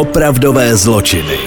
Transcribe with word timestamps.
Opravdové 0.00 0.76
zločiny. 0.76 1.38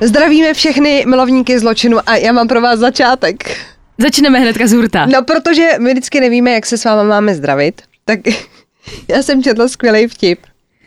Zdravíme 0.00 0.54
všechny 0.54 1.04
milovníky 1.06 1.58
zločinu 1.58 1.98
a 2.06 2.16
já 2.16 2.32
mám 2.32 2.48
pro 2.48 2.60
vás 2.60 2.78
začátek. 2.78 3.56
Začneme 3.98 4.38
hnedka 4.38 4.66
z 4.66 4.72
hurta. 4.72 5.06
No, 5.06 5.24
protože 5.24 5.68
my 5.78 5.92
vždycky 5.92 6.20
nevíme, 6.20 6.50
jak 6.50 6.66
se 6.66 6.78
s 6.78 6.84
váma 6.84 7.02
máme 7.02 7.34
zdravit, 7.34 7.82
tak 8.04 8.20
já 9.08 9.22
jsem 9.22 9.42
četla 9.42 9.68
skvělý 9.68 10.06
vtip. 10.06 10.40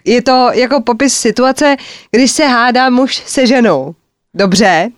Je 0.06 0.22
to 0.22 0.50
jako 0.54 0.82
popis 0.82 1.20
situace, 1.20 1.76
když 2.12 2.32
se 2.32 2.46
hádá 2.46 2.90
muž 2.90 3.16
se 3.26 3.48
ženou. 3.48 3.96
Dobře. 4.34 4.90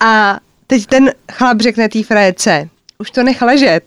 A 0.00 0.40
teď 0.66 0.86
ten 0.86 1.12
chlap 1.32 1.60
řekne 1.60 1.88
té 1.88 2.02
frajerce, 2.02 2.68
už 2.98 3.10
to 3.10 3.22
nech 3.22 3.42
ležet. 3.42 3.84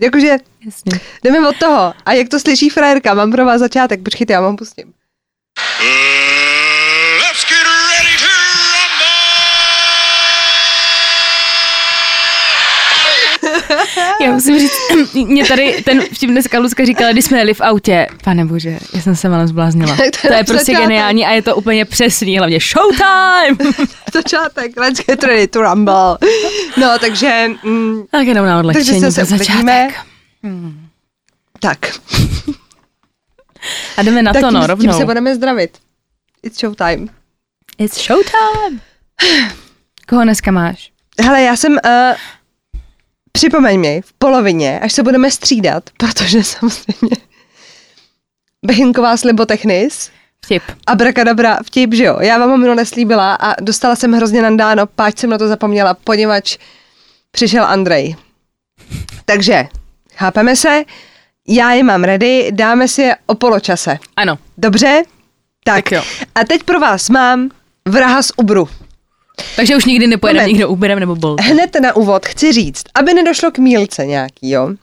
Jakože 0.00 0.36
Jasně. 0.64 1.00
jdeme 1.24 1.48
od 1.48 1.56
toho. 1.56 1.94
A 2.06 2.12
jak 2.12 2.28
to 2.28 2.40
slyší 2.40 2.68
frajerka, 2.68 3.14
mám 3.14 3.30
pro 3.30 3.44
vás 3.44 3.60
začátek, 3.60 4.02
počkejte, 4.02 4.32
já 4.32 4.40
vám 4.40 4.56
pustím. 4.56 4.92
Let's 5.82 7.44
get 7.48 7.64
ready 7.64 8.16
to 8.18 8.30
Já 14.24 14.32
musím 14.32 14.58
říct, 14.58 14.72
mě 15.26 15.44
tady 15.44 15.82
ten 15.84 16.00
vtip 16.02 16.30
dneska 16.30 16.58
Lucka 16.58 16.84
říkala, 16.84 17.12
když 17.12 17.24
jsme 17.24 17.38
jeli 17.38 17.54
v 17.54 17.60
autě. 17.60 18.06
Pane 18.24 18.44
bože, 18.44 18.78
já 18.94 19.00
jsem 19.00 19.16
se 19.16 19.28
malem 19.28 19.48
zbláznila. 19.48 19.96
To 19.96 20.02
je 20.02 20.10
To 20.10 20.32
je 20.34 20.44
prostě 20.44 20.72
začátek. 20.72 20.88
geniální 20.88 21.26
a 21.26 21.30
je 21.30 21.42
to 21.42 21.56
úplně 21.56 21.84
přesný, 21.84 22.38
hlavně 22.38 22.58
showtime! 22.60 23.72
Začátek, 24.14 24.76
let's 24.76 25.00
get 25.06 25.24
ready 25.24 25.46
to 25.46 25.62
rumble. 25.62 26.18
No, 26.76 26.98
takže... 27.00 27.46
Mm, 27.64 28.02
tak 28.10 28.26
jenom 28.26 28.46
na 28.46 28.62
takže 28.62 28.68
odlehčení, 28.68 29.00
se 29.00 29.06
to 29.06 29.12
se 29.12 29.20
je 29.20 29.24
uklidníme. 29.24 29.88
začátek. 29.88 30.06
Tak. 31.60 31.78
A 33.96 34.02
jdeme 34.02 34.22
na 34.22 34.32
tak 34.32 34.42
to, 34.42 34.48
tím, 34.48 34.54
no, 34.54 34.60
tím 34.60 34.68
rovnou. 34.68 34.98
se 34.98 35.04
budeme 35.04 35.34
zdravit. 35.34 35.78
It's 36.42 36.60
showtime. 36.60 37.06
It's 37.78 38.06
showtime! 38.06 38.80
Koho 40.08 40.24
dneska 40.24 40.50
máš? 40.50 40.92
Hele, 41.20 41.42
já 41.42 41.56
jsem... 41.56 41.72
Uh, 41.72 42.16
připomeň 43.32 43.80
mi 43.80 44.00
v 44.04 44.12
polovině, 44.12 44.80
až 44.80 44.92
se 44.92 45.02
budeme 45.02 45.30
střídat, 45.30 45.90
protože 45.96 46.44
samozřejmě 46.44 47.16
Bechinková 48.66 49.16
slibotechnis, 49.16 50.10
Vtip. 50.44 50.62
abrakadabra 50.86 51.58
vtip, 51.66 51.94
že 51.94 52.04
jo. 52.04 52.18
Já 52.20 52.38
vám 52.38 52.50
ho 52.50 52.56
minule 52.56 52.76
neslíbila 52.76 53.34
a 53.34 53.54
dostala 53.60 53.96
jsem 53.96 54.12
hrozně 54.12 54.42
nandáno, 54.42 54.86
páč 54.86 55.18
jsem 55.18 55.30
na 55.30 55.38
to 55.38 55.48
zapomněla, 55.48 55.94
poněvadž 55.94 56.58
přišel 57.30 57.64
Andrej. 57.64 58.16
Takže, 59.24 59.68
chápeme 60.14 60.56
se, 60.56 60.84
já 61.48 61.72
je 61.72 61.82
mám 61.82 62.04
ready, 62.04 62.48
dáme 62.52 62.88
si 62.88 63.02
je 63.02 63.16
o 63.26 63.34
poločase. 63.34 63.98
Ano. 64.16 64.38
Dobře? 64.58 65.02
Tak, 65.64 65.74
Tak 65.74 65.92
jo. 65.92 66.02
a 66.34 66.44
teď 66.44 66.62
pro 66.62 66.80
vás 66.80 67.08
mám 67.08 67.50
vraha 67.88 68.22
z 68.22 68.32
Ubru. 68.36 68.68
Takže 69.56 69.76
už 69.76 69.84
nikdy 69.84 70.06
nepojedeme 70.06 70.46
nikdo 70.48 70.68
Uberem 70.68 71.00
nebo 71.00 71.16
Bolt. 71.16 71.40
Hned 71.40 71.76
na 71.82 71.96
úvod 71.96 72.26
chci 72.26 72.52
říct, 72.52 72.84
aby 72.94 73.14
nedošlo 73.14 73.50
k 73.50 73.58
mílce 73.58 74.06
nějaký, 74.06 74.50
jo. 74.50 74.66
Uh, 74.66 74.76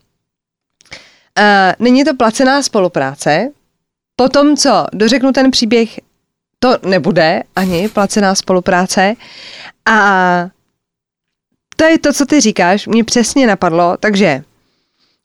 není 1.80 2.04
to 2.04 2.16
placená 2.16 2.62
spolupráce. 2.62 3.50
Po 4.16 4.30
tom, 4.30 4.58
co 4.58 4.86
dořeknu 4.94 5.32
ten 5.32 5.52
příběh, 5.52 6.00
to 6.60 6.78
nebude 6.86 7.44
ani 7.56 7.90
placená 7.90 8.36
spolupráce. 8.36 9.14
A 9.86 10.00
to 11.76 11.84
je 11.84 12.00
to, 12.00 12.14
co 12.14 12.26
ty 12.26 12.42
říkáš, 12.42 12.88
mě 12.88 13.04
přesně 13.04 13.48
napadlo, 13.48 13.98
takže 14.00 14.44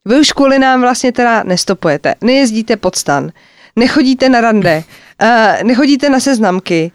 vy 0.05 0.21
už 0.21 0.33
kvůli 0.33 0.59
nám 0.59 0.81
vlastně 0.81 1.13
teda 1.13 1.43
nestopujete, 1.43 2.15
nejezdíte 2.21 2.77
pod 2.77 2.97
stan, 2.97 3.31
nechodíte 3.77 4.29
na 4.29 4.41
rande, 4.41 4.85
uh, 5.23 5.63
nechodíte 5.63 6.09
na 6.09 6.21
seznamky, 6.21 6.93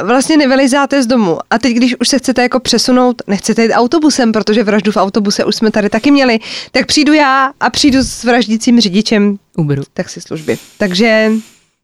uh, 0.00 0.08
vlastně 0.08 0.36
nevylizáte 0.36 1.02
z 1.02 1.06
domu 1.06 1.38
a 1.50 1.58
teď, 1.58 1.76
když 1.76 1.94
už 2.00 2.08
se 2.08 2.18
chcete 2.18 2.42
jako 2.42 2.60
přesunout, 2.60 3.22
nechcete 3.26 3.62
jít 3.62 3.72
autobusem, 3.72 4.32
protože 4.32 4.64
vraždu 4.64 4.92
v 4.92 4.96
autobuse 4.96 5.44
už 5.44 5.54
jsme 5.54 5.70
tady 5.70 5.90
taky 5.90 6.10
měli, 6.10 6.38
tak 6.70 6.86
přijdu 6.86 7.12
já 7.12 7.52
a 7.60 7.70
přijdu 7.70 8.02
s 8.02 8.24
vraždícím 8.24 8.80
řidičem 8.80 9.38
Uberu. 9.56 9.82
taxislužby. 9.92 10.58
Takže 10.78 11.30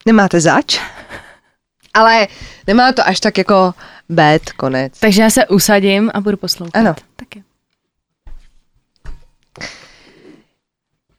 nemáte 0.07 0.41
zač, 0.41 0.81
ale 1.95 2.29
nemá 2.67 2.93
to 2.93 3.09
až 3.09 3.21
tak 3.21 3.39
jako 3.39 3.75
bad 4.09 4.53
konec. 4.53 4.99
Takže 4.99 5.23
já 5.23 5.31
se 5.31 5.47
usadím 5.47 6.11
a 6.15 6.21
budu 6.21 6.37
poslouchat. 6.37 6.77
Ano. 6.77 6.95
Tak 7.17 7.37
jo. 7.37 7.43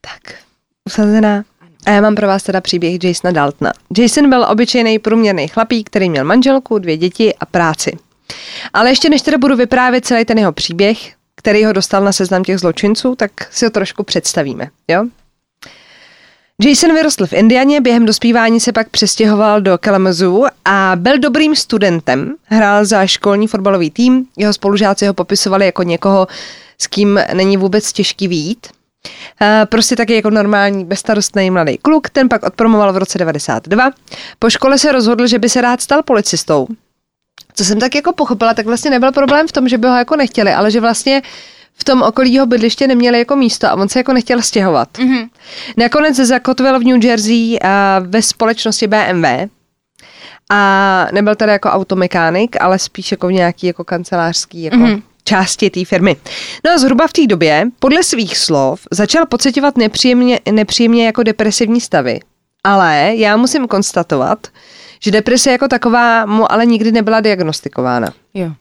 Tak, 0.02 0.34
usazená. 0.90 1.44
A 1.86 1.92
já 1.92 2.02
mám 2.02 2.16
pro 2.16 2.28
vás 2.28 2.44
teda 2.44 2.62
příběh 2.62 3.04
Jasona 3.04 3.32
Daltona. 3.32 3.72
Jason 3.98 4.30
byl 4.30 4.46
obyčejný 4.50 5.00
průměrný 5.00 5.48
chlapík, 5.48 5.90
který 5.90 6.10
měl 6.10 6.26
manželku, 6.26 6.80
dvě 6.80 6.98
děti 6.98 7.36
a 7.36 7.46
práci. 7.46 7.98
Ale 8.74 8.90
ještě 8.90 9.10
než 9.10 9.22
teda 9.22 9.38
budu 9.38 9.56
vyprávět 9.56 10.06
celý 10.06 10.26
ten 10.26 10.38
jeho 10.38 10.52
příběh, 10.52 10.98
který 11.36 11.66
ho 11.66 11.74
dostal 11.74 12.04
na 12.04 12.12
seznam 12.12 12.44
těch 12.44 12.60
zločinců, 12.60 13.16
tak 13.16 13.32
si 13.52 13.66
ho 13.66 13.72
trošku 13.72 14.04
představíme, 14.04 14.70
jo? 14.88 15.06
Jason 16.62 16.94
vyrostl 16.94 17.28
v 17.28 17.34
Indianě, 17.34 17.82
během 17.82 18.06
dospívání 18.06 18.60
se 18.60 18.72
pak 18.72 18.90
přestěhoval 18.90 19.62
do 19.62 19.78
Kalamazoo 19.78 20.46
a 20.66 20.92
byl 20.96 21.20
dobrým 21.20 21.56
studentem. 21.56 22.36
Hrál 22.44 22.86
za 22.86 23.08
školní 23.08 23.48
fotbalový 23.48 23.92
tým, 23.92 24.26
jeho 24.38 24.54
spolužáci 24.54 25.08
ho 25.08 25.14
popisovali 25.14 25.66
jako 25.66 25.84
někoho, 25.84 26.28
s 26.78 26.88
kým 26.88 27.20
není 27.34 27.58
vůbec 27.58 27.94
těžký 27.94 28.28
výjít. 28.28 28.68
Eh, 29.42 29.66
Prostě 29.66 29.96
taky 29.96 30.16
jako 30.16 30.30
normální, 30.30 30.86
bezstarostný 30.86 31.52
mladý 31.52 31.78
kluk, 31.78 32.10
ten 32.10 32.30
pak 32.30 32.44
odpromoval 32.44 32.94
v 32.94 32.98
roce 32.98 33.18
92. 33.18 33.92
Po 34.40 34.50
škole 34.50 34.78
se 34.78 34.92
rozhodl, 34.92 35.28
že 35.28 35.40
by 35.40 35.50
se 35.50 35.62
rád 35.62 35.82
stal 35.82 36.04
policistou. 36.04 36.68
Co 37.54 37.66
jsem 37.66 37.80
tak 37.80 37.96
jako 37.96 38.14
pochopila, 38.14 38.54
tak 38.54 38.66
vlastně 38.66 38.92
nebyl 38.92 39.12
problém 39.12 39.48
v 39.48 39.52
tom, 39.52 39.68
že 39.70 39.78
by 39.78 39.88
ho 39.88 39.96
jako 39.96 40.16
nechtěli, 40.16 40.54
ale 40.54 40.72
že 40.72 40.82
vlastně 40.82 41.22
v 41.78 41.84
tom 41.84 42.02
okolí 42.02 42.34
jeho 42.34 42.46
bydliště 42.46 42.88
neměli 42.88 43.20
jako 43.20 43.36
místo 43.36 43.68
a 43.68 43.74
on 43.74 43.90
se 43.90 44.00
jako 44.00 44.14
nechtěl 44.14 44.42
stěhovat. 44.42 44.90
Mm-hmm. 44.94 45.30
Nakonec 45.78 46.16
zakotvil 46.16 46.80
v 46.80 46.84
New 46.84 47.06
Jersey 47.06 47.58
a 47.64 48.00
ve 48.00 48.22
společnosti 48.22 48.88
BMW 48.88 49.26
a 50.52 51.08
nebyl 51.12 51.36
tady 51.36 51.52
jako 51.52 51.70
automechanik, 51.70 52.62
ale 52.62 52.80
spíš 52.80 53.12
jako 53.12 53.28
v 53.28 53.32
nějaký 53.32 53.68
jako 53.68 53.84
kancelářský 53.84 54.64
jako 54.64 54.78
mm-hmm. 54.78 55.02
Části 55.28 55.70
té 55.70 55.86
firmy. 55.86 56.16
No 56.66 56.72
a 56.72 56.78
zhruba 56.78 57.08
v 57.08 57.14
té 57.14 57.28
době, 57.28 57.68
podle 57.80 58.04
svých 58.04 58.38
slov, 58.38 58.82
začal 58.92 59.26
pocitovat 59.26 59.78
nepříjemně, 59.78 60.40
nepříjemně 60.52 61.06
jako 61.06 61.24
depresivní 61.24 61.82
stavy. 61.82 62.20
Ale 62.64 63.12
já 63.16 63.38
musím 63.38 63.68
konstatovat, 63.68 64.48
že 65.00 65.12
deprese 65.12 65.52
jako 65.52 65.68
taková 65.68 66.26
mu 66.26 66.52
ale 66.52 66.66
nikdy 66.66 66.92
nebyla 66.92 67.22
diagnostikována. 67.22 68.14
Jo. 68.34 68.52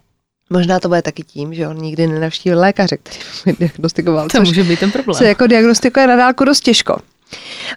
Možná 0.51 0.81
to 0.81 0.89
bude 0.89 1.03
taky 1.03 1.23
tím, 1.23 1.55
že 1.55 1.69
on 1.69 1.79
nikdy 1.79 2.07
nenavštívil 2.07 2.61
lékaře, 2.61 2.97
který 2.97 3.19
by 3.47 3.53
diagnostikoval. 3.59 4.29
To 4.29 4.41
může 4.41 4.65
být 4.65 4.81
ten 4.81 4.91
problém. 4.91 5.19
se 5.19 5.27
jako 5.27 5.47
diagnostikuje 5.47 6.07
na 6.07 6.17
dálku 6.17 6.45
dost 6.45 6.61
těžko. 6.61 6.97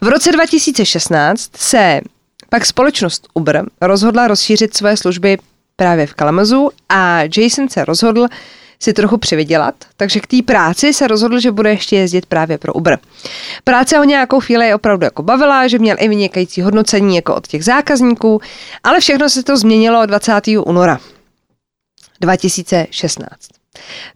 V 0.01 0.07
roce 0.07 0.31
2016 0.31 1.57
se 1.57 2.01
pak 2.49 2.65
společnost 2.65 3.27
Uber 3.33 3.65
rozhodla 3.81 4.27
rozšířit 4.27 4.77
svoje 4.77 4.97
služby 4.97 5.37
právě 5.75 6.07
v 6.07 6.13
Kalamazoo 6.13 6.69
a 6.89 7.19
Jason 7.37 7.69
se 7.69 7.85
rozhodl 7.85 8.27
si 8.79 8.93
trochu 8.93 9.17
přivydělat, 9.17 9.75
takže 9.97 10.19
k 10.19 10.27
té 10.27 10.38
práci 10.45 10.93
se 10.93 11.07
rozhodl, 11.07 11.39
že 11.39 11.51
bude 11.51 11.69
ještě 11.69 11.95
jezdit 11.95 12.25
právě 12.25 12.57
pro 12.57 12.73
Uber. 12.73 12.99
Práce 13.63 13.97
ho 13.97 14.03
nějakou 14.03 14.39
chvíli 14.39 14.73
opravdu 14.73 15.03
jako 15.03 15.23
bavila, 15.23 15.67
že 15.67 15.79
měl 15.79 15.95
i 15.99 16.07
vynikající 16.07 16.61
hodnocení 16.61 17.15
jako 17.15 17.35
od 17.35 17.47
těch 17.47 17.63
zákazníků, 17.63 18.41
ale 18.83 18.99
všechno 18.99 19.29
se 19.29 19.43
to 19.43 19.57
změnilo 19.57 20.05
20. 20.05 20.33
února 20.65 20.99
2016. 22.21 23.27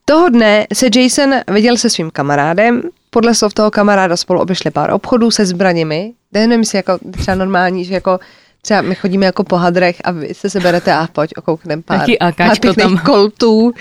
Toho 0.06 0.30
dne 0.30 0.68
se 0.74 0.88
Jason 0.96 1.34
viděl 1.48 1.78
se 1.78 1.90
svým 1.90 2.12
kamarádem, 2.12 2.82
podle 3.10 3.36
slov 3.36 3.54
toho 3.54 3.72
kamaráda 3.72 4.18
spolu 4.18 4.42
obešli 4.42 4.72
pár 4.72 4.92
obchodů 4.92 5.32
se 5.32 5.46
zbraněmi, 5.46 6.14
nevím, 6.34 6.60
jestli 6.60 6.78
jako 6.78 7.00
třeba 7.18 7.36
normální, 7.36 7.86
že 7.86 7.94
jako 7.94 8.20
třeba 8.62 8.82
my 8.82 8.96
chodíme 8.96 9.26
jako 9.26 9.44
po 9.44 9.56
hadrech 9.56 9.96
a 10.04 10.12
vy 10.12 10.34
se 10.34 10.50
seberete 10.50 10.94
a 10.94 11.08
pojď 11.14 11.32
okouknem 11.38 11.84
pár, 11.84 12.00
Taky 12.00 12.18
pár 12.38 12.76
tam. 12.76 12.98
koltů. 12.98 13.72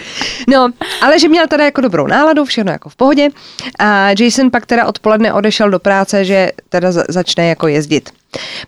No, 0.49 0.69
ale 1.03 1.19
že 1.19 1.29
měl 1.29 1.47
teda 1.47 1.65
jako 1.65 1.81
dobrou 1.81 2.07
náladu, 2.07 2.45
všechno 2.45 2.73
jako 2.73 2.89
v 2.89 2.97
pohodě 2.97 3.29
a 3.79 4.09
Jason 4.19 4.51
pak 4.51 4.67
teda 4.67 4.87
odpoledne 4.87 5.33
odešel 5.33 5.71
do 5.71 5.79
práce, 5.79 6.25
že 6.25 6.51
teda 6.69 6.93
za- 6.93 7.05
začne 7.09 7.47
jako 7.49 7.69
jezdit. 7.69 8.11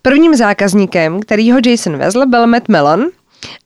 Prvním 0.03 0.35
zákazníkem, 0.37 1.21
který 1.21 1.53
ho 1.53 1.59
Jason 1.67 1.97
vezl, 1.97 2.27
byl 2.27 2.47
Matt 2.47 2.69
Mellon 2.69 3.07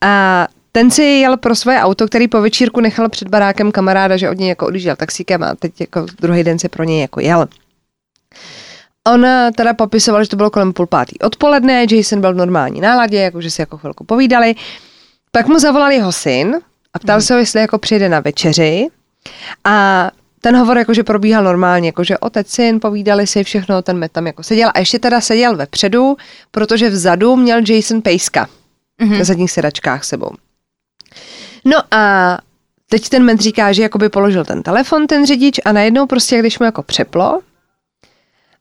a 0.00 0.46
ten 0.72 0.90
si 0.90 1.02
jel 1.02 1.37
pro 1.37 1.54
svoje 1.54 1.81
auto, 1.81 2.06
který 2.06 2.28
po 2.28 2.40
večírku 2.40 2.81
nechal 2.81 3.08
před 3.08 3.28
barákem 3.28 3.72
kamaráda, 3.72 4.16
že 4.16 4.31
od 4.31 4.38
něj 4.38 4.48
jako 4.48 4.66
odjížděl 4.66 4.96
taxíkem 4.96 5.43
a 5.43 5.54
teď 5.54 5.81
jako 5.81 6.06
druhý 6.20 6.44
den 6.44 6.58
si 6.58 6.69
pro 6.69 6.84
něj 6.84 7.00
jako 7.00 7.20
jel. 7.20 7.46
On 9.06 9.25
eh, 9.25 9.50
teda 9.56 9.75
popisoval, 9.75 10.25
že 10.25 10.31
to 10.31 10.37
bylo 10.37 10.50
kolem 10.50 10.73
půl 10.73 10.87
pátý 10.87 11.19
odpoledne, 11.19 11.87
Jason 11.91 12.20
byl 12.20 12.32
v 12.32 12.37
normální 12.37 12.81
náladě, 12.81 13.19
jakože 13.19 13.50
si 13.50 13.62
jako 13.62 13.79
chvilku 13.79 14.05
povídali. 14.05 14.55
Pak 15.31 15.47
mu 15.49 15.58
zavolal 15.58 15.91
jeho 15.91 16.12
syn 16.12 16.56
a 16.94 16.99
ptal 16.99 17.20
se 17.20 17.35
ho, 17.35 17.41
jestli 17.41 17.61
jako 17.61 17.79
přijde 17.79 18.08
na 18.08 18.20
večeři. 18.20 18.88
A 19.64 20.11
ten 20.41 20.56
hovor 20.56 20.79
jakože 20.79 21.05
probíhal 21.05 21.44
normálně, 21.44 21.88
jakože 21.88 22.19
otec, 22.19 22.50
syn, 22.50 22.81
povídali 22.81 23.26
si 23.26 23.44
všechno, 23.44 23.82
ten 23.82 23.99
met 23.99 24.12
tam 24.12 24.26
jako 24.26 24.43
seděl 24.43 24.70
a 24.75 24.79
ještě 24.79 24.99
teda 24.99 25.20
seděl 25.20 25.56
vepředu, 25.56 26.17
protože 26.50 26.91
vzadu 26.91 27.37
měl 27.37 27.61
Jason 27.69 28.03
pejska. 28.03 28.49
mm-hmm. 29.00 29.19
na 29.19 29.25
zadních 29.25 29.50
sedačkách 29.50 30.05
sebou. 30.05 30.31
No 31.64 31.79
a 31.91 32.38
teď 32.91 33.08
ten 33.08 33.25
med 33.25 33.41
říká, 33.41 33.73
že 33.73 33.82
jakoby 33.82 34.08
položil 34.08 34.44
ten 34.44 34.62
telefon, 34.62 35.06
ten 35.06 35.26
řidič 35.26 35.61
a 35.64 35.73
najednou 35.73 36.06
prostě, 36.06 36.38
když 36.38 36.58
mu 36.58 36.64
jako 36.64 36.82
přeplo 36.82 37.41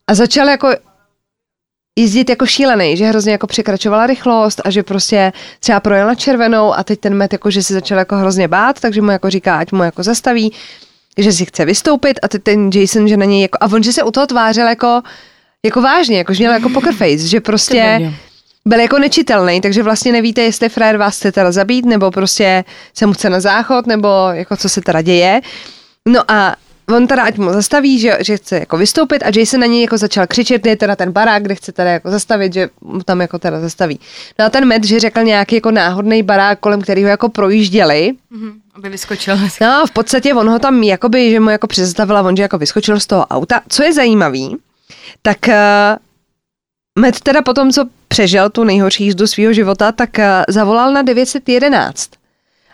a 0.10 0.16
začal 0.16 0.48
jako 0.48 0.69
jezdit 2.00 2.30
jako 2.30 2.46
šílený, 2.46 2.98
že 2.98 3.06
hrozně 3.06 3.31
jako 3.31 3.48
překračovala 3.48 4.07
rychlost 4.07 4.62
a 4.66 4.69
že 4.69 4.84
prostě 4.84 5.34
třeba 5.60 5.80
projel 5.80 6.07
na 6.07 6.16
červenou 6.16 6.74
a 6.74 6.84
teď 6.84 7.00
ten 7.00 7.13
met 7.13 7.34
jako, 7.34 7.52
že 7.52 7.63
se 7.63 7.74
začal 7.74 7.98
jako 7.98 8.16
hrozně 8.16 8.48
bát, 8.48 8.80
takže 8.80 9.02
mu 9.02 9.12
jako 9.12 9.30
říká, 9.30 9.57
ať 9.57 9.72
mu 9.72 9.84
jako 9.84 10.04
zastaví, 10.04 10.54
že 11.18 11.31
si 11.31 11.46
chce 11.46 11.66
vystoupit 11.66 12.19
a 12.24 12.28
teď 12.28 12.44
ten 12.44 12.69
Jason, 12.74 13.07
že 13.07 13.18
na 13.18 13.25
něj 13.25 13.42
jako, 13.42 13.57
a 13.62 13.66
on, 13.66 13.84
že 13.84 13.94
se 13.94 14.04
u 14.04 14.12
toho 14.12 14.28
tvářil 14.28 14.68
jako, 14.68 15.02
jako 15.66 15.81
vážně, 15.81 16.18
jako 16.18 16.34
že 16.34 16.44
měl 16.44 16.54
jako 16.54 16.69
poker 16.69 16.94
face, 16.94 17.28
že 17.28 17.42
prostě 17.42 18.12
byl 18.66 18.80
jako 18.80 19.00
nečitelný, 19.00 19.62
takže 19.62 19.84
vlastně 19.84 20.12
nevíte, 20.12 20.42
jestli 20.42 20.69
frajer 20.69 20.98
vás 20.98 21.18
chce 21.18 21.31
teda 21.31 21.51
zabít, 21.51 21.86
nebo 21.86 22.12
prostě 22.12 22.63
se 22.94 23.06
mu 23.06 23.13
chce 23.13 23.30
na 23.30 23.40
záchod, 23.40 23.88
nebo 23.88 24.08
jako 24.31 24.58
co 24.58 24.69
se 24.69 24.81
teda 24.81 25.01
děje. 25.01 25.42
No 26.08 26.31
a 26.31 26.56
on 26.88 27.08
teda 27.08 27.24
ať 27.24 27.38
mu 27.38 27.54
zastaví, 27.54 28.00
že, 28.00 28.18
že 28.22 28.38
chce 28.38 28.60
jako 28.60 28.78
vystoupit 28.78 29.24
a 29.24 29.32
Jason 29.36 29.60
na 29.60 29.66
něj 29.66 29.82
jako 29.82 29.98
začal 29.98 30.28
křičet, 30.28 30.66
je 30.66 30.76
teda 30.76 30.96
ten 30.96 31.12
barák, 31.12 31.44
kde 31.44 31.56
chce 31.56 31.72
teda 31.72 31.90
jako 31.90 32.10
zastavit, 32.10 32.54
že 32.54 32.70
mu 32.82 33.04
tam 33.04 33.22
jako 33.22 33.40
teda 33.40 33.60
zastaví. 33.60 34.00
No 34.40 34.46
a 34.46 34.50
ten 34.50 34.68
Matt, 34.68 34.84
že 34.84 35.00
řekl 35.00 35.24
nějaký 35.24 35.56
jako 35.56 35.72
náhodný 35.72 36.24
barák, 36.24 36.60
kolem 36.60 36.82
kterého 36.82 37.08
jako 37.08 37.30
projížděli. 37.30 38.14
Mm-hmm, 38.32 38.54
aby 38.76 38.90
vyskočil. 38.90 39.38
No 39.62 39.88
v 39.88 39.92
podstatě 39.92 40.34
on 40.34 40.50
ho 40.50 40.60
tam 40.60 40.84
jakoby, 40.84 41.32
že 41.32 41.40
mu 41.40 41.50
jako 41.50 41.68
přezastavila, 41.68 42.22
on 42.22 42.36
že 42.38 42.42
jako 42.42 42.58
vyskočil 42.58 43.00
z 43.00 43.06
toho 43.06 43.26
auta. 43.26 43.62
Co 43.70 43.84
je 43.84 43.94
zajímavý, 43.94 44.58
tak 45.22 45.38
uh, 45.48 45.54
Matt 47.00 47.20
teda 47.20 47.42
potom, 47.42 47.72
co 47.72 47.86
přežil 48.08 48.50
tu 48.50 48.64
nejhorší 48.64 49.04
jízdu 49.04 49.28
svého 49.28 49.54
života, 49.54 49.92
tak 49.92 50.10
uh, 50.18 50.24
zavolal 50.48 50.94
na 50.94 51.02
911 51.02 52.10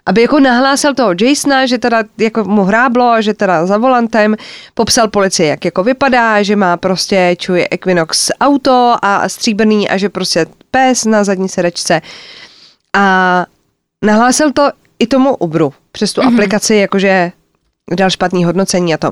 aby 0.06 0.22
jako 0.22 0.40
nahlásil 0.40 0.94
toho 0.94 1.14
Jasona, 1.22 1.66
že 1.66 1.78
teda 1.78 2.04
jako 2.18 2.44
mu 2.44 2.64
hráblo, 2.64 3.22
že 3.22 3.34
teda 3.34 3.66
za 3.66 3.78
volantem, 3.78 4.36
popsal 4.74 5.08
policii, 5.08 5.48
jak 5.48 5.66
jako 5.66 5.84
vypadá, 5.84 6.44
že 6.44 6.56
má 6.56 6.78
prostě 6.78 7.36
čuje 7.40 7.68
Equinox 7.72 8.32
auto 8.42 8.96
a 9.02 9.30
stříbrný 9.30 9.90
a 9.90 9.98
že 9.98 10.10
prostě 10.10 10.46
pes 10.72 11.06
na 11.06 11.24
zadní 11.24 11.50
sedačce. 11.50 12.02
A 12.96 13.46
nahlásil 14.06 14.52
to 14.52 14.70
i 15.00 15.08
tomu 15.08 15.36
Uberu 15.36 15.74
přes 15.92 16.14
tu 16.14 16.22
mm-hmm. 16.22 16.34
aplikaci, 16.34 16.76
jakože 16.76 17.32
dal 17.96 18.10
špatný 18.10 18.46
hodnocení 18.46 18.94
a 18.94 18.98
to. 18.98 19.12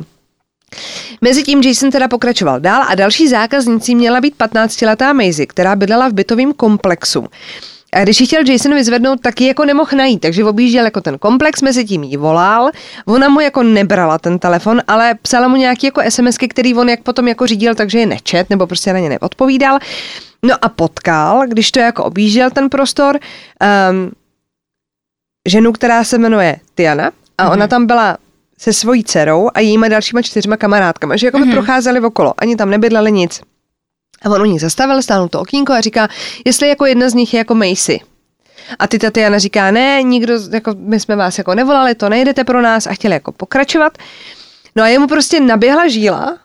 Mezitím 1.22 1.62
Jason 1.62 1.92
teda 1.92 2.08
pokračoval 2.08 2.60
dál 2.60 2.84
a 2.88 2.96
další 2.96 3.28
zákaznicí 3.28 3.96
měla 3.96 4.22
být 4.22 4.36
15-letá 4.38 5.14
Maisie, 5.14 5.46
která 5.46 5.76
bydlela 5.76 6.08
v 6.10 6.14
bytovém 6.14 6.54
komplexu. 6.54 7.28
A 7.94 8.04
když 8.04 8.22
ji 8.22 8.28
chtěl 8.28 8.44
Jason 8.48 8.74
vyzvednout, 8.74 9.22
tak 9.22 9.42
ji 9.42 9.48
jako 9.48 9.66
nemohl 9.66 9.92
najít, 9.98 10.22
takže 10.22 10.46
objížděl 10.46 10.86
jako 10.86 11.02
ten 11.02 11.18
komplex, 11.18 11.62
mezi 11.62 11.86
tím 11.86 12.04
jí 12.04 12.18
volal, 12.18 12.70
ona 13.06 13.30
mu 13.30 13.40
jako 13.40 13.64
nebrala 13.64 14.18
ten 14.18 14.40
telefon, 14.40 14.82
ale 14.88 15.16
psala 15.22 15.48
mu 15.48 15.56
nějaký 15.56 15.86
jako 15.86 16.02
SMSky, 16.10 16.48
který 16.48 16.76
on 16.76 16.90
jak 16.90 17.04
potom 17.04 17.28
jako 17.28 17.48
řídil, 17.48 17.76
takže 17.76 18.00
je 18.00 18.06
nečet, 18.06 18.50
nebo 18.50 18.68
prostě 18.68 18.94
na 18.94 19.00
ně 19.00 19.10
neodpovídal. 19.10 19.80
No 20.44 20.56
a 20.62 20.70
potkal, 20.70 21.48
když 21.48 21.72
to 21.72 21.80
jako 21.80 22.04
objížděl 22.04 22.50
ten 22.50 22.70
prostor, 22.70 23.20
um, 23.92 24.12
ženu, 25.48 25.72
která 25.72 26.04
se 26.04 26.18
jmenuje 26.18 26.60
Tiana 26.76 27.12
a 27.38 27.46
mm-hmm. 27.46 27.54
ona 27.54 27.68
tam 27.68 27.86
byla 27.86 28.18
se 28.58 28.74
svojí 28.74 29.04
dcerou 29.04 29.50
a 29.54 29.60
jejíma 29.60 29.88
dalšíma 29.88 30.22
čtyřma 30.22 30.58
kamarádkama, 30.58 31.16
že 31.16 31.28
jako 31.28 31.40
by 31.40 31.44
mm-hmm. 31.44 31.52
procházeli 31.54 32.00
okolo, 32.00 32.34
ani 32.38 32.56
tam 32.56 32.70
nebydleli 32.70 33.12
nic. 33.12 33.42
A 34.26 34.30
on 34.30 34.42
u 34.42 34.46
ní 34.46 34.60
zastavil, 34.60 35.02
stáhnul 35.02 35.30
to 35.30 35.42
okýnko 35.42 35.74
a 35.74 35.82
říká, 35.82 36.08
jestli 36.46 36.68
jako 36.68 36.86
jedna 36.86 37.10
z 37.10 37.14
nich 37.14 37.34
je 37.34 37.38
jako 37.38 37.56
Macy. 37.56 38.00
A 38.80 38.88
ty 38.88 39.00
Tatiana 39.00 39.38
říká, 39.38 39.72
ne, 39.72 40.04
nikdo, 40.04 40.34
jako 40.52 40.76
my 40.78 41.00
jsme 41.00 41.16
vás 41.16 41.38
jako 41.38 41.56
nevolali, 41.56 41.96
to 41.96 42.10
nejdete 42.10 42.44
pro 42.44 42.62
nás 42.62 42.88
a 42.88 42.94
chtěli 42.94 43.14
jako 43.14 43.32
pokračovat. 43.32 43.98
No 44.76 44.84
a 44.84 44.88
jemu 44.88 45.08
prostě 45.08 45.40
naběhla 45.40 45.88
žíla, 45.88 46.38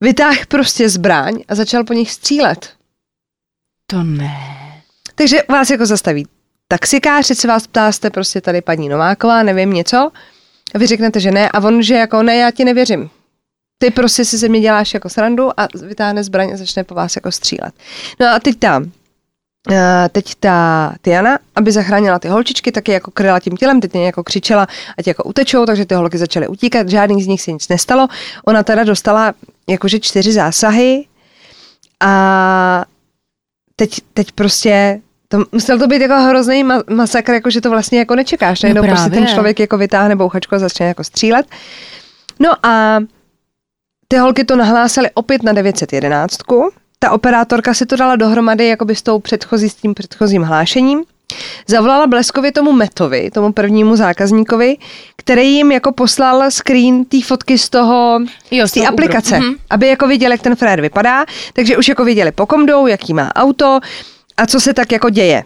vytáhl 0.00 0.38
prostě 0.48 0.88
zbraň 0.88 1.42
a 1.48 1.54
začal 1.54 1.84
po 1.84 1.92
nich 1.92 2.10
střílet. 2.10 2.70
To 3.86 4.02
ne. 4.02 4.36
Takže 5.14 5.42
vás 5.48 5.70
jako 5.70 5.86
zastaví 5.86 6.26
taxikář, 6.68 7.26
se 7.26 7.48
vás 7.48 7.66
ptá, 7.66 7.92
jste 7.92 8.10
prostě 8.10 8.40
tady 8.40 8.60
paní 8.60 8.88
Nováková, 8.88 9.42
nevím 9.42 9.72
něco. 9.72 10.10
A 10.74 10.78
vy 10.78 10.86
řeknete, 10.86 11.20
že 11.20 11.30
ne. 11.30 11.48
A 11.48 11.60
on, 11.60 11.82
že 11.82 11.94
jako 11.94 12.22
ne, 12.22 12.36
já 12.36 12.50
ti 12.50 12.64
nevěřím 12.64 13.10
ty 13.82 13.90
prostě 13.90 14.24
si 14.24 14.38
ze 14.38 14.48
mě 14.48 14.60
děláš 14.60 14.94
jako 14.94 15.08
srandu 15.08 15.60
a 15.60 15.68
vytáhne 15.86 16.24
zbraň 16.24 16.52
a 16.52 16.56
začne 16.56 16.84
po 16.84 16.94
vás 16.94 17.16
jako 17.16 17.32
střílet. 17.32 17.74
No 18.20 18.26
a 18.28 18.40
teď 18.40 18.58
ta, 18.58 18.82
Uh, 19.70 19.76
teď 20.12 20.34
ta 20.40 20.92
Tiana, 21.02 21.38
aby 21.54 21.72
zachránila 21.72 22.18
ty 22.18 22.28
holčičky, 22.28 22.72
taky 22.72 22.92
jako 22.92 23.10
kryla 23.10 23.40
tím 23.40 23.56
tělem, 23.56 23.80
teď 23.80 23.92
mě 23.92 24.06
jako 24.06 24.24
křičela, 24.24 24.66
ať 24.98 25.06
jako 25.06 25.22
utečou, 25.22 25.66
takže 25.66 25.86
ty 25.86 25.94
holky 25.94 26.18
začaly 26.18 26.48
utíkat, 26.48 26.88
žádný 26.88 27.22
z 27.22 27.26
nich 27.26 27.42
se 27.42 27.52
nic 27.52 27.68
nestalo. 27.68 28.08
Ona 28.44 28.62
teda 28.62 28.84
dostala 28.84 29.34
jakože 29.68 30.00
čtyři 30.00 30.32
zásahy 30.32 31.04
a 32.00 32.84
teď, 33.76 34.00
teď 34.14 34.32
prostě 34.32 35.00
to 35.28 35.44
musel 35.52 35.78
to 35.78 35.86
být 35.86 36.02
jako 36.02 36.14
hrozný 36.14 36.64
ma- 36.64 36.94
masakr, 36.94 37.32
jako 37.32 37.50
že 37.50 37.60
to 37.60 37.70
vlastně 37.70 37.98
jako 37.98 38.14
nečekáš. 38.14 38.62
Najednou 38.62 38.82
no 38.82 38.88
prostě 38.88 39.10
ten 39.10 39.26
člověk 39.26 39.60
jako 39.60 39.78
vytáhne 39.78 40.16
bouchačku 40.16 40.54
a 40.54 40.58
začne 40.58 40.86
jako 40.86 41.04
střílet. 41.04 41.46
No 42.38 42.66
a 42.66 43.00
ty 44.12 44.18
holky 44.18 44.44
to 44.44 44.56
nahlásily 44.56 45.10
opět 45.14 45.42
na 45.42 45.52
911. 45.52 46.36
Ta 46.98 47.10
operátorka 47.10 47.74
si 47.74 47.86
to 47.86 47.96
dala 47.96 48.16
dohromady 48.16 48.66
jakoby 48.66 48.96
s 48.96 49.02
tou 49.02 49.18
předchozí, 49.18 49.68
s 49.68 49.74
tím 49.74 49.94
předchozím 49.94 50.42
hlášením. 50.42 51.02
Zavolala 51.66 52.06
bleskově 52.06 52.52
tomu 52.52 52.72
Metovi, 52.72 53.30
tomu 53.30 53.52
prvnímu 53.52 53.96
zákazníkovi, 53.96 54.76
který 55.16 55.52
jim 55.54 55.72
jako 55.72 55.92
poslal 55.92 56.50
screen 56.50 57.04
té 57.04 57.22
fotky 57.22 57.58
z 57.58 57.68
toho, 57.68 58.18
jo, 58.50 58.68
z 58.68 58.72
té 58.72 58.86
aplikace, 58.86 59.38
mm-hmm. 59.38 59.56
aby 59.70 59.86
jako 59.88 60.08
viděli, 60.08 60.34
jak 60.34 60.42
ten 60.42 60.56
frér 60.56 60.80
vypadá. 60.80 61.24
Takže 61.52 61.76
už 61.76 61.88
jako 61.88 62.04
viděli 62.04 62.32
po 62.32 62.46
kom 62.46 62.66
jdou, 62.66 62.86
jaký 62.86 63.14
má 63.14 63.34
auto 63.34 63.80
a 64.36 64.46
co 64.46 64.60
se 64.60 64.74
tak 64.74 64.92
jako 64.92 65.10
děje. 65.10 65.44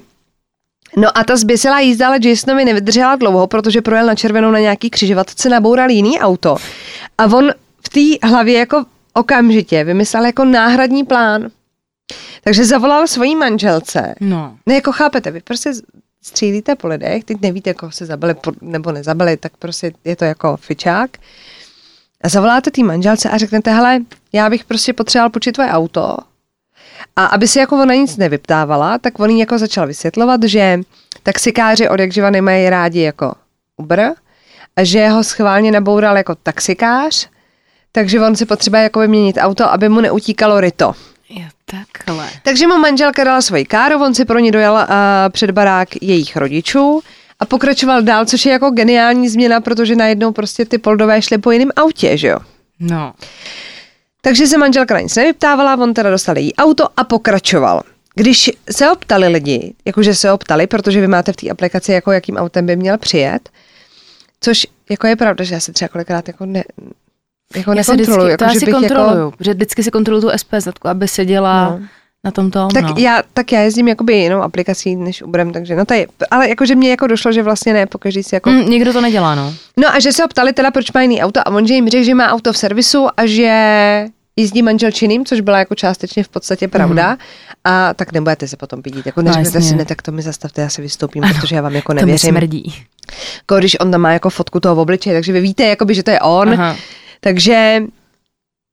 No 0.97 1.19
a 1.19 1.25
ta 1.25 1.37
zběsilá 1.37 1.81
jízda 1.81 2.07
ale 2.07 2.19
Jasonovi 2.23 2.65
nevydržela 2.65 3.17
dlouho, 3.17 3.47
protože 3.47 3.83
projel 3.83 4.07
na 4.07 4.15
červenou 4.15 4.51
na 4.51 4.59
nějaký 4.59 4.91
křižovatce, 4.91 5.49
naboural 5.49 5.91
jiný 5.91 6.21
auto. 6.21 6.57
A 7.19 7.25
on 7.25 7.51
v 7.87 7.89
té 7.89 8.29
hlavě 8.29 8.59
jako 8.59 8.85
okamžitě 9.13 9.85
vymyslel 9.85 10.25
jako 10.25 10.45
náhradní 10.45 11.05
plán. 11.05 11.49
Takže 12.45 12.65
zavolal 12.65 13.07
svojí 13.07 13.37
manželce. 13.37 14.15
No. 14.21 14.57
Ne, 14.67 14.75
jako 14.75 14.93
chápete, 14.93 15.31
vy 15.31 15.41
prostě 15.41 15.73
střílíte 16.23 16.75
po 16.75 16.89
lidech, 16.89 17.25
teď 17.25 17.41
nevíte, 17.41 17.71
jako 17.71 17.91
se 17.91 18.07
zabili 18.07 18.35
nebo 18.61 18.93
nezabili, 18.93 19.37
tak 19.37 19.57
prostě 19.57 19.93
je 20.05 20.17
to 20.17 20.25
jako 20.25 20.57
fičák. 20.57 21.11
A 22.21 22.29
zavoláte 22.29 22.71
té 22.71 22.83
manželce 22.83 23.31
a 23.31 23.39
řeknete, 23.39 23.71
hele, 23.71 24.01
já 24.33 24.51
bych 24.51 24.65
prostě 24.65 24.93
potřeboval 24.93 25.31
počít 25.31 25.53
tvoje 25.53 25.71
auto. 25.71 26.17
A 27.17 27.27
aby 27.27 27.49
si 27.49 27.59
jako 27.59 27.83
ona 27.83 27.95
nic 27.95 28.17
nevyptávala, 28.17 28.99
tak 28.99 29.21
on 29.21 29.31
jí 29.31 29.39
jako 29.39 29.59
začal 29.59 29.87
vysvětlovat, 29.87 30.43
že 30.43 30.81
taxikáři 31.23 31.89
od 31.89 32.01
jakživa 32.01 32.31
nemají 32.31 32.71
rádi 32.71 33.01
jako 33.01 33.35
Uber 33.77 34.15
a 34.77 34.85
že 34.85 35.09
ho 35.09 35.25
schválně 35.25 35.73
naboural 35.73 36.17
jako 36.17 36.35
taxikář 36.35 37.29
takže 37.97 38.21
on 38.21 38.37
si 38.37 38.47
potřebuje 38.47 38.83
jako 38.83 39.01
měnit 39.01 39.37
auto, 39.41 39.73
aby 39.73 39.89
mu 39.89 40.01
neutíkalo 40.01 40.61
ryto. 40.61 40.93
Jo, 41.29 41.45
takhle. 41.65 42.29
Takže 42.43 42.67
mu 42.67 42.79
manželka 42.79 43.25
dala 43.25 43.43
svoji 43.43 43.65
káru, 43.65 44.03
on 44.03 44.15
si 44.15 44.25
pro 44.25 44.39
ní 44.39 44.51
dojel 44.51 44.73
uh, 44.73 44.89
před 45.29 45.51
barák 45.51 45.89
jejich 46.03 46.37
rodičů 46.37 47.01
a 47.41 47.47
pokračoval 47.47 48.03
dál, 48.03 48.27
což 48.27 48.47
je 48.47 48.53
jako 48.53 48.71
geniální 48.71 49.29
změna, 49.29 49.61
protože 49.61 49.97
najednou 49.97 50.33
prostě 50.33 50.65
ty 50.65 50.79
poldové 50.79 51.23
šly 51.23 51.39
po 51.39 51.51
jiném 51.51 51.71
autě, 51.77 52.17
že 52.17 52.29
jo? 52.29 52.39
No. 52.81 53.15
Takže 54.21 54.47
se 54.47 54.59
manželka 54.59 54.95
na 54.95 55.01
nic 55.01 55.17
nevyptávala, 55.17 55.77
on 55.77 55.95
teda 55.95 56.11
dostal 56.11 56.39
její 56.39 56.55
auto 56.55 56.89
a 56.97 57.05
pokračoval. 57.05 57.83
Když 58.15 58.51
se 58.71 58.91
optali 58.91 59.29
lidi, 59.29 59.75
jakože 59.85 60.15
se 60.15 60.33
optali, 60.33 60.67
protože 60.67 61.01
vy 61.01 61.09
máte 61.09 61.33
v 61.33 61.37
té 61.37 61.51
aplikaci, 61.51 61.93
jako 61.93 62.13
jakým 62.13 62.37
autem 62.37 62.67
by 62.67 62.77
měl 62.77 62.99
přijet, 62.99 63.49
což 64.41 64.67
jako 64.91 65.07
je 65.07 65.17
pravda, 65.17 65.45
že 65.45 65.55
já 65.55 65.61
se 65.61 65.73
třeba 65.73 65.89
kolikrát 65.89 66.29
jako 66.29 66.47
ne, 66.47 66.65
jako 67.57 67.71
já 67.71 67.75
nekontroluju. 67.75 68.27
Vždycky, 68.27 68.31
jako, 68.31 68.37
to 68.37 68.45
já 68.45 68.61
si 68.61 68.73
kontroluju, 68.73 69.25
jako... 69.25 69.37
že 69.41 69.55
vždycky 69.55 69.83
si 69.83 69.91
kontroluju 69.91 70.23
tu 70.23 70.39
SPZ, 70.39 70.69
aby 70.83 71.09
seděla 71.09 71.71
no. 71.71 71.87
na 72.25 72.31
tomto. 72.31 72.69
Tak, 72.75 72.85
no. 72.85 72.95
já, 72.99 73.23
tak 73.35 73.53
já 73.53 73.61
jezdím 73.61 73.89
jakoby 73.89 74.15
jinou 74.15 74.43
aplikací 74.43 74.97
než 74.97 75.23
Uberem, 75.23 75.53
takže 75.53 75.77
no 75.77 75.85
tady, 75.85 76.07
ale 76.31 76.49
jakože 76.49 76.75
mě 76.75 76.91
jako 76.91 77.07
došlo, 77.07 77.33
že 77.33 77.43
vlastně 77.43 77.73
ne, 77.73 77.87
pokaždý 77.87 78.23
si 78.23 78.35
jako... 78.35 78.51
Mm, 78.51 78.71
nikdo 78.71 78.93
to 78.93 79.01
nedělá, 79.01 79.35
no. 79.35 79.55
No 79.77 79.89
a 79.89 80.01
že 80.01 80.13
se 80.13 80.25
optali 80.25 80.53
teda, 80.53 80.71
proč 80.71 80.93
má 80.93 81.03
jiný 81.03 81.23
auto 81.23 81.41
a 81.41 81.47
on 81.47 81.67
že 81.67 81.75
jim 81.75 81.89
řekl, 81.89 82.05
že 82.05 82.15
má 82.15 82.29
auto 82.29 82.53
v 82.53 82.59
servisu 82.59 83.07
a 83.17 83.27
že 83.27 84.09
jízdí 84.37 84.63
manželčiným, 84.63 85.25
což 85.25 85.41
byla 85.41 85.59
jako 85.59 85.75
částečně 85.75 86.25
v 86.25 86.29
podstatě 86.29 86.69
pravda. 86.69 87.11
Mm. 87.11 87.17
A 87.65 87.95
tak 87.95 88.13
nebudete 88.13 88.49
se 88.49 88.57
potom 88.57 88.83
pídit. 88.83 89.07
Jako 89.07 89.23
neřeknete 89.23 89.61
si, 89.61 89.77
ne, 89.77 89.85
tak 89.85 90.03
to 90.03 90.13
mi 90.13 90.23
zastavte, 90.23 90.63
já 90.63 90.69
se 90.69 90.83
vystoupím, 90.83 91.25
ano, 91.25 91.35
protože 91.41 91.57
já 91.57 91.63
vám 91.63 91.75
jako 91.75 91.93
nevěřím. 91.95 92.29
To 92.29 92.33
mi 92.35 92.39
smrdí. 92.39 92.75
Jako 93.37 93.57
když 93.57 93.81
on 93.81 93.91
tam 93.91 94.01
má 94.01 94.13
jako 94.13 94.31
fotku 94.31 94.61
toho 94.61 94.75
v 94.75 94.79
obličeji, 94.79 95.17
takže 95.17 95.33
vy 95.33 95.41
víte, 95.41 95.65
jakoby, 95.65 95.95
že 95.95 96.03
to 96.03 96.11
je 96.11 96.21
on. 96.21 96.53
Aha. 96.53 96.77
Takže 97.21 97.83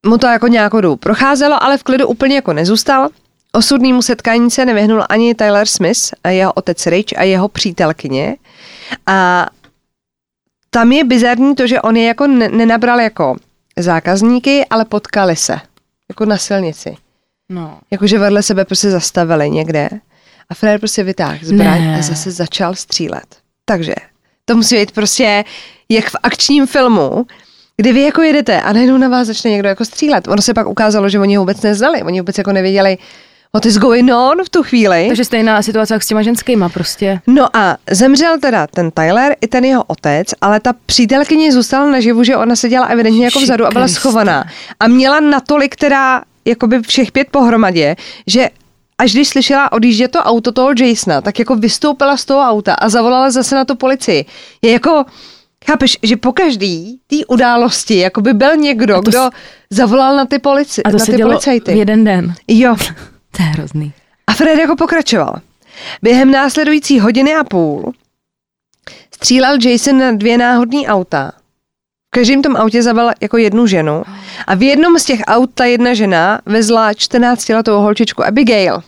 mu 0.05 0.17
to 0.17 0.27
jako 0.27 0.47
nějakou 0.47 0.81
dobu 0.81 0.95
procházelo, 0.95 1.63
ale 1.63 1.77
v 1.77 1.83
klidu 1.83 2.07
úplně 2.07 2.35
jako 2.35 2.53
nezůstal. 2.53 3.09
Osudnému 3.51 4.01
setkání 4.01 4.51
se 4.51 4.65
nevyhnul 4.65 5.03
ani 5.09 5.35
Tyler 5.35 5.67
Smith, 5.67 5.99
a 6.23 6.29
jeho 6.29 6.53
otec 6.53 6.85
Rich 6.85 7.17
a 7.19 7.23
jeho 7.23 7.47
přítelkyně. 7.47 8.35
A 9.07 9.47
tam 10.69 10.91
je 10.91 11.03
bizarní 11.03 11.55
to, 11.55 11.67
že 11.67 11.81
on 11.81 11.95
je 11.97 12.03
jako 12.07 12.27
ne- 12.27 12.49
nenabral 12.49 12.99
jako 12.99 13.35
zákazníky, 13.79 14.65
ale 14.69 14.85
potkali 14.85 15.35
se. 15.35 15.59
Jako 16.09 16.25
na 16.25 16.37
silnici. 16.37 16.95
No. 17.49 17.79
Jakože 17.91 18.19
vedle 18.19 18.43
sebe 18.43 18.65
prostě 18.65 18.89
zastavili 18.89 19.49
někde. 19.51 19.89
A 20.49 20.53
Fred 20.53 20.79
prostě 20.81 21.03
vytáhl 21.03 21.37
zbraň 21.41 21.81
Ne. 21.81 21.99
a 21.99 22.01
zase 22.01 22.31
začal 22.31 22.75
střílet. 22.75 23.37
Takže 23.65 23.95
to 24.45 24.55
musí 24.55 24.75
být 24.75 24.91
prostě 24.91 25.43
jak 25.89 26.05
v 26.09 26.15
akčním 26.23 26.67
filmu, 26.67 27.25
kdy 27.77 27.93
vy 27.93 28.01
jako 28.01 28.21
jedete 28.21 28.61
a 28.61 28.73
najednou 28.73 28.97
na 28.97 29.07
vás 29.07 29.27
začne 29.27 29.51
někdo 29.51 29.69
jako 29.69 29.85
střílet. 29.85 30.27
Ono 30.27 30.41
se 30.41 30.53
pak 30.53 30.67
ukázalo, 30.67 31.09
že 31.09 31.19
oni 31.19 31.35
ho 31.35 31.41
vůbec 31.41 31.61
neznali. 31.61 32.03
Oni 32.03 32.21
vůbec 32.21 32.37
jako 32.37 32.51
nevěděli, 32.51 32.97
what 33.53 33.65
is 33.65 33.77
going 33.77 34.11
on 34.11 34.43
v 34.43 34.49
tu 34.49 34.63
chvíli. 34.63 35.05
Takže 35.07 35.25
stejná 35.25 35.61
situace 35.61 35.93
jak 35.93 36.03
s 36.03 36.07
těma 36.07 36.21
ženskýma 36.21 36.69
prostě. 36.69 37.19
No 37.27 37.55
a 37.57 37.77
zemřel 37.91 38.39
teda 38.39 38.67
ten 38.67 38.91
Tyler 38.91 39.35
i 39.41 39.47
ten 39.47 39.65
jeho 39.65 39.83
otec, 39.83 40.27
ale 40.41 40.59
ta 40.59 40.73
přítelkyně 40.85 41.51
zůstala 41.51 41.91
naživu, 41.91 42.23
že 42.23 42.37
ona 42.37 42.55
seděla 42.55 42.85
evidentně 42.85 43.25
jako 43.25 43.39
vzadu 43.39 43.65
a 43.65 43.71
byla 43.71 43.87
schovaná. 43.87 44.45
A 44.79 44.87
měla 44.87 45.19
natolik 45.19 45.75
teda 45.75 46.21
jakoby 46.45 46.81
všech 46.81 47.11
pět 47.11 47.27
pohromadě, 47.31 47.95
že 48.27 48.49
až 48.97 49.13
když 49.13 49.29
slyšela 49.29 49.71
odjíždět 49.71 50.11
to 50.11 50.19
auto 50.19 50.51
toho 50.51 50.69
Jasona, 50.79 51.21
tak 51.21 51.39
jako 51.39 51.55
vystoupila 51.55 52.17
z 52.17 52.25
toho 52.25 52.41
auta 52.41 52.73
a 52.73 52.89
zavolala 52.89 53.31
zase 53.31 53.55
na 53.55 53.65
to 53.65 53.75
policii. 53.75 54.25
Je 54.61 54.71
jako, 54.71 55.05
chápeš, 55.67 55.97
že 56.03 56.17
po 56.17 56.31
každý 56.31 56.99
té 57.07 57.15
události 57.27 57.97
jako 57.97 58.21
by 58.21 58.33
byl 58.33 58.55
někdo, 58.55 58.95
to 59.01 59.11
s- 59.11 59.13
kdo 59.13 59.29
zavolal 59.69 60.15
na 60.15 60.25
ty, 60.25 60.39
polici, 60.39 60.83
A 60.83 60.91
to 60.91 60.97
na 60.97 61.05
se 61.05 61.11
ty 61.11 61.17
dělo 61.17 61.29
policajty. 61.29 61.73
v 61.73 61.77
jeden 61.77 62.03
den. 62.03 62.33
Jo. 62.47 62.75
To 63.37 63.43
je 63.43 63.49
hrozný. 63.49 63.93
A 64.27 64.33
Fred 64.33 64.59
jako 64.59 64.75
pokračoval. 64.75 65.35
Během 66.01 66.31
následující 66.31 66.99
hodiny 66.99 67.35
a 67.35 67.43
půl 67.43 67.91
střílel 69.15 69.57
Jason 69.65 69.97
na 69.99 70.11
dvě 70.11 70.37
náhodné 70.37 70.81
auta. 70.87 71.31
V 72.07 72.09
každém 72.15 72.41
tom 72.41 72.55
autě 72.55 72.83
zabil 72.83 73.11
jako 73.21 73.37
jednu 73.37 73.67
ženu 73.67 74.03
a 74.47 74.55
v 74.55 74.63
jednom 74.63 74.99
z 74.99 75.05
těch 75.05 75.19
aut 75.27 75.49
ta 75.53 75.65
jedna 75.65 75.93
žena 75.93 76.41
vezla 76.45 76.91
14-letou 76.91 77.71
holčičku 77.81 78.25
Abigail. 78.25 78.83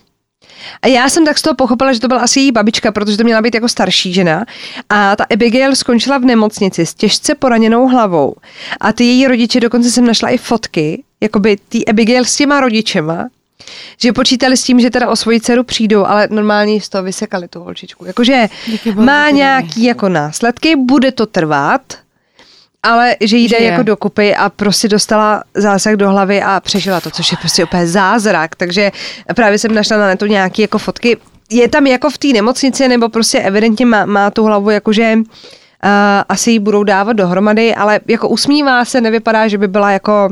A 0.81 0.87
já 0.87 1.09
jsem 1.09 1.25
tak 1.25 1.37
z 1.37 1.41
toho 1.41 1.55
pochopila, 1.55 1.93
že 1.93 1.99
to 1.99 2.07
byla 2.07 2.19
asi 2.19 2.39
její 2.39 2.51
babička, 2.51 2.91
protože 2.91 3.17
to 3.17 3.23
měla 3.23 3.41
být 3.41 3.55
jako 3.55 3.69
starší 3.69 4.13
žena. 4.13 4.45
A 4.89 5.15
ta 5.15 5.25
Abigail 5.33 5.75
skončila 5.75 6.17
v 6.17 6.25
nemocnici 6.25 6.85
s 6.85 6.93
těžce 6.93 7.35
poraněnou 7.35 7.87
hlavou. 7.87 8.35
A 8.79 8.93
ty 8.93 9.03
její 9.03 9.27
rodiče, 9.27 9.59
dokonce 9.59 9.91
jsem 9.91 10.05
našla 10.07 10.29
i 10.29 10.37
fotky, 10.37 11.03
jakoby 11.21 11.57
ty 11.69 11.85
Abigail 11.85 12.25
s 12.25 12.35
těma 12.35 12.59
rodičema, 12.59 13.27
že 14.01 14.13
počítali 14.13 14.57
s 14.57 14.63
tím, 14.63 14.79
že 14.79 14.89
teda 14.89 15.09
o 15.09 15.15
svoji 15.15 15.41
dceru 15.41 15.63
přijdou, 15.63 16.05
ale 16.05 16.27
normálně 16.31 16.81
z 16.81 16.89
toho 16.89 17.03
vysekali 17.03 17.47
tu 17.47 17.59
holčičku. 17.59 18.05
Jakože 18.05 18.47
má 18.95 19.29
nějaký 19.29 19.83
jako 19.83 20.09
následky, 20.09 20.75
bude 20.75 21.11
to 21.11 21.25
trvat, 21.25 21.81
ale 22.85 23.15
že 23.21 23.37
jde 23.37 23.57
Žije. 23.57 23.71
jako 23.71 23.83
dokupy 23.83 24.35
a 24.35 24.49
prostě 24.49 24.87
dostala 24.87 25.43
zásah 25.53 25.93
do 25.93 26.09
hlavy 26.09 26.41
a 26.41 26.59
přežila 26.59 27.01
to, 27.01 27.11
což 27.11 27.31
je 27.31 27.37
prostě 27.37 27.63
úplně 27.63 27.87
zázrak. 27.87 28.55
Takže 28.55 28.91
právě 29.35 29.59
jsem 29.59 29.73
našla 29.75 29.97
na 29.97 30.07
netu 30.07 30.25
nějaké 30.25 30.61
jako 30.61 30.77
fotky. 30.77 31.17
Je 31.49 31.69
tam 31.69 31.87
jako 31.87 32.09
v 32.09 32.17
té 32.17 32.27
nemocnici, 32.27 32.87
nebo 32.87 33.09
prostě 33.09 33.39
evidentně 33.39 33.85
má, 33.85 34.05
má 34.05 34.31
tu 34.31 34.43
hlavu 34.43 34.69
jakože 34.69 35.13
uh, 35.15 35.89
asi 36.29 36.51
ji 36.51 36.59
budou 36.59 36.83
dávat 36.83 37.13
dohromady, 37.13 37.75
ale 37.75 37.99
jako 38.07 38.29
usmívá 38.29 38.85
se, 38.85 39.01
nevypadá, 39.01 39.47
že 39.47 39.57
by 39.57 39.67
byla 39.67 39.91
jako 39.91 40.29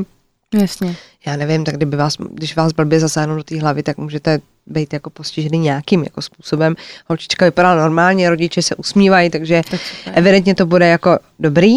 Jasně. 0.54 0.96
já 1.26 1.36
nevím, 1.36 1.64
tak 1.64 1.76
kdyby 1.76 1.96
vás, 1.96 2.16
když 2.30 2.56
vás 2.56 2.72
blbě 2.72 3.00
zasáhnou 3.00 3.36
do 3.36 3.42
té 3.42 3.60
hlavy, 3.60 3.82
tak 3.82 3.98
můžete 3.98 4.38
být 4.66 4.92
jako 4.92 5.10
postižený 5.10 5.58
nějakým 5.58 6.04
jako 6.04 6.22
způsobem. 6.22 6.74
Holčička 7.08 7.44
vypadá 7.44 7.74
normálně, 7.74 8.30
rodiče 8.30 8.62
se 8.62 8.74
usmívají, 8.74 9.30
takže 9.30 9.62
Tak 9.70 9.80
evidentně 10.12 10.54
to 10.54 10.66
bude 10.66 10.86
jako 10.86 11.18
dobrý. 11.38 11.74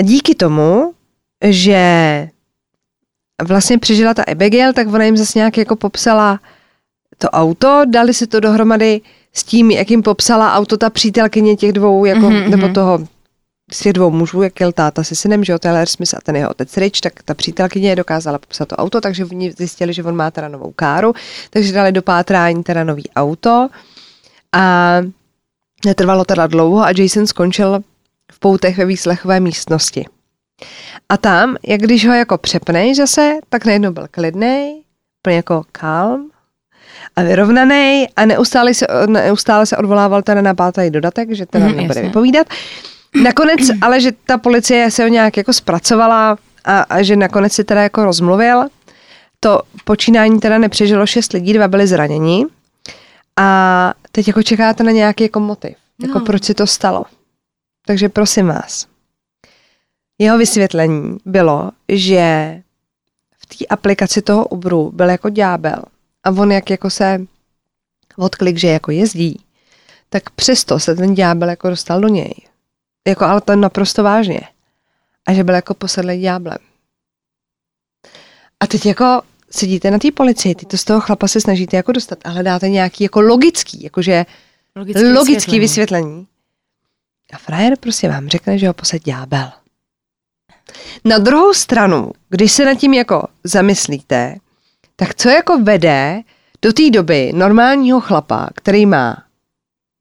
A 0.00 0.02
díky 0.02 0.34
tomu, 0.34 0.92
že 1.44 2.28
vlastně 3.42 3.78
přežila 3.78 4.14
ta 4.14 4.22
Abigail, 4.32 4.72
tak 4.72 4.88
ona 4.88 5.04
jim 5.04 5.16
zase 5.16 5.38
nějak 5.38 5.58
jako 5.58 5.76
popsala 5.76 6.40
to 7.18 7.30
auto, 7.30 7.82
dali 7.86 8.14
si 8.14 8.26
to 8.26 8.40
dohromady 8.40 9.00
s 9.32 9.44
tím, 9.44 9.70
jak 9.70 9.90
jim 9.90 10.02
popsala 10.02 10.54
auto 10.54 10.76
ta 10.76 10.90
přítelkyně 10.90 11.56
těch 11.56 11.72
dvou, 11.72 12.04
jako, 12.04 12.20
Mhm, 12.20 12.32
mm-hmm. 12.32 12.48
nebo 12.48 12.64
mhm. 12.64 12.74
toho 12.74 12.98
z 13.72 13.78
těch 13.80 13.92
dvou 13.92 14.10
mužů, 14.10 14.42
jak 14.42 14.60
jel 14.60 14.72
táta 14.72 15.04
se 15.04 15.14
synem, 15.16 15.44
že 15.44 15.52
jo, 15.52 15.58
Taylor 15.58 15.86
Smith 15.86 16.14
a 16.14 16.18
ten 16.24 16.36
jeho 16.36 16.50
otec 16.50 16.76
Rich, 16.76 17.00
tak 17.00 17.22
ta 17.22 17.34
přítelkyně 17.34 17.96
dokázala 17.96 18.38
popsat 18.38 18.68
to 18.68 18.76
auto, 18.76 19.00
takže 19.00 19.24
oni 19.24 19.52
zjistili, 19.52 19.92
že 19.92 20.02
on 20.02 20.16
má 20.16 20.30
teda 20.30 20.48
novou 20.48 20.72
káru, 20.76 21.14
takže 21.50 21.72
dali 21.72 21.92
do 21.92 22.02
pátrání 22.02 22.62
teda 22.62 22.84
nový 22.84 23.04
auto 23.16 23.68
a 24.52 24.96
netrvalo 25.84 26.24
teda 26.24 26.46
dlouho 26.46 26.80
a 26.80 26.90
Jason 26.96 27.26
skončil 27.26 27.82
poutech 28.40 28.78
ve 28.78 28.84
výslechové 28.84 29.40
místnosti. 29.40 30.04
A 31.08 31.16
tam, 31.16 31.56
jak 31.66 31.80
když 31.80 32.06
ho 32.06 32.14
jako 32.14 32.38
přepneš 32.38 32.96
zase, 32.96 33.34
tak 33.48 33.64
najednou 33.64 33.90
byl 33.92 34.06
klidnej, 34.10 34.82
úplně 35.22 35.36
jako 35.36 35.62
calm 35.72 36.30
a 37.16 37.22
vyrovnaný 37.22 38.06
a 38.16 38.24
neustále 38.26 38.74
se, 38.74 38.86
neustále 39.06 39.66
se 39.66 39.76
odvolával 39.76 40.22
teda 40.22 40.42
na 40.42 40.54
pátý 40.54 40.90
dodatek, 40.90 41.32
že 41.32 41.46
teda 41.46 41.66
Mhm, 41.66 41.76
nebude 41.76 41.98
jasně. 41.98 42.02
vypovídat. 42.08 42.46
Nakonec, 43.22 43.60
ale 43.82 44.00
že 44.00 44.12
ta 44.26 44.38
policie 44.38 44.90
se 44.90 45.02
ho 45.02 45.08
nějak 45.08 45.36
jako 45.36 45.52
zpracovala 45.52 46.38
a, 46.64 46.80
a 46.80 47.02
že 47.02 47.16
nakonec 47.16 47.52
si 47.52 47.64
teda 47.64 47.82
jako 47.82 48.04
rozmluvil. 48.04 48.64
To 49.40 49.62
počínání 49.84 50.40
teda 50.40 50.58
nepřežilo 50.58 51.06
šest 51.06 51.32
lidí, 51.32 51.52
dva 51.52 51.68
byli 51.68 51.86
zraněni. 51.86 52.46
A 53.36 53.94
teď 54.12 54.28
jako 54.28 54.42
čekáte 54.42 54.84
na 54.84 54.90
nějaký 54.90 55.24
jako 55.24 55.40
motiv. 55.40 55.76
Jako 56.02 56.18
No. 56.18 56.24
proč 56.24 56.44
se 56.44 56.54
to 56.54 56.66
stalo. 56.66 57.04
Takže 57.90 58.08
prosím 58.08 58.46
vás. 58.46 58.86
Jeho 60.18 60.38
vysvětlení 60.38 61.18
bylo, 61.24 61.70
že 61.88 62.54
v 63.38 63.46
té 63.46 63.66
aplikaci 63.66 64.22
toho 64.22 64.46
Uberu 64.46 64.90
byl 64.94 65.10
jako 65.10 65.28
ďábel. 65.28 65.82
A 66.24 66.30
on 66.30 66.52
jak 66.52 66.70
jako 66.70 66.90
se 66.90 67.26
odklik, 68.16 68.56
že 68.56 68.68
jako 68.68 68.90
jezdí, 68.90 69.40
tak 70.08 70.30
přesto 70.30 70.78
se 70.78 70.94
ten 70.94 71.14
ďábel 71.14 71.48
jako 71.48 71.70
dostal 71.70 72.00
do 72.00 72.08
něj. 72.08 72.34
Jako, 73.08 73.24
ale 73.24 73.40
to 73.40 73.56
naprosto 73.56 74.02
vážně. 74.02 74.40
A 75.26 75.34
že 75.34 75.44
byl 75.44 75.54
jako 75.54 75.74
posedlý 75.74 76.20
ďáblem. 76.20 76.58
A 78.60 78.66
teď 78.66 78.86
jako 78.86 79.22
sedíte 79.50 79.90
na 79.90 79.98
té 79.98 80.10
policii, 80.12 80.54
ty 80.54 80.66
to 80.66 80.76
z 80.76 80.84
toho 80.84 81.00
chlapa 81.00 81.28
se 81.28 81.40
snažíte 81.40 81.76
jako 81.76 81.92
dostat 81.92 82.18
a 82.24 82.30
hledáte 82.30 82.68
nějaký 82.68 83.04
jako 83.04 83.20
logický, 83.20 83.82
jakože 83.82 84.26
Logický, 84.76 85.04
logický 85.04 85.60
vysvětlení. 85.60 86.26
A 87.32 87.38
frajer 87.38 87.76
prostě 87.80 88.08
vám 88.08 88.28
řekne, 88.28 88.58
že 88.58 88.68
ho 88.68 88.74
posed 88.74 89.04
ďábel. 89.04 89.50
Na 91.04 91.18
druhou 91.18 91.54
stranu, 91.54 92.12
když 92.28 92.52
se 92.52 92.64
nad 92.64 92.74
tím 92.74 92.94
jako 92.94 93.28
zamyslíte, 93.44 94.36
tak 94.96 95.14
co 95.14 95.28
jako 95.28 95.58
vede 95.58 96.22
do 96.62 96.72
té 96.72 96.90
doby 96.90 97.32
normálního 97.34 98.00
chlapa, 98.00 98.48
který 98.54 98.86
má 98.86 99.22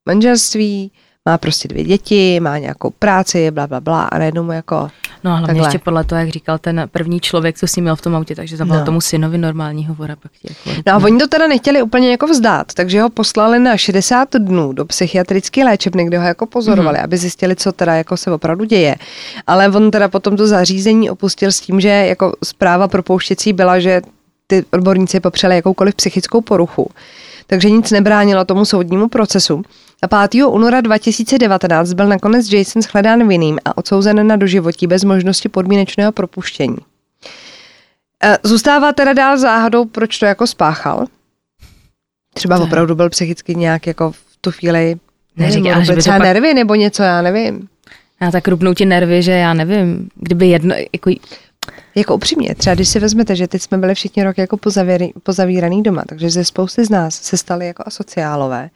manželství, 0.09 0.91
má 1.25 1.37
prostě 1.37 1.67
dvě 1.67 1.83
děti, 1.83 2.39
má 2.39 2.57
nějakou 2.57 2.89
práci, 2.89 3.51
bla, 3.51 3.67
bla, 3.67 3.79
bla 3.79 4.03
a 4.03 4.17
najednou 4.17 4.43
mu 4.43 4.51
jako, 4.51 4.89
No 5.23 5.31
a 5.31 5.33
hlavně 5.35 5.47
Takhle. 5.47 5.67
ještě 5.67 5.79
podle 5.79 6.03
toho, 6.03 6.19
jak 6.19 6.29
říkal 6.29 6.57
ten 6.57 6.83
první 6.91 7.19
člověk, 7.19 7.57
co 7.57 7.67
s 7.67 7.75
ním 7.75 7.83
měl 7.83 7.95
v 7.95 8.01
tom 8.01 8.15
autě, 8.15 8.35
takže 8.35 8.57
zavolal 8.57 8.79
No. 8.79 8.85
tomu 8.85 9.01
synovi 9.01 9.37
normální 9.37 9.85
hovor 9.85 10.11
a 10.11 10.15
pak 10.15 10.31
tě 10.41 10.47
jako... 10.67 10.81
no 10.87 10.93
a 10.93 10.97
oni 11.05 11.17
to 11.19 11.27
teda 11.27 11.47
nechtěli 11.47 11.81
úplně 11.81 12.11
jako 12.11 12.27
vzdát, 12.27 12.73
takže 12.73 13.01
ho 13.01 13.09
poslali 13.09 13.59
na 13.59 13.77
60 13.77 14.29
dnů 14.37 14.73
do 14.73 14.85
psychiatrické 14.85 15.63
léčebny, 15.65 16.05
kde 16.05 16.17
ho 16.19 16.25
jako 16.25 16.45
pozorovali, 16.45 16.97
Mhm. 16.97 17.03
aby 17.03 17.17
zjistili, 17.17 17.55
co 17.55 17.71
teda 17.71 17.93
jako 17.95 18.17
se 18.17 18.31
opravdu 18.31 18.65
děje. 18.65 18.95
Ale 19.47 19.69
on 19.69 19.91
teda 19.91 20.07
potom 20.07 20.37
to 20.37 20.47
zařízení 20.47 21.09
opustil 21.09 21.51
s 21.51 21.59
tím, 21.59 21.79
že 21.81 21.89
jako 21.89 22.33
zpráva 22.43 22.87
propouštěcí 22.87 23.53
byla, 23.53 23.79
že 23.79 24.01
ty 24.47 24.65
odborníci 24.73 25.19
popřeli 25.19 25.55
jakoukoliv 25.55 25.95
psychickou 25.95 26.41
poruchu. 26.41 26.89
Takže 27.49 27.69
nic 27.69 27.91
nebránilo 27.91 28.45
tomu 28.45 28.65
soudnímu 28.65 29.07
procesu. 29.07 29.61
A 30.11 30.27
5. 30.27 30.43
února 30.47 30.81
2019 30.81 31.93
byl 31.93 32.07
nakonec 32.07 32.51
Jason 32.53 32.81
shledán 32.81 33.27
vinným 33.27 33.59
a 33.65 33.77
odsouzen 33.77 34.27
na 34.27 34.35
doživotí 34.35 34.87
bez 34.87 35.03
možnosti 35.03 35.49
podmínečného 35.49 36.11
propuštění. 36.11 36.77
E, 38.23 38.37
Zůstává 38.43 38.93
teda 38.93 39.13
dál 39.13 39.37
záhadou, 39.37 39.85
proč 39.85 40.17
to 40.17 40.25
jako 40.25 40.47
spáchal. 40.47 41.05
Třeba 42.33 42.55
je- 42.55 42.61
opravdu 42.61 42.95
byl 42.95 43.09
psychicky 43.09 43.55
nějak 43.55 43.87
jako 43.87 44.11
v 44.11 44.17
tu 44.41 44.51
chvíli 44.51 44.95
Neříkej, 45.35 45.61
nevím, 45.61 45.75
ale 45.75 45.85
že 45.85 45.93
by 45.93 46.01
třeba 46.01 46.17
pak- 46.17 46.23
nervy 46.27 46.53
nebo 46.53 46.75
něco, 46.75 47.03
já 47.03 47.21
nevím. 47.21 47.67
Já 48.21 48.31
tak 48.31 48.47
rupnou 48.47 48.73
ti 48.73 48.85
nervy, 48.85 49.23
že 49.23 49.31
já 49.31 49.53
nevím, 49.53 50.09
kdyby 50.15 50.47
jedno, 50.47 50.75
jako, 50.93 51.11
Jako 51.95 52.15
upřímně, 52.15 52.55
třeba 52.55 52.73
když 52.75 52.89
si 52.89 52.99
vezmete, 52.99 53.35
že 53.35 53.47
teď 53.47 53.61
jsme 53.61 53.77
byli 53.77 53.95
všichni 53.95 54.23
rok 54.23 54.37
jako 54.37 54.57
pozavěry, 54.57 55.13
pozavíraný 55.23 55.83
doma, 55.83 56.03
takže 56.09 56.29
ze 56.29 56.45
spousty 56.45 56.85
z 56.85 56.89
nás 56.89 57.15
se 57.15 57.37
stali 57.37 57.67
jako 57.67 57.83
asociálové. 57.85 58.69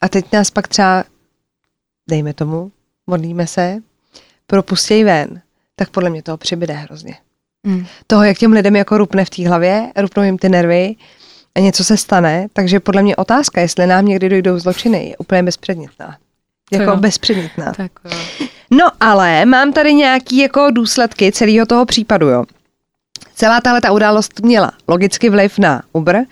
A 0.00 0.08
teď 0.08 0.32
nás 0.32 0.50
pak 0.50 0.68
třeba, 0.68 1.04
dejme 2.10 2.34
tomu, 2.34 2.72
modlíme 3.06 3.46
se, 3.46 3.76
propustěj 4.46 5.04
ven, 5.04 5.40
tak 5.76 5.90
podle 5.90 6.10
mě 6.10 6.22
toho 6.22 6.36
přibyde 6.36 6.74
hrozně. 6.74 7.16
mm, 7.66 7.86
Toho, 8.06 8.24
jak 8.24 8.38
těm 8.38 8.52
lidem 8.52 8.76
jako 8.76 8.98
rupne 8.98 9.24
v 9.24 9.30
té 9.30 9.48
hlavě, 9.48 9.92
rupnou 9.96 10.22
jim 10.22 10.38
ty 10.38 10.48
nervy 10.48 10.94
a 11.54 11.60
něco 11.60 11.84
se 11.84 11.96
stane, 11.96 12.46
takže 12.52 12.80
podle 12.80 13.02
mě 13.02 13.16
otázka, 13.16 13.60
jestli 13.60 13.86
nám 13.86 14.04
někdy 14.06 14.28
dojdou 14.28 14.58
zločiny, 14.58 15.08
je 15.08 15.16
úplně 15.16 15.42
bezpředmětná. 15.42 16.18
Jako 16.72 16.96
bezpředmětná. 16.96 17.72
Tak 17.76 17.92
jo. 18.04 18.10
No 18.70 18.88
ale 19.00 19.44
mám 19.44 19.72
tady 19.72 19.94
nějaký 19.94 20.36
jako 20.36 20.70
důsledky 20.70 21.32
celého 21.32 21.66
toho 21.66 21.86
případu, 21.86 22.28
jo. 22.28 22.44
Celá 23.34 23.60
tahle 23.60 23.80
ta 23.80 23.92
událost 23.92 24.40
měla 24.40 24.72
logicky 24.88 25.30
vliv 25.30 25.58
na 25.58 25.82
Uber. 25.92 26.24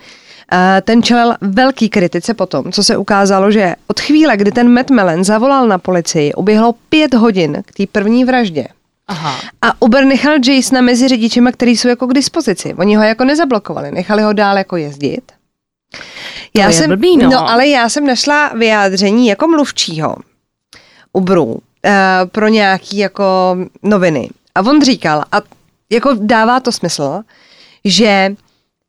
A 0.49 0.81
ten 0.81 1.03
čelil 1.03 1.35
velký 1.41 1.89
kritice 1.89 2.33
potom, 2.33 2.71
co 2.71 2.83
se 2.83 2.97
ukázalo, 2.97 3.51
že 3.51 3.75
od 3.87 3.99
chvíle, 3.99 4.37
kdy 4.37 4.51
ten 4.51 4.73
Matt 4.73 4.89
Mellon 4.89 5.23
zavolal 5.23 5.67
na 5.67 5.77
policii, 5.77 6.33
uběhlo 6.33 6.75
pět 6.89 7.13
hodin 7.13 7.63
k 7.65 7.71
té 7.77 7.83
první 7.91 8.25
vraždě. 8.25 8.67
Aha. 9.07 9.39
A 9.61 9.81
Uber 9.81 10.05
nechal 10.05 10.33
Jasona 10.45 10.81
mezi 10.81 11.07
řidičima, 11.07 11.51
který 11.51 11.77
jsou 11.77 11.87
jako 11.87 12.07
k 12.07 12.13
dispozici. 12.13 12.73
Oni 12.73 12.95
ho 12.95 13.03
jako 13.03 13.23
nezablokovali, 13.23 13.91
nechali 13.91 14.23
ho 14.23 14.33
dál 14.33 14.57
jako 14.57 14.77
jezdit. 14.77 15.31
To 16.53 16.61
je 16.61 16.73
jsem, 16.73 16.89
blbý, 16.89 17.17
no. 17.17 17.29
no. 17.29 17.49
ale 17.49 17.67
já 17.67 17.89
jsem 17.89 18.07
našla 18.07 18.49
vyjádření 18.49 19.27
jako 19.27 19.47
mluvčího 19.47 20.15
Uberu 21.13 21.59
uh, 21.85 21.91
pro 22.29 22.47
nějaký 22.47 22.97
jako 22.97 23.57
noviny. 23.83 24.29
A 24.55 24.59
on 24.61 24.81
říkal, 24.81 25.23
a 25.31 25.41
jako 25.89 26.17
dává 26.19 26.59
to 26.59 26.71
smysl, 26.71 27.21
že 27.85 28.35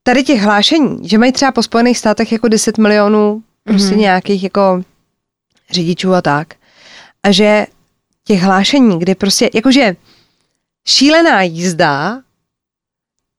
tady 0.03 0.23
těch 0.23 0.41
hlášení, 0.41 1.09
že 1.09 1.19
mají 1.19 1.33
třeba 1.33 1.53
po 1.53 1.63
Spojených 1.63 1.99
státech 1.99 2.33
jako 2.33 2.49
10 2.49 2.79
milionů 2.79 3.43
prostě 3.65 3.95
mm-hmm. 3.95 3.99
nějakých 3.99 4.43
jako 4.43 4.83
řidičů 5.71 6.15
a 6.15 6.23
tak. 6.23 6.55
A 7.23 7.33
že 7.33 7.67
těch 8.25 8.41
hlášení, 8.41 8.99
kdy 8.99 9.15
prostě, 9.15 9.51
jakože 9.55 9.97
šílená 10.87 11.43
jízda 11.43 12.21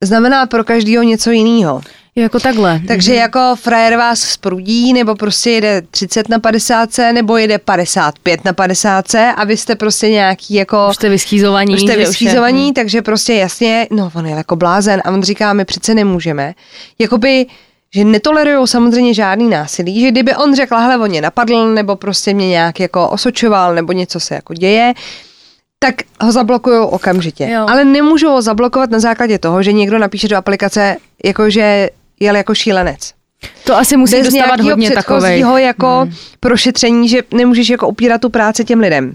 znamená 0.01 0.45
pro 0.45 0.63
každého 0.63 1.03
něco 1.03 1.31
jiného. 1.31 1.81
Jako 2.15 2.39
takhle. 2.39 2.81
Takže 2.87 3.15
jako 3.15 3.55
frajer 3.55 3.97
vás 3.97 4.19
sprudí, 4.19 4.93
nebo 4.93 5.15
prostě 5.15 5.49
jede 5.51 5.81
30 5.91 6.29
na 6.29 6.39
50, 6.39 6.89
nebo 7.13 7.37
jede 7.37 7.57
55 7.57 8.45
na 8.45 8.53
50 8.53 9.05
a 9.15 9.43
vy 9.43 9.57
jste 9.57 9.75
prostě 9.75 10.09
nějaký 10.09 10.53
jako... 10.53 10.87
Už 10.89 10.95
jste 10.95 11.09
vyschýzovaní. 11.09 11.73
Už 11.73 11.81
jste 11.81 11.93
že 11.93 11.99
je- 11.99 12.05
vyschýzovaní, 12.05 12.69
hm. 12.69 12.73
takže 12.73 13.01
prostě 13.01 13.33
jasně, 13.33 13.87
no 13.91 14.11
on 14.15 14.25
je 14.25 14.35
jako 14.35 14.55
blázen 14.55 15.01
a 15.05 15.11
on 15.11 15.23
říká, 15.23 15.53
my 15.53 15.65
přece 15.65 15.95
nemůžeme. 15.95 16.53
Jakoby, 16.99 17.45
že 17.95 18.03
netolerují 18.03 18.67
samozřejmě 18.67 19.13
žádný 19.13 19.49
násilí, 19.49 20.01
že 20.01 20.11
kdyby 20.11 20.35
on 20.35 20.55
řekl, 20.55 20.75
hele, 20.75 20.97
on 20.97 21.09
mě 21.09 21.21
napadl, 21.21 21.73
nebo 21.73 21.95
prostě 21.95 22.33
mě 22.33 22.47
nějak 22.47 22.79
jako 22.79 23.09
osočoval, 23.09 23.75
nebo 23.75 23.91
něco 23.93 24.19
se 24.19 24.35
jako 24.35 24.53
děje, 24.53 24.93
tak 25.83 25.95
ho 26.21 26.31
zablokují 26.31 26.79
okamžitě. 26.79 27.49
Jo. 27.49 27.65
Ale 27.69 27.85
nemůžou 27.85 28.29
ho 28.29 28.41
zablokovat 28.41 28.89
na 28.91 28.99
základě 28.99 29.39
toho, 29.39 29.63
že 29.63 29.73
někdo 29.73 29.99
napíše 29.99 30.27
do 30.27 30.37
aplikace, 30.37 30.97
jako 31.25 31.49
že 31.49 31.89
jel 32.19 32.35
jako 32.35 32.55
šílenec. 32.55 33.13
To 33.63 33.77
asi 33.77 33.97
musí 33.97 34.15
Bez 34.15 34.25
dostávat 34.25 34.59
hodně 34.59 34.91
takovej. 34.91 35.21
předchozího 35.21 35.57
jako 35.57 35.99
hmm. 36.01 36.13
prošetření, 36.39 37.09
že 37.09 37.21
nemůžeš 37.33 37.69
jako 37.69 37.87
upírat 37.87 38.21
tu 38.21 38.29
práci 38.29 38.65
těm 38.65 38.79
lidem. 38.79 39.13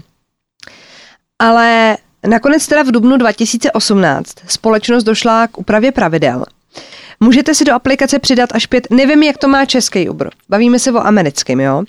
Ale 1.39 1.97
nakonec 2.27 2.67
teda 2.67 2.83
v 2.83 2.91
dubnu 2.91 3.17
2018 3.17 4.35
společnost 4.47 5.03
došla 5.03 5.47
k 5.47 5.57
úpravě 5.57 5.91
pravidel. 5.91 6.43
Můžete 7.19 7.55
si 7.55 7.65
do 7.65 7.73
aplikace 7.73 8.19
přidat 8.19 8.49
až 8.53 8.65
pět, 8.65 8.87
nevím, 8.89 9.23
jak 9.23 9.37
to 9.37 9.47
má 9.47 9.65
český 9.65 10.09
Uber, 10.09 10.29
bavíme 10.49 10.79
se 10.79 10.91
o 10.91 10.97
americkém, 10.97 11.59
jo? 11.59 11.83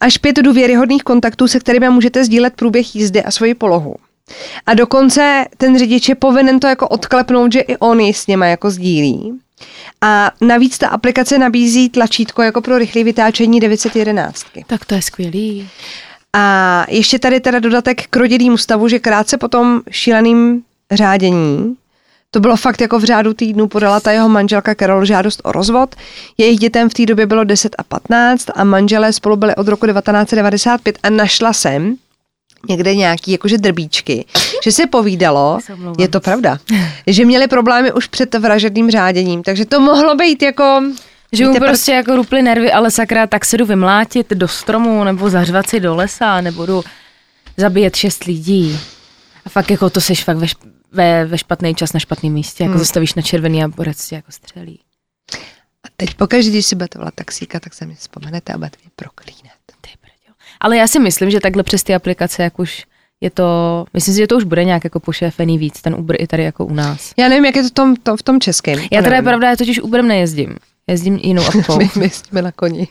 Až 0.00 0.18
pět 0.18 0.36
důvěryhodných 0.36 1.02
kontaktů, 1.02 1.48
se 1.48 1.60
kterými 1.60 1.88
můžete 1.88 2.24
sdílet 2.24 2.54
průběh 2.54 2.96
jízdy 2.96 3.22
a 3.22 3.30
svoji 3.30 3.54
polohu. 3.54 3.94
A 4.66 4.74
dokonce 4.74 5.44
ten 5.56 5.78
řidič 5.78 6.08
je 6.08 6.14
povinen 6.14 6.60
to 6.60 6.66
jako 6.66 6.88
odklepnout, 6.88 7.52
že 7.52 7.60
i 7.60 7.76
on 7.76 8.00
ji 8.00 8.14
s 8.14 8.26
něma 8.26 8.46
jako 8.46 8.70
sdílí. 8.70 9.40
A 10.00 10.30
navíc 10.40 10.78
ta 10.78 10.88
aplikace 10.88 11.38
nabízí 11.38 11.88
tlačítko 11.88 12.42
jako 12.42 12.60
pro 12.60 12.78
rychlé 12.78 13.04
vytáčení 13.04 13.60
911. 13.60 14.46
Tak 14.66 14.84
to 14.84 14.94
je 14.94 15.02
skvělý. 15.02 15.68
A 16.32 16.86
ještě 16.88 17.18
tady 17.18 17.40
teda 17.40 17.58
dodatek 17.58 18.06
k 18.06 18.16
rodinnému 18.16 18.56
stavu, 18.56 18.88
že 18.88 18.98
krátce 18.98 19.38
po 19.38 19.48
tom 19.48 19.80
šíleným 19.90 20.62
řádění, 20.90 21.76
to 22.30 22.40
bylo 22.40 22.56
fakt 22.56 22.80
jako 22.80 22.98
v 22.98 23.04
řádu 23.04 23.34
týdnu, 23.34 23.68
podala 23.68 24.00
ta 24.00 24.12
jeho 24.12 24.28
manželka 24.28 24.74
Carol 24.74 25.04
žádost 25.04 25.40
o 25.44 25.52
rozvod. 25.52 25.94
Jejich 26.38 26.58
dětem 26.58 26.88
v 26.88 26.94
té 26.94 27.06
době 27.06 27.26
bylo 27.26 27.44
10 27.44 27.74
a 27.78 27.82
15 27.82 28.46
a 28.54 28.64
manželé 28.64 29.12
spolu 29.12 29.36
byli 29.36 29.56
od 29.56 29.68
roku 29.68 29.86
1995 29.86 30.98
a 31.02 31.10
našla 31.10 31.52
jsem 31.52 31.96
někde 32.68 32.94
nějaký 32.94 33.32
jakože 33.32 33.58
drbíčky, 33.58 34.24
že 34.64 34.72
se 34.72 34.86
povídalo, 34.86 35.58
je 35.98 36.08
to 36.08 36.20
pravda, 36.20 36.58
že 37.06 37.24
měli 37.24 37.46
problémy 37.48 37.92
už 37.92 38.06
před 38.06 38.34
vražedným 38.34 38.90
řáděním, 38.90 39.42
takže 39.42 39.64
to 39.64 39.80
mohlo 39.80 40.14
být 40.14 40.42
jako... 40.42 40.82
Že 41.34 41.46
mu 41.46 41.52
Víte, 41.52 41.66
prostě 41.66 41.92
jako 41.92 42.16
ruply 42.16 42.42
nervy, 42.42 42.72
ale 42.72 42.90
sakra, 42.90 43.26
tak 43.26 43.44
se 43.44 43.56
jdu 43.56 43.66
vymlátit 43.66 44.30
do 44.30 44.48
stromu, 44.48 45.04
nebo 45.04 45.30
zařvat 45.30 45.68
si 45.68 45.80
do 45.80 45.94
lesa, 45.96 46.40
nebo 46.40 46.66
jdu 46.66 46.84
zabíjet 47.56 47.96
šest 47.96 48.24
lidí. 48.24 48.78
A 49.46 49.48
fakt 49.48 49.70
jako 49.70 49.90
to 49.90 50.00
seš 50.00 50.24
fakt 50.24 50.36
ve, 50.36 50.46
šp- 50.46 50.70
ve, 50.92 51.24
ve 51.26 51.38
špatný 51.38 51.74
čas 51.74 51.92
na 51.92 52.00
špatném 52.00 52.32
místě, 52.32 52.62
jako 52.64 52.70
Hmm. 52.72 52.78
zastavíš 52.78 53.14
na 53.14 53.22
červený 53.22 53.64
a 53.64 53.68
borec 53.68 54.08
tě 54.08 54.14
jako 54.14 54.32
střelí. 54.32 54.80
A 55.84 55.88
teď 55.96 56.14
pokaždé, 56.14 56.50
když 56.50 56.66
si 56.66 56.76
budete 56.76 56.98
volat 56.98 57.14
taxíka, 57.14 57.60
tak 57.60 57.74
se 57.74 57.86
mi 57.86 57.94
vzpomenete 57.94 58.52
a 58.52 58.58
budete 58.58 58.76
mě 58.82 58.90
proklínat. 58.96 59.51
Ale 60.62 60.76
já 60.76 60.86
si 60.86 60.98
myslím, 61.00 61.30
že 61.30 61.40
takhle 61.40 61.62
přes 61.62 61.82
ty 61.82 61.94
aplikace, 61.94 62.42
jak 62.42 62.58
už 62.58 62.84
je 63.20 63.30
to, 63.30 63.84
myslím 63.94 64.14
si, 64.14 64.20
že 64.20 64.26
to 64.26 64.36
už 64.36 64.44
bude 64.44 64.64
nějak 64.64 64.84
jako 64.84 65.00
pošéfený 65.00 65.58
víc, 65.58 65.82
ten 65.82 65.94
Uber 65.94 66.16
i 66.22 66.26
tady 66.26 66.42
jako 66.42 66.66
u 66.66 66.74
nás. 66.74 67.12
Já 67.16 67.28
nevím, 67.28 67.44
jak 67.44 67.56
je 67.56 67.62
to 67.62 67.68
v 67.68 67.72
tom, 67.72 67.96
to, 67.96 68.16
v 68.16 68.22
tom 68.22 68.40
českém. 68.40 68.78
to 68.78 68.88
Já 68.90 69.02
teda 69.02 69.16
je 69.16 69.22
pravda, 69.22 69.50
já 69.50 69.56
totiž 69.56 69.80
Uberem 69.80 70.08
nejezdím. 70.08 70.56
Jezdím 70.86 71.16
jinou 71.16 71.42
apkou. 71.46 71.78
My, 71.78 71.90
my 71.96 72.10
jsme 72.10 72.42
na 72.42 72.52
koni. 72.52 72.88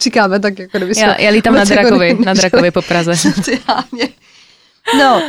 Říkáme 0.00 0.40
tak, 0.40 0.58
jako 0.58 0.78
kdyby. 0.78 0.92
Já, 1.00 1.20
já 1.20 1.30
lítám 1.30 1.54
na 1.54 1.60
jako 1.60 1.72
Drakovi, 1.74 2.16
na 2.24 2.34
Drakovi 2.34 2.70
po 2.70 2.82
Praze. 2.82 3.12
No, 4.98 5.22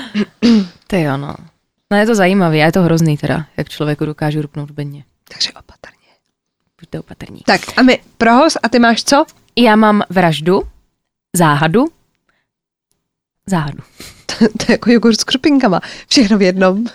Ty 0.88 1.02
jo, 1.02 1.18
no. 1.18 1.36
No 1.92 1.98
je 1.98 2.06
to 2.06 2.16
zajímavý, 2.16 2.62
a 2.62 2.66
je 2.66 2.72
to 2.72 2.82
hrozný 2.82 3.18
teda, 3.18 3.46
jak 3.58 3.70
člověku 3.70 4.06
dokáže 4.06 4.42
rupnout 4.42 4.70
v 4.72 4.74
bedně. 4.74 5.04
takže 5.34 5.50
opatrně. 5.52 6.08
Buďte 6.82 7.00
opatrní. 7.00 7.40
Tak 7.46 7.62
a 7.78 7.82
my 7.82 8.00
prohoz 8.18 8.58
a 8.64 8.70
ty 8.70 8.80
máš 8.80 9.04
co? 9.04 9.26
Já 9.56 9.76
mám 9.76 10.04
vraždu, 10.10 10.64
záhadu, 11.36 11.86
záhadu. 13.46 13.78
to 14.40 14.46
je 14.46 14.50
jako 14.70 14.92
jogurt 14.92 15.20
s 15.20 15.24
krupinkama. 15.24 15.82
Všechno 16.10 16.38
v 16.38 16.42
jednom. 16.42 16.86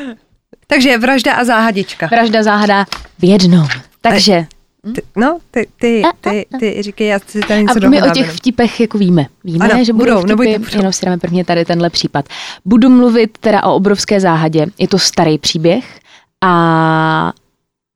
takže 0.66 0.98
vražda 0.98 1.34
a 1.34 1.44
záhadička. 1.44 2.06
Vražda, 2.06 2.42
záhada 2.42 2.86
v 3.18 3.24
jednom. 3.24 3.68
Takže 4.00 4.46
Ty, 4.94 5.02
no, 5.16 5.38
ty, 5.50 5.66
ty, 5.80 6.02
ty, 6.20 6.46
ty 6.60 6.82
říkej, 6.82 7.06
já 7.06 7.18
si 7.18 7.40
tady 7.40 7.62
něco 7.62 7.86
a 7.86 7.88
my 7.88 8.02
o 8.02 8.10
těch 8.10 8.32
vtipech 8.32 8.80
jako 8.80 8.98
víme. 8.98 9.26
Víme, 9.44 9.70
Ano, 9.70 9.84
že 9.84 9.92
budou, 9.92 10.04
budou, 10.04 10.18
vtipy, 10.20 10.28
nebojte, 10.28 10.58
budou. 10.58 10.78
jenom 10.78 10.92
si 10.92 11.06
dáme 11.06 11.18
prvně 11.18 11.44
tady 11.44 11.64
tenhle 11.64 11.90
případ. 11.90 12.28
Budu 12.64 12.88
mluvit 12.88 13.38
teda 13.38 13.62
o 13.64 13.74
obrovské 13.74 14.20
záhadě. 14.20 14.66
Je 14.78 14.88
to 14.88 14.98
starý 14.98 15.38
příběh 15.38 16.00
a 16.44 17.32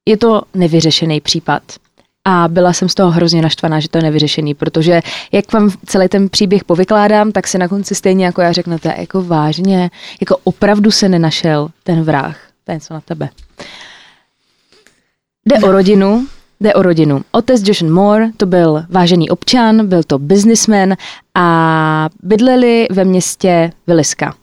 je 0.09 0.17
to 0.17 0.43
nevyřešený 0.55 1.21
případ. 1.21 1.63
A 2.25 2.49
byla 2.49 2.73
jsem 2.73 2.89
z 2.89 2.95
toho 2.95 3.11
hrozně 3.11 3.43
naštvaná, 3.43 3.81
že 3.81 3.89
to 3.89 3.99
je 3.99 4.03
nevyřešený, 4.03 4.55
protože 4.55 5.01
jak 5.33 5.53
vám 5.53 5.71
celý 5.87 6.09
ten 6.09 6.29
příběh 6.29 6.65
povykládám, 6.65 7.33
tak 7.33 7.47
si 7.47 7.59
na 7.59 7.69
konci 7.69 7.95
stejně 7.95 8.25
jako 8.25 8.41
já 8.41 8.53
řeknete, 8.53 8.95
jako 8.99 9.23
vážně, 9.23 9.91
jako 10.21 10.37
opravdu 10.45 10.91
se 10.91 11.09
nenašel 11.09 11.69
ten 11.85 12.03
vrah. 12.03 12.37
To 12.65 12.73
je 12.73 12.77
něco 12.77 12.95
na 12.95 13.01
tebe. 13.01 13.29
Jde 15.47 15.59
o 15.59 15.73
rodinu, 15.73 16.27
jde 16.61 16.75
o 16.75 16.83
rodinu. 16.83 17.21
Otec 17.33 17.69
Josh 17.69 17.83
Moore 17.83 18.31
to 18.37 18.47
byl 18.47 18.85
vážený 18.89 19.31
občan, 19.31 19.87
byl 19.87 20.03
to 20.03 20.19
businessman 20.19 20.95
a 21.35 22.09
bydleli 22.23 22.87
ve 22.91 23.05
městě 23.05 23.73
Villiska. 23.87 24.35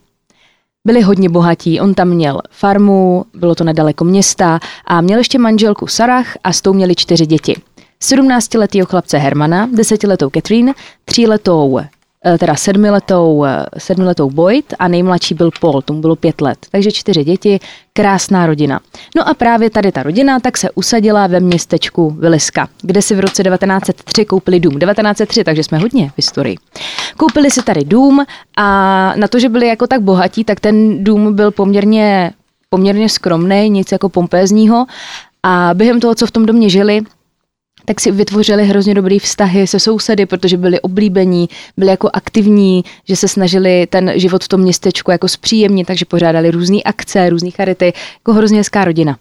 Byli 0.87 1.01
hodně 1.01 1.29
bohatí, 1.29 1.79
on 1.79 1.93
tam 1.93 2.07
měl 2.07 2.41
farmu, 2.49 3.25
bylo 3.33 3.55
to 3.55 3.63
nedaleko 3.63 4.03
města 4.03 4.59
a 4.85 5.01
měl 5.01 5.17
ještě 5.17 5.39
manželku 5.39 5.87
Sarah 5.87 6.37
a 6.43 6.53
s 6.53 6.61
tou 6.61 6.73
měli 6.73 6.95
čtyři 6.95 7.25
děti. 7.25 7.61
17-letého 8.03 8.85
chlapce 8.85 9.17
Hermana, 9.17 9.67
10-letou 9.67 10.29
Catherine, 10.29 10.73
3-letou 11.11 11.79
eh, 12.25 12.37
teda 12.37 12.55
sedmiletou, 12.55 13.45
eh, 13.45 13.65
sedmiletou 13.77 14.29
Boyd 14.29 14.73
a 14.79 14.87
nejmladší 14.87 15.33
byl 15.33 15.51
Paul, 15.61 15.81
tomu 15.81 16.01
bylo 16.01 16.15
pět 16.15 16.41
let. 16.41 16.57
Takže 16.71 16.91
čtyři 16.91 17.23
děti, 17.23 17.59
krásná 17.93 18.45
rodina. 18.45 18.79
No 19.15 19.29
a 19.29 19.33
právě 19.33 19.69
tady 19.69 19.91
ta 19.91 20.03
rodina 20.03 20.39
tak 20.39 20.57
se 20.57 20.71
usadila 20.71 21.27
ve 21.27 21.39
městečku 21.39 22.09
Viliska, 22.09 22.67
kde 22.81 23.01
si 23.01 23.15
v 23.15 23.19
roce 23.19 23.43
1903 23.43 24.25
koupili 24.25 24.59
dům. 24.59 24.79
1903, 24.79 25.43
takže 25.43 25.63
jsme 25.63 25.77
hodně 25.77 26.09
v 26.09 26.13
historii. 26.17 26.57
Koupili 27.17 27.51
si 27.51 27.63
tady 27.63 27.83
dům 27.83 28.25
a 28.57 29.13
na 29.15 29.27
to, 29.27 29.39
že 29.39 29.49
byli 29.49 29.67
jako 29.67 29.87
tak 29.87 30.01
bohatí, 30.01 30.43
tak 30.43 30.59
ten 30.59 31.03
dům 31.03 31.35
byl 31.35 31.51
poměrně, 31.51 32.31
poměrně 32.69 33.09
skromný, 33.09 33.69
nic 33.69 33.91
jako 33.91 34.09
pompézního. 34.09 34.85
A 35.43 35.71
během 35.73 35.99
toho, 35.99 36.15
co 36.15 36.25
v 36.25 36.31
tom 36.31 36.45
domě 36.45 36.69
žili, 36.69 37.01
tak 37.85 37.99
si 37.99 38.11
vytvořili 38.11 38.65
hrozně 38.65 38.93
dobrý 38.93 39.19
vztahy 39.19 39.67
se 39.67 39.79
sousedy, 39.79 40.25
protože 40.25 40.57
byli 40.57 40.81
oblíbení, 40.81 41.49
byli 41.77 41.91
jako 41.91 42.09
aktivní, 42.13 42.83
že 43.07 43.15
se 43.15 43.27
snažili 43.27 43.87
ten 43.87 44.11
život 44.15 44.43
v 44.43 44.47
tom 44.47 44.61
městečku 44.61 45.11
jako 45.11 45.27
zpříjemnit, 45.27 45.87
takže 45.87 46.05
pořádali 46.05 46.51
různé 46.51 46.77
akce, 46.85 47.29
různé 47.29 47.51
charity, 47.51 47.93
jako 48.19 48.33
hrozně 48.33 48.57
hezká 48.57 48.85
rodina. 48.85 49.17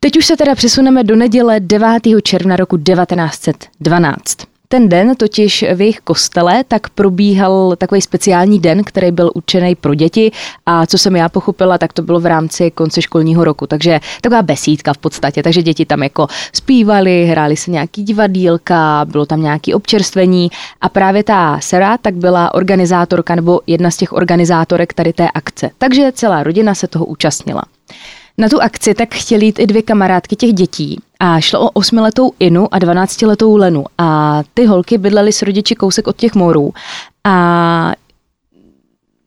Teď 0.00 0.18
už 0.18 0.26
se 0.26 0.36
teda 0.36 0.54
přesuneme 0.54 1.04
do 1.04 1.16
neděle 1.16 1.60
9. 1.60 1.88
června 2.22 2.56
roku 2.56 2.76
1912. 2.76 4.53
Ten 4.68 4.88
den 4.88 5.16
totiž 5.16 5.64
v 5.74 5.80
jejich 5.80 6.00
kostele 6.00 6.64
tak 6.68 6.88
probíhal 6.88 7.76
takový 7.78 8.00
speciální 8.00 8.58
den, 8.58 8.84
který 8.84 9.10
byl 9.10 9.30
určený 9.34 9.74
pro 9.74 9.94
děti. 9.94 10.30
A 10.66 10.86
co 10.86 10.98
jsem 10.98 11.16
já 11.16 11.28
pochopila, 11.28 11.78
tak 11.78 11.92
to 11.92 12.02
bylo 12.02 12.20
v 12.20 12.26
rámci 12.26 12.70
konce 12.70 13.02
školního 13.02 13.44
roku, 13.44 13.66
takže 13.66 14.00
taková 14.20 14.42
besídka 14.42 14.92
v 14.92 14.98
podstatě, 14.98 15.42
takže 15.42 15.62
děti 15.62 15.86
tam 15.86 16.02
jako 16.02 16.26
zpívali, 16.52 17.26
hráli 17.26 17.56
se 17.56 17.70
nějaký 17.70 18.02
divadílka, 18.02 19.04
bylo 19.04 19.26
tam 19.26 19.42
nějaký 19.42 19.74
občerstvení. 19.74 20.50
A 20.80 20.88
právě 20.88 21.24
ta 21.24 21.60
Sera 21.60 21.98
tak 21.98 22.14
byla 22.14 22.54
organizátorka 22.54 23.34
nebo 23.34 23.60
jedna 23.66 23.90
z 23.90 23.96
těch 23.96 24.12
organizátorek 24.12 24.92
tady 24.94 25.12
té 25.12 25.28
akce, 25.30 25.70
takže 25.78 26.12
celá 26.12 26.42
rodina 26.42 26.74
se 26.74 26.88
toho 26.88 27.04
účastnila. 27.04 27.62
Na 28.38 28.48
tu 28.48 28.62
akci 28.62 28.94
tak 28.94 29.14
chtěli 29.14 29.46
jít 29.46 29.58
i 29.58 29.66
dvě 29.66 29.82
kamarádky 29.82 30.36
těch 30.36 30.52
dětí 30.52 31.00
a 31.20 31.40
šlo 31.40 31.60
o 31.60 31.70
osmiletou 31.70 32.32
Inu 32.38 32.74
a 32.74 32.78
dvanáctiletou 32.78 33.56
Lenu 33.56 33.84
a 33.98 34.40
ty 34.54 34.66
holky 34.66 34.98
bydlely 34.98 35.32
s 35.32 35.42
rodiči 35.42 35.74
kousek 35.74 36.06
od 36.06 36.16
těch 36.16 36.34
morů. 36.34 36.72
A 37.24 37.92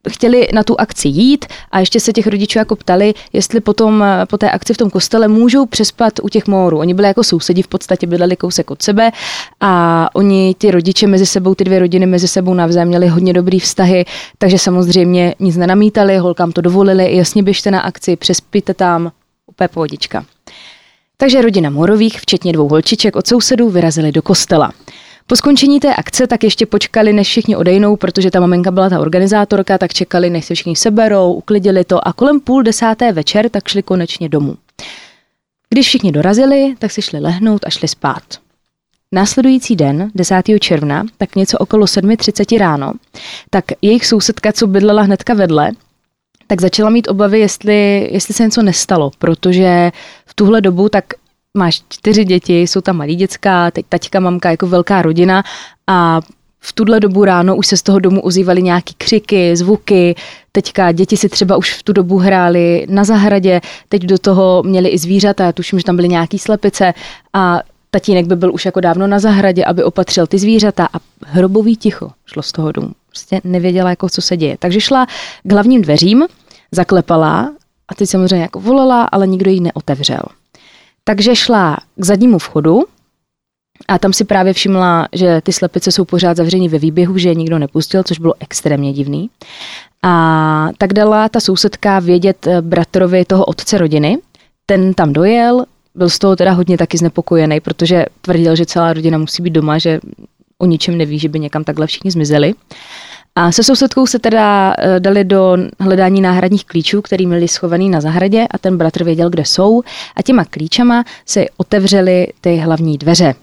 chtěli 0.08 0.48
na 0.54 0.62
tu 0.62 0.80
akci 0.80 1.08
jít 1.08 1.46
a 1.70 1.80
ještě 1.80 2.00
se 2.00 2.12
těch 2.12 2.26
rodičů 2.26 2.58
jako 2.58 2.76
ptali, 2.76 3.14
jestli 3.32 3.60
potom 3.60 4.04
po 4.30 4.38
té 4.38 4.50
akci 4.50 4.74
v 4.74 4.76
tom 4.76 4.90
kostele 4.90 5.28
můžou 5.28 5.66
přespat 5.66 6.12
u 6.22 6.28
těch 6.28 6.46
mórů. 6.46 6.78
Oni 6.78 6.94
byli 6.94 7.08
jako 7.08 7.24
sousedí, 7.24 7.62
v 7.62 7.68
podstatě 7.68 8.06
bydleli 8.06 8.36
kousek 8.36 8.70
od 8.70 8.82
sebe 8.82 9.10
a 9.60 10.08
oni, 10.14 10.54
ty 10.58 10.70
rodiče 10.70 11.06
mezi 11.06 11.26
sebou, 11.26 11.54
ty 11.54 11.64
dvě 11.64 11.78
rodiny 11.78 12.06
mezi 12.06 12.28
sebou 12.28 12.54
navzájem 12.54 12.88
měli 12.88 13.06
hodně 13.08 13.32
dobrý 13.32 13.60
vztahy, 13.60 14.04
takže 14.38 14.58
samozřejmě 14.58 15.34
nic 15.40 15.56
nenamítali, 15.56 16.18
holkám 16.18 16.52
to 16.52 16.60
dovolili, 16.60 17.16
jasně 17.16 17.42
běžte 17.42 17.70
na 17.70 17.80
akci, 17.80 18.16
přespíte 18.16 18.74
tam, 18.74 19.12
úplně 19.46 19.68
pohodička. 19.68 20.24
Takže 21.16 21.42
rodina 21.42 21.70
Morových, 21.70 22.20
včetně 22.20 22.52
dvou 22.52 22.68
holčiček 22.68 23.16
od 23.16 23.26
sousedů, 23.26 23.70
vyrazili 23.70 24.12
do 24.12 24.22
kostela. 24.22 24.72
Po 25.30 25.36
skončení 25.36 25.80
té 25.80 25.94
akce 25.94 26.26
tak 26.26 26.44
ještě 26.44 26.66
počkali, 26.66 27.12
než 27.12 27.28
všichni 27.28 27.56
odejnou, 27.56 27.96
protože 27.96 28.30
ta 28.30 28.40
maminka 28.40 28.70
byla 28.70 28.90
ta 28.90 29.00
organizátorka, 29.00 29.78
tak 29.78 29.92
čekali, 29.92 30.30
než 30.30 30.44
se 30.44 30.54
všichni 30.54 30.76
seberou, 30.76 31.32
uklidili 31.32 31.84
to 31.84 32.08
a 32.08 32.12
kolem 32.12 32.40
půl 32.40 32.62
desáté 32.62 33.12
večer 33.12 33.48
tak 33.48 33.68
šli 33.68 33.82
konečně 33.82 34.28
domů. 34.28 34.56
Když 35.70 35.86
všichni 35.86 36.12
dorazili, 36.12 36.74
tak 36.78 36.90
si 36.90 37.02
šli 37.02 37.20
lehnout 37.20 37.66
a 37.66 37.70
šli 37.70 37.88
spát. 37.88 38.22
Následující 39.12 39.76
den, 39.76 40.10
10. 40.14 40.42
června, 40.60 41.04
tak 41.18 41.36
něco 41.36 41.58
okolo 41.58 41.86
7.30 41.86 42.58
ráno, 42.58 42.92
tak 43.50 43.64
jejich 43.82 44.06
sousedka, 44.06 44.52
co 44.52 44.66
bydlela 44.66 45.02
hnedka 45.02 45.34
vedle, 45.34 45.70
tak 46.46 46.60
začala 46.60 46.90
mít 46.90 47.08
obavy, 47.08 47.40
jestli, 47.40 48.08
jestli 48.12 48.34
se 48.34 48.42
něco 48.42 48.62
nestalo, 48.62 49.10
protože 49.18 49.92
v 50.26 50.34
tuhle 50.34 50.60
dobu 50.60 50.88
tak 50.88 51.04
máš 51.58 51.82
čtyři 51.88 52.24
děti, 52.24 52.62
jsou 52.62 52.80
tam 52.80 52.96
malí 52.96 53.16
děcka, 53.16 53.70
teď 53.70 53.86
taťka, 53.88 54.20
mamka, 54.20 54.50
jako 54.50 54.66
velká 54.66 55.02
rodina 55.02 55.42
a 55.86 56.20
v 56.60 56.72
tuhle 56.72 57.00
dobu 57.00 57.24
ráno 57.24 57.56
už 57.56 57.66
se 57.66 57.76
z 57.76 57.82
toho 57.82 57.98
domu 57.98 58.20
ozývaly 58.20 58.62
nějaký 58.62 58.94
křiky, 58.98 59.56
zvuky, 59.56 60.14
teďka 60.52 60.92
děti 60.92 61.16
si 61.16 61.28
třeba 61.28 61.56
už 61.56 61.74
v 61.74 61.82
tu 61.82 61.92
dobu 61.92 62.18
hrály 62.18 62.86
na 62.90 63.04
zahradě, 63.04 63.60
teď 63.88 64.02
do 64.02 64.18
toho 64.18 64.62
měli 64.66 64.88
i 64.88 64.98
zvířata, 64.98 65.44
já 65.44 65.52
tuším, 65.52 65.78
že 65.78 65.84
tam 65.84 65.96
byly 65.96 66.08
nějaký 66.08 66.38
slepice 66.38 66.94
a 67.32 67.60
tatínek 67.90 68.26
by 68.26 68.36
byl 68.36 68.54
už 68.54 68.64
jako 68.64 68.80
dávno 68.80 69.06
na 69.06 69.18
zahradě, 69.18 69.64
aby 69.64 69.84
opatřil 69.84 70.26
ty 70.26 70.38
zvířata 70.38 70.88
a 70.92 70.98
hrobový 71.26 71.76
ticho 71.76 72.10
šlo 72.26 72.42
z 72.42 72.52
toho 72.52 72.72
domu. 72.72 72.90
Prostě 73.08 73.40
nevěděla, 73.44 73.90
jako 73.90 74.08
co 74.08 74.22
se 74.22 74.36
děje. 74.36 74.56
Takže 74.58 74.80
šla 74.80 75.06
k 75.42 75.52
hlavním 75.52 75.82
dveřím, 75.82 76.24
zaklepala 76.72 77.52
a 77.88 77.94
teď 77.94 78.08
samozřejmě 78.08 78.42
jako 78.42 78.60
volala, 78.60 79.04
ale 79.04 79.26
nikdo 79.26 79.50
jí 79.50 79.60
neotevřel. 79.60 80.22
Takže 81.08 81.36
šla 81.36 81.76
k 81.96 82.04
zadnímu 82.04 82.38
vchodu 82.38 82.84
a 83.88 83.98
tam 83.98 84.12
si 84.12 84.24
právě 84.24 84.52
všimla, 84.52 85.08
že 85.12 85.40
ty 85.40 85.52
slepice 85.52 85.92
jsou 85.92 86.04
pořád 86.04 86.36
zavřeny 86.36 86.68
ve 86.68 86.78
výběhu, 86.78 87.18
že 87.18 87.28
je 87.28 87.34
nikdo 87.34 87.58
nepustil, 87.58 88.02
což 88.02 88.18
bylo 88.18 88.34
extrémně 88.40 88.92
divný. 88.92 89.30
A 90.02 90.68
tak 90.78 90.92
dala 90.92 91.28
ta 91.28 91.40
sousedka 91.40 91.98
vědět 91.98 92.46
eh, 92.46 92.62
bratrovi 92.62 93.24
toho 93.24 93.44
otce 93.44 93.78
rodiny. 93.78 94.18
Ten 94.66 94.94
tam 94.94 95.12
dojel, 95.12 95.64
byl 95.94 96.08
z 96.08 96.18
toho 96.18 96.36
teda 96.36 96.52
hodně 96.52 96.78
taky 96.78 96.98
znepokojený, 96.98 97.60
protože 97.60 98.04
tvrdil, 98.20 98.56
že 98.56 98.66
celá 98.66 98.92
rodina 98.92 99.18
musí 99.18 99.42
být 99.42 99.50
doma, 99.50 99.78
že 99.78 100.00
o 100.58 100.66
ničem 100.66 100.98
neví, 100.98 101.18
že 101.18 101.28
by 101.28 101.40
někam 101.40 101.64
takhle 101.64 101.86
všichni 101.86 102.10
zmizeli. 102.10 102.54
A 103.38 103.52
se 103.52 103.62
sousedkou 103.62 104.06
se 104.06 104.18
teda 104.18 104.74
eh, 104.78 105.00
dali 105.00 105.24
do 105.24 105.56
hledání 105.80 106.20
náhradních 106.20 106.64
klíčů, 106.64 107.02
který 107.02 107.26
měli 107.26 107.48
schovaný 107.48 107.90
na 107.90 108.00
zahradě 108.00 108.46
a 108.50 108.58
ten 108.58 108.78
bratr 108.78 109.04
věděl, 109.04 109.30
kde 109.30 109.44
jsou 109.44 109.82
a 110.16 110.22
těma 110.22 110.44
klíčama 110.44 111.04
se 111.26 111.44
otevřely 111.56 112.26
ty 112.40 112.56
hlavní 112.56 112.98
dveře. 112.98 113.34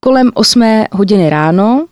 Kolem 0.00 0.30
8 0.34 0.84
hodiny 0.92 1.30
ráno 1.30 1.86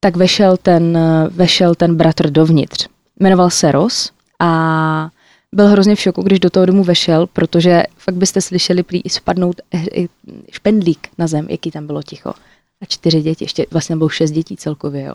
tak 0.00 0.16
vešel 0.16 0.56
ten, 0.56 0.96
eh, 0.96 1.28
vešel 1.30 1.74
ten 1.74 1.96
bratr 1.96 2.30
dovnitř. 2.30 2.88
Jmenoval 3.20 3.50
se 3.50 3.72
Ros 3.72 4.10
a 4.40 5.08
byl 5.52 5.66
hrozně 5.66 5.94
v 5.94 6.00
šoku, 6.00 6.22
když 6.22 6.40
do 6.40 6.50
toho 6.50 6.66
domu 6.66 6.84
vešel, 6.84 7.26
protože 7.26 7.82
fakt 7.98 8.14
byste 8.14 8.40
slyšeli 8.40 8.82
prý 8.82 9.00
i 9.00 9.10
spadnout 9.10 9.60
eh, 9.74 10.06
špendlík 10.50 11.08
na 11.18 11.26
zem, 11.26 11.46
jaký 11.50 11.70
tam 11.70 11.86
bylo 11.86 12.02
ticho 12.02 12.32
a 12.82 12.84
čtyři 12.86 13.22
děti, 13.22 13.44
ještě 13.44 13.66
vlastně 13.70 13.96
bylo 13.96 14.08
šest 14.08 14.30
dětí 14.30 14.56
celkově. 14.56 15.02
Jo. 15.02 15.14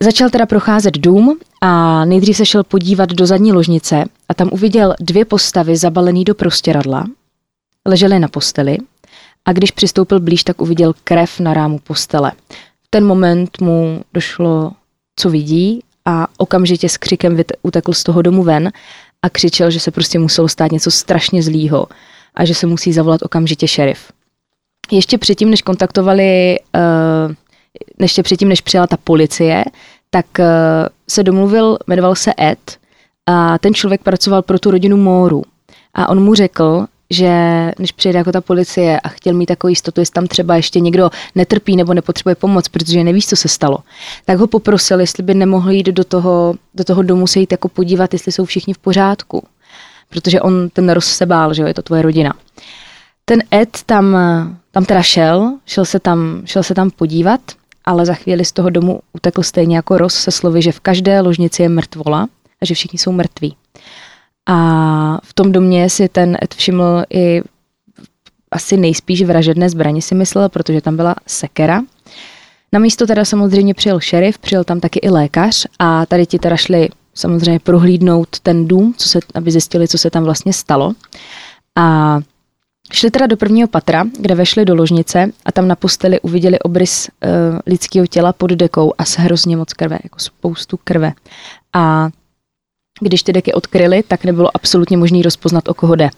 Začal 0.00 0.30
teda 0.30 0.46
procházet 0.46 0.98
dům 0.98 1.38
a 1.60 2.04
nejdřív 2.04 2.36
se 2.36 2.46
šel 2.46 2.64
podívat 2.64 3.10
do 3.10 3.26
zadní 3.26 3.52
ložnice 3.52 4.04
a 4.28 4.34
tam 4.34 4.48
uviděl 4.52 4.94
dvě 5.00 5.24
postavy 5.24 5.76
zabalené 5.76 6.24
do 6.24 6.34
prostěradla, 6.34 7.06
ležely 7.88 8.18
na 8.18 8.28
posteli 8.28 8.78
a 9.44 9.52
když 9.52 9.70
přistoupil 9.70 10.20
blíž, 10.20 10.44
tak 10.44 10.60
uviděl 10.60 10.94
krev 11.04 11.40
na 11.40 11.54
rámu 11.54 11.78
postele. 11.78 12.32
V 12.82 12.88
ten 12.90 13.06
moment 13.06 13.60
mu 13.60 14.04
došlo, 14.14 14.72
co 15.16 15.30
vidí 15.30 15.80
a 16.04 16.26
okamžitě 16.36 16.88
s 16.88 16.96
křikem 16.96 17.38
utekl 17.62 17.92
z 17.92 18.02
toho 18.02 18.22
domu 18.22 18.42
ven 18.42 18.72
a 19.22 19.30
křičel, 19.30 19.70
že 19.70 19.80
se 19.80 19.90
prostě 19.90 20.18
muselo 20.18 20.48
stát 20.48 20.72
něco 20.72 20.90
strašně 20.90 21.42
zlýho 21.42 21.86
a 22.34 22.44
že 22.44 22.54
se 22.54 22.66
musí 22.66 22.92
zavolat 22.92 23.22
okamžitě 23.22 23.68
šerif 23.68 24.12
ještě 24.90 25.18
předtím, 25.18 25.50
než 25.50 25.62
kontaktovali, 25.62 26.58
uh, 26.74 27.34
ještě 28.00 28.22
předtím, 28.22 28.48
než 28.48 28.60
přijela 28.60 28.86
ta 28.86 28.96
policie, 28.96 29.64
tak 30.10 30.26
uh, 30.38 30.44
se 31.08 31.22
domluvil, 31.22 31.78
jmenoval 31.86 32.14
se 32.14 32.32
Ed 32.40 32.78
a 33.26 33.58
ten 33.58 33.74
člověk 33.74 34.02
pracoval 34.02 34.42
pro 34.42 34.58
tu 34.58 34.70
rodinu 34.70 34.96
Móru. 34.96 35.42
A 35.94 36.08
on 36.08 36.24
mu 36.24 36.34
řekl, 36.34 36.86
že 37.10 37.30
než 37.78 37.92
přijede 37.92 38.18
jako 38.18 38.32
ta 38.32 38.40
policie 38.40 39.00
a 39.00 39.08
chtěl 39.08 39.34
mít 39.34 39.46
takovou 39.46 39.68
jistotu, 39.68 40.00
jestli 40.00 40.12
tam 40.12 40.26
třeba 40.26 40.56
ještě 40.56 40.80
někdo 40.80 41.10
netrpí 41.34 41.76
nebo 41.76 41.94
nepotřebuje 41.94 42.34
pomoc, 42.34 42.68
protože 42.68 43.04
nevíš, 43.04 43.26
co 43.26 43.36
se 43.36 43.48
stalo, 43.48 43.78
tak 44.24 44.38
ho 44.38 44.46
poprosil, 44.46 45.00
jestli 45.00 45.22
by 45.22 45.34
nemohl 45.34 45.70
jít 45.70 45.86
do 45.86 46.04
toho, 46.04 46.54
do 46.74 46.84
toho 46.84 47.02
domu 47.02 47.26
se 47.26 47.40
jít 47.40 47.52
jako 47.52 47.68
podívat, 47.68 48.12
jestli 48.12 48.32
jsou 48.32 48.44
všichni 48.44 48.74
v 48.74 48.78
pořádku. 48.78 49.46
Protože 50.08 50.40
on 50.40 50.68
ten 50.68 50.90
roz 50.90 51.06
se 51.06 51.26
bál, 51.26 51.54
že 51.54 51.62
jo, 51.62 51.68
je 51.68 51.74
to 51.74 51.82
tvoje 51.82 52.02
rodina. 52.02 52.34
Ten 53.32 53.42
Ed 53.50 53.82
tam 53.86 54.16
tam 54.72 54.84
teda 54.84 55.02
šel, 55.02 55.58
šel 55.66 55.84
se 55.84 56.00
tam, 56.00 56.42
šel 56.44 56.62
se 56.62 56.74
tam 56.74 56.90
podívat, 56.90 57.40
ale 57.84 58.06
za 58.06 58.14
chvíli 58.14 58.44
z 58.44 58.52
toho 58.52 58.70
domu 58.70 59.00
utekl 59.12 59.42
stejně 59.42 59.76
jako 59.76 59.98
Ross 59.98 60.14
se 60.14 60.30
slovy, 60.30 60.62
že 60.62 60.72
v 60.72 60.80
každé 60.80 61.20
ložnici 61.20 61.62
je 61.62 61.68
mrtvola 61.68 62.28
a 62.62 62.64
že 62.64 62.74
všichni 62.74 62.98
jsou 62.98 63.12
mrtví. 63.12 63.56
A 64.46 65.18
v 65.22 65.34
tom 65.34 65.52
domě 65.52 65.90
si 65.90 66.08
ten 66.08 66.36
Ed 66.42 66.54
všiml 66.54 67.04
i 67.14 67.42
asi 68.50 68.76
nejspíš 68.76 69.22
vražedné 69.22 69.70
zbraně 69.70 70.02
si 70.02 70.14
myslel, 70.14 70.48
protože 70.48 70.80
tam 70.80 70.96
byla 70.96 71.14
sekera. 71.26 71.82
Na 72.72 72.78
místo 72.78 73.06
teda 73.06 73.24
samozřejmě 73.24 73.74
přijel 73.74 74.00
šerif, 74.00 74.38
přijel 74.38 74.64
tam 74.64 74.80
taky 74.80 74.98
i 75.02 75.10
lékař 75.10 75.66
a 75.78 76.06
tady 76.06 76.26
ti 76.26 76.38
teda 76.38 76.56
šli 76.56 76.88
samozřejmě 77.14 77.60
prohlídnout 77.60 78.40
ten 78.40 78.68
dům, 78.68 78.94
co 78.96 79.08
se, 79.08 79.18
aby 79.34 79.50
zjistili, 79.50 79.88
co 79.88 79.98
se 79.98 80.10
tam 80.10 80.24
vlastně 80.24 80.52
stalo. 80.52 80.92
A 81.76 82.18
Šli 82.94 83.10
teda 83.10 83.26
do 83.26 83.36
prvního 83.36 83.68
patra, 83.68 84.04
kde 84.20 84.34
vešli 84.34 84.64
do 84.64 84.74
ložnice 84.74 85.32
a 85.44 85.52
tam 85.52 85.68
na 85.68 85.76
posteli 85.76 86.20
uviděli 86.20 86.58
obrys 86.58 87.08
uh, 87.08 87.58
lidského 87.66 88.06
těla 88.06 88.32
pod 88.32 88.50
dekou 88.50 88.92
a 88.98 89.04
s 89.04 89.18
hrozně 89.18 89.56
moc 89.56 89.72
krve, 89.72 89.98
jako 90.02 90.18
spoustu 90.18 90.78
krve. 90.84 91.12
A 91.72 92.10
když 93.00 93.22
ty 93.22 93.32
deky 93.32 93.52
odkryli, 93.52 94.02
tak 94.02 94.24
nebylo 94.24 94.56
absolutně 94.56 94.96
možné 94.96 95.22
rozpoznat, 95.22 95.68
o 95.68 95.74
koho 95.74 95.96
jde. 95.96 96.10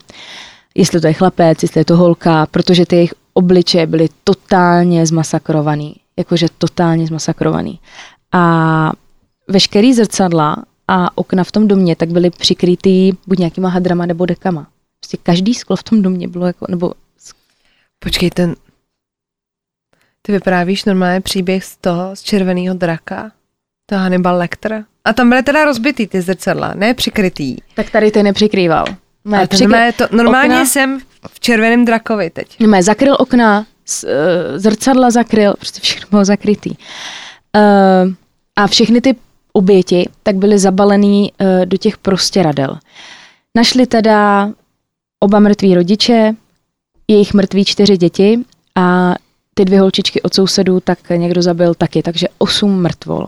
Jestli 0.74 1.00
to 1.00 1.06
je 1.06 1.12
chlapec, 1.12 1.62
jestli 1.62 1.80
je 1.80 1.84
to 1.84 1.96
holka, 1.96 2.46
protože 2.46 2.86
ty 2.86 2.96
jejich 2.96 3.14
obličeje 3.34 3.86
byly 3.86 4.08
totálně 4.24 5.06
zmasakrovaný. 5.06 5.96
Jakože 6.18 6.46
totálně 6.58 7.06
zmasakrovaný. 7.06 7.80
A 8.32 8.92
veškerý 9.48 9.94
zrcadla 9.94 10.56
a 10.88 11.18
okna 11.18 11.44
v 11.44 11.52
tom 11.52 11.68
domě 11.68 11.96
tak 11.96 12.08
byly 12.08 12.30
přikrytý 12.30 13.12
buď 13.26 13.38
nějakýma 13.38 13.68
hadrama 13.68 14.06
nebo 14.06 14.26
dekama. 14.26 14.66
Prostě 15.04 15.16
každý 15.22 15.54
sklo 15.54 15.76
v 15.76 15.82
tom 15.82 16.02
domě 16.02 16.28
bylo 16.28 16.46
jako, 16.46 16.66
nebo... 16.68 16.92
Počkej, 17.98 18.30
ten... 18.30 18.54
Ty 20.22 20.32
vyprávíš 20.32 20.84
normálně 20.84 21.20
příběh 21.20 21.64
z 21.64 21.76
toho, 21.76 22.16
z 22.16 22.22
červeného 22.22 22.74
draka? 22.74 23.30
To 23.86 23.96
Hannibal 23.96 24.36
Lecter? 24.36 24.84
A 25.04 25.12
tam 25.12 25.28
byly 25.28 25.42
teda 25.42 25.64
rozbitý 25.64 26.06
ty 26.06 26.20
zrcadla, 26.22 26.72
ne 26.74 26.94
přikrytý. 26.94 27.56
Tak 27.74 27.90
tady 27.90 28.10
ty 28.10 28.22
nepřikrýval. 28.22 28.84
Mé 29.24 29.38
Ale 29.38 29.48
to 29.48 29.56
přikry- 29.56 29.60
normálně, 29.68 29.92
to, 29.92 30.08
normálně 30.12 30.54
okna- 30.54 30.66
jsem 30.66 31.00
v 31.30 31.40
červeném 31.40 31.84
drakovi 31.84 32.30
teď. 32.30 32.60
Mé 32.60 32.82
zakryl 32.82 33.16
okna, 33.18 33.66
s- 33.84 34.04
eh, 34.08 34.58
zrcadla 34.58 35.10
zakryl, 35.10 35.54
prostě 35.58 35.80
všechno 35.80 36.06
bylo 36.10 36.24
zakrytý. 36.24 36.70
Uh, 36.70 38.12
a 38.56 38.66
všechny 38.66 39.00
ty 39.00 39.16
oběti 39.52 40.08
tak 40.22 40.36
byly 40.36 40.58
zabalený 40.58 41.32
uh, 41.40 41.66
do 41.66 41.76
těch 41.76 41.98
prostěradel. 41.98 42.78
Našli 43.56 43.86
teda 43.86 44.50
oba 45.24 45.38
mrtví 45.38 45.74
rodiče, 45.74 46.34
jejich 47.08 47.34
mrtví 47.34 47.64
čtyři 47.64 47.96
děti 47.96 48.38
a 48.74 49.14
ty 49.54 49.64
dvě 49.64 49.80
holčičky 49.80 50.22
od 50.22 50.34
sousedů 50.34 50.80
tak 50.80 50.98
někdo 51.10 51.42
zabil 51.42 51.74
taky, 51.74 52.02
takže 52.02 52.26
osm 52.38 52.82
mrtvol. 52.82 53.26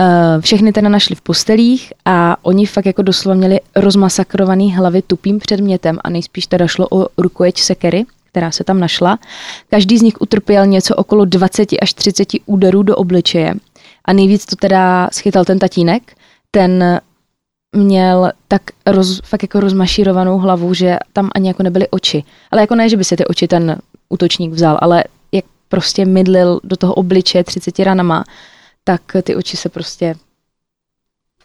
Uh, 0.00 0.40
všechny 0.40 0.72
teda 0.72 0.88
našli 0.88 1.14
v 1.16 1.20
postelích 1.20 1.92
a 2.04 2.36
oni 2.42 2.66
fakt 2.66 2.86
jako 2.86 3.02
doslova 3.02 3.34
měli 3.34 3.60
rozmasakrovaný 3.76 4.74
hlavy 4.74 5.02
tupým 5.02 5.38
předmětem 5.38 5.98
a 6.04 6.10
nejspíš 6.10 6.46
teda 6.46 6.66
šlo 6.66 6.86
o 6.90 7.06
rukojeť 7.18 7.60
sekery, 7.60 8.04
která 8.30 8.50
se 8.50 8.64
tam 8.64 8.80
našla. 8.80 9.18
Každý 9.70 9.98
z 9.98 10.02
nich 10.02 10.20
utrpěl 10.20 10.66
něco 10.66 10.94
okolo 10.96 11.24
20 11.24 11.68
až 11.82 11.94
30 11.94 12.28
úderů 12.46 12.82
do 12.82 12.96
obličeje. 12.96 13.54
A 14.04 14.12
nejvíc 14.12 14.46
to 14.46 14.56
teda 14.56 15.08
schytal 15.12 15.44
ten 15.44 15.58
tatínek, 15.58 16.02
ten 16.50 17.00
měl 17.76 18.32
tak 18.48 18.62
roz, 18.86 19.20
fakt 19.24 19.42
jako 19.42 19.60
rozmašírovanou 19.60 20.38
hlavu, 20.38 20.74
že 20.74 20.96
tam 21.12 21.30
ani 21.34 21.48
jako 21.48 21.62
nebyly 21.62 21.88
oči. 21.88 22.24
Ale 22.50 22.60
jako 22.60 22.74
ne, 22.74 22.88
že 22.88 22.96
by 22.96 23.04
si 23.04 23.16
ty 23.16 23.24
oči 23.24 23.48
ten 23.48 23.78
útočník 24.08 24.52
vzal, 24.52 24.78
ale 24.80 25.04
jak 25.32 25.44
prostě 25.68 26.04
mydlil 26.04 26.60
do 26.64 26.76
toho 26.76 26.94
obličeje 26.94 27.44
30 27.44 27.78
ranama, 27.78 28.24
tak 28.84 29.02
ty 29.22 29.36
oči 29.36 29.56
se 29.56 29.68
prostě 29.68 30.14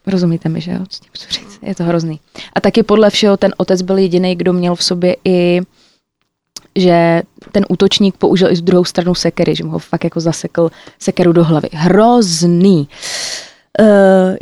Rozumíte 0.07 0.49
mi, 0.49 0.61
že 0.61 0.71
jo? 0.71 0.79
Co 0.89 0.99
tím 0.99 1.11
chci 1.13 1.33
říct? 1.33 1.59
Je 1.61 1.75
to 1.75 1.83
hrozný. 1.83 2.19
A 2.53 2.61
taky 2.61 2.83
podle 2.83 3.09
všeho 3.09 3.37
ten 3.37 3.53
otec 3.57 3.81
byl 3.81 3.97
jediný, 3.97 4.35
kdo 4.35 4.53
měl 4.53 4.75
v 4.75 4.83
sobě 4.83 5.15
i 5.25 5.61
že 6.75 7.21
ten 7.51 7.65
útočník 7.69 8.17
použil 8.17 8.51
i 8.51 8.55
z 8.55 8.61
druhou 8.61 8.85
stranu 8.85 9.15
sekery, 9.15 9.55
že 9.55 9.63
mu 9.63 9.71
ho 9.71 9.79
fakt 9.79 10.03
jako 10.03 10.19
zasekl 10.19 10.69
sekeru 10.99 11.33
do 11.33 11.43
hlavy. 11.43 11.69
Hrozný. 11.73 12.77
Uh, 12.79 12.85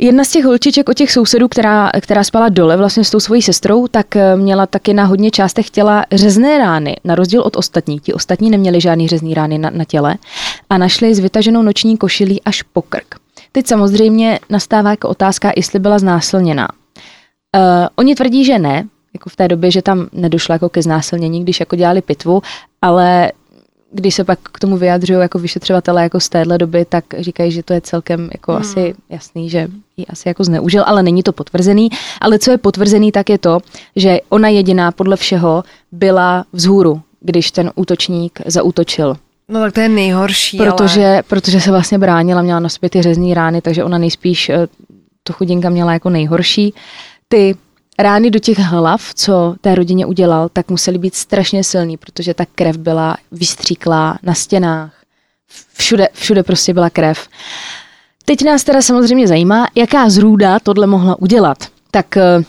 jedna 0.00 0.24
z 0.24 0.30
těch 0.30 0.44
holčiček 0.44 0.88
od 0.88 0.94
těch 0.94 1.12
sousedů, 1.12 1.48
která, 1.48 1.90
která 2.00 2.24
spala 2.24 2.48
dole 2.48 2.76
vlastně 2.76 3.04
s 3.04 3.10
tou 3.10 3.20
svojí 3.20 3.42
sestrou, 3.42 3.86
tak 3.88 4.16
eh, 4.16 4.36
měla 4.36 4.66
taky 4.66 4.94
na 4.94 5.04
hodně 5.04 5.30
částech 5.30 5.70
těla 5.70 6.04
řezné 6.12 6.58
rány, 6.58 6.96
na 7.04 7.14
rozdíl 7.14 7.40
od 7.40 7.56
ostatních. 7.56 8.02
Ti 8.02 8.14
ostatní 8.14 8.50
neměli 8.50 8.80
žádný 8.80 9.08
řezný 9.08 9.34
rány 9.34 9.58
na, 9.58 9.70
na 9.70 9.84
těle 9.84 10.16
a 10.70 10.78
našli 10.78 11.14
s 11.14 11.18
vytaženou 11.18 11.62
noční 11.62 11.96
košilí 11.96 12.42
až 12.42 12.62
po 12.62 12.82
krk. 12.82 13.14
Teď 13.52 13.66
samozřejmě 13.66 14.40
nastává 14.50 14.90
jako 14.90 15.08
otázka, 15.08 15.52
jestli 15.56 15.78
byla 15.78 15.98
znásilněná. 15.98 16.68
Uh, 17.56 17.86
oni 17.96 18.14
tvrdí, 18.14 18.44
že 18.44 18.58
ne, 18.58 18.84
jako 19.14 19.30
v 19.30 19.36
té 19.36 19.48
době, 19.48 19.70
že 19.70 19.82
tam 19.82 20.08
nedošlo 20.12 20.52
jako 20.52 20.68
ke 20.68 20.82
znásilnění, 20.82 21.42
když 21.42 21.60
jako 21.60 21.76
dělali 21.76 22.02
pitvu, 22.02 22.42
ale 22.82 23.32
když 23.92 24.14
se 24.14 24.24
pak 24.24 24.38
k 24.42 24.58
tomu 24.58 24.76
vyjadřují 24.76 25.20
jako 25.20 25.38
vyšetřovatele 25.38 26.02
jako 26.02 26.20
z 26.20 26.28
téhle 26.28 26.58
doby, 26.58 26.84
tak 26.84 27.04
říkají, 27.18 27.52
že 27.52 27.62
to 27.62 27.72
je 27.72 27.80
celkem 27.80 28.30
jako 28.32 28.52
hmm. 28.52 28.60
asi 28.60 28.94
jasný, 29.08 29.50
že 29.50 29.68
ji 29.96 30.06
asi 30.06 30.28
jako 30.28 30.44
zneužil, 30.44 30.84
ale 30.86 31.02
není 31.02 31.22
to 31.22 31.32
potvrzený. 31.32 31.88
Ale 32.20 32.38
co 32.38 32.50
je 32.50 32.58
potvrzený, 32.58 33.12
tak 33.12 33.30
je 33.30 33.38
to, 33.38 33.58
že 33.96 34.18
ona 34.28 34.48
jediná 34.48 34.92
podle 34.92 35.16
všeho 35.16 35.64
byla 35.92 36.44
vzhůru, 36.52 37.00
když 37.20 37.50
ten 37.50 37.70
útočník 37.74 38.40
zaútočil. 38.46 39.16
No 39.48 39.60
tak 39.60 39.74
to 39.74 39.80
je 39.80 39.88
nejhorší, 39.88 40.58
Protože, 40.58 41.06
ale... 41.06 41.22
protože 41.22 41.60
se 41.60 41.70
vlastně 41.70 41.98
bránila, 41.98 42.42
měla 42.42 42.60
na 42.60 42.68
sobě 42.68 42.90
ty 42.90 43.02
řezní 43.02 43.34
rány, 43.34 43.60
takže 43.60 43.84
ona 43.84 43.98
nejspíš 43.98 44.48
eh, 44.48 44.66
to 45.22 45.32
chudinka 45.32 45.70
měla 45.70 45.92
jako 45.92 46.10
nejhorší. 46.10 46.74
Ty 47.28 47.56
rány 47.98 48.30
do 48.30 48.38
těch 48.38 48.58
hlav, 48.58 49.14
co 49.14 49.54
té 49.60 49.74
rodině 49.74 50.06
udělal, 50.06 50.48
tak 50.52 50.70
musely 50.70 50.98
být 50.98 51.14
strašně 51.14 51.64
silný, 51.64 51.96
protože 51.96 52.34
ta 52.34 52.44
krev 52.54 52.76
byla 52.76 53.16
vystříklá 53.32 54.18
na 54.22 54.34
stěnách. 54.34 55.02
Všude, 55.74 56.08
všude 56.12 56.42
prostě 56.42 56.74
byla 56.74 56.90
krev. 56.90 57.28
Teď 58.24 58.44
nás 58.44 58.64
teda 58.64 58.82
samozřejmě 58.82 59.28
zajímá, 59.28 59.66
jaká 59.74 60.10
zrůda 60.10 60.58
tohle 60.58 60.86
mohla 60.86 61.18
udělat. 61.18 61.58
Tak 61.90 62.16
eh, 62.16 62.44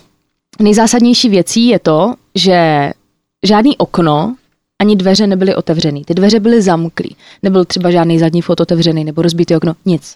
nejzásadnější 0.59 1.29
věcí 1.29 1.67
je 1.67 1.79
to, 1.79 2.13
že 2.35 2.91
žádný 3.43 3.77
okno 3.77 4.35
ani 4.79 4.95
dveře 4.95 5.27
nebyly 5.27 5.55
otevřený. 5.55 6.05
Ty 6.05 6.13
dveře 6.13 6.39
byly 6.39 6.61
zamklý. 6.61 7.15
Nebyl 7.43 7.65
třeba 7.65 7.91
žádný 7.91 8.19
zadní 8.19 8.41
fot 8.41 8.59
otevřený 8.59 9.03
nebo 9.03 9.21
rozbitý 9.21 9.55
okno, 9.55 9.73
nic. 9.85 10.15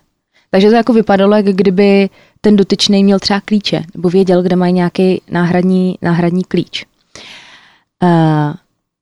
Takže 0.51 0.69
to 0.69 0.75
jako 0.75 0.93
vypadalo, 0.93 1.35
jak 1.35 1.45
kdyby 1.45 2.09
ten 2.41 2.55
dotyčný 2.55 3.03
měl 3.03 3.19
třeba 3.19 3.41
klíče, 3.41 3.83
nebo 3.95 4.09
věděl, 4.09 4.43
kde 4.43 4.55
mají 4.55 4.73
nějaký 4.73 5.21
náhradní, 5.31 5.97
náhradní 6.01 6.43
klíč. 6.43 6.85
Uh, 8.03 8.53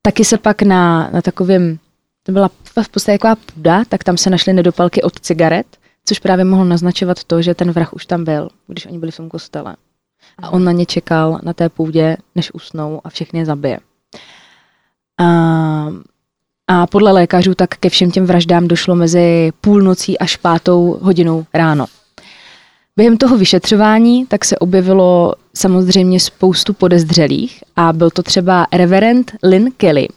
taky 0.01 0.25
se 0.25 0.37
pak 0.37 0.61
na, 0.61 1.09
na 1.13 1.21
takovém, 1.21 1.77
to 2.23 2.31
byla 2.31 2.49
v 2.83 2.89
podstatě 2.89 3.17
taková 3.17 3.35
půda, 3.35 3.83
tak 3.89 4.03
tam 4.03 4.17
se 4.17 4.29
našly 4.29 4.53
nedopalky 4.53 5.01
od 5.01 5.19
cigaret, 5.19 5.77
což 6.05 6.19
právě 6.19 6.45
mohlo 6.45 6.65
naznačovat 6.65 7.23
to, 7.23 7.41
že 7.41 7.55
ten 7.55 7.71
vrah 7.71 7.93
už 7.93 8.05
tam 8.05 8.23
byl, 8.23 8.49
když 8.67 8.85
oni 8.85 8.99
byli 8.99 9.11
v 9.11 9.17
tom 9.17 9.29
kostele. 9.29 9.75
A 10.37 10.49
on 10.49 10.63
na 10.63 10.71
ně 10.71 10.85
čekal 10.85 11.39
na 11.43 11.53
té 11.53 11.69
půdě, 11.69 12.17
než 12.35 12.53
usnou 12.53 13.01
a 13.03 13.09
všechny 13.09 13.39
je 13.39 13.45
zabije. 13.45 13.79
A, 15.19 15.87
a 16.67 16.87
podle 16.87 17.11
lékařů 17.11 17.55
tak 17.55 17.69
ke 17.69 17.89
všem 17.89 18.11
těm 18.11 18.25
vraždám 18.25 18.67
došlo 18.67 18.95
mezi 18.95 19.51
půlnocí 19.61 20.19
až 20.19 20.35
pátou 20.37 20.99
hodinou 21.01 21.45
ráno. 21.53 21.85
Během 22.97 23.17
toho 23.17 23.37
vyšetřování 23.37 24.25
tak 24.25 24.45
se 24.45 24.57
objevilo 24.57 25.33
samozřejmě 25.53 26.19
spoustu 26.19 26.73
podezřelých 26.73 27.63
a 27.75 27.93
byl 27.93 28.09
to 28.09 28.23
třeba 28.23 28.67
reverend 28.73 29.31
Lynn 29.43 29.71
Kelly, 29.77 30.07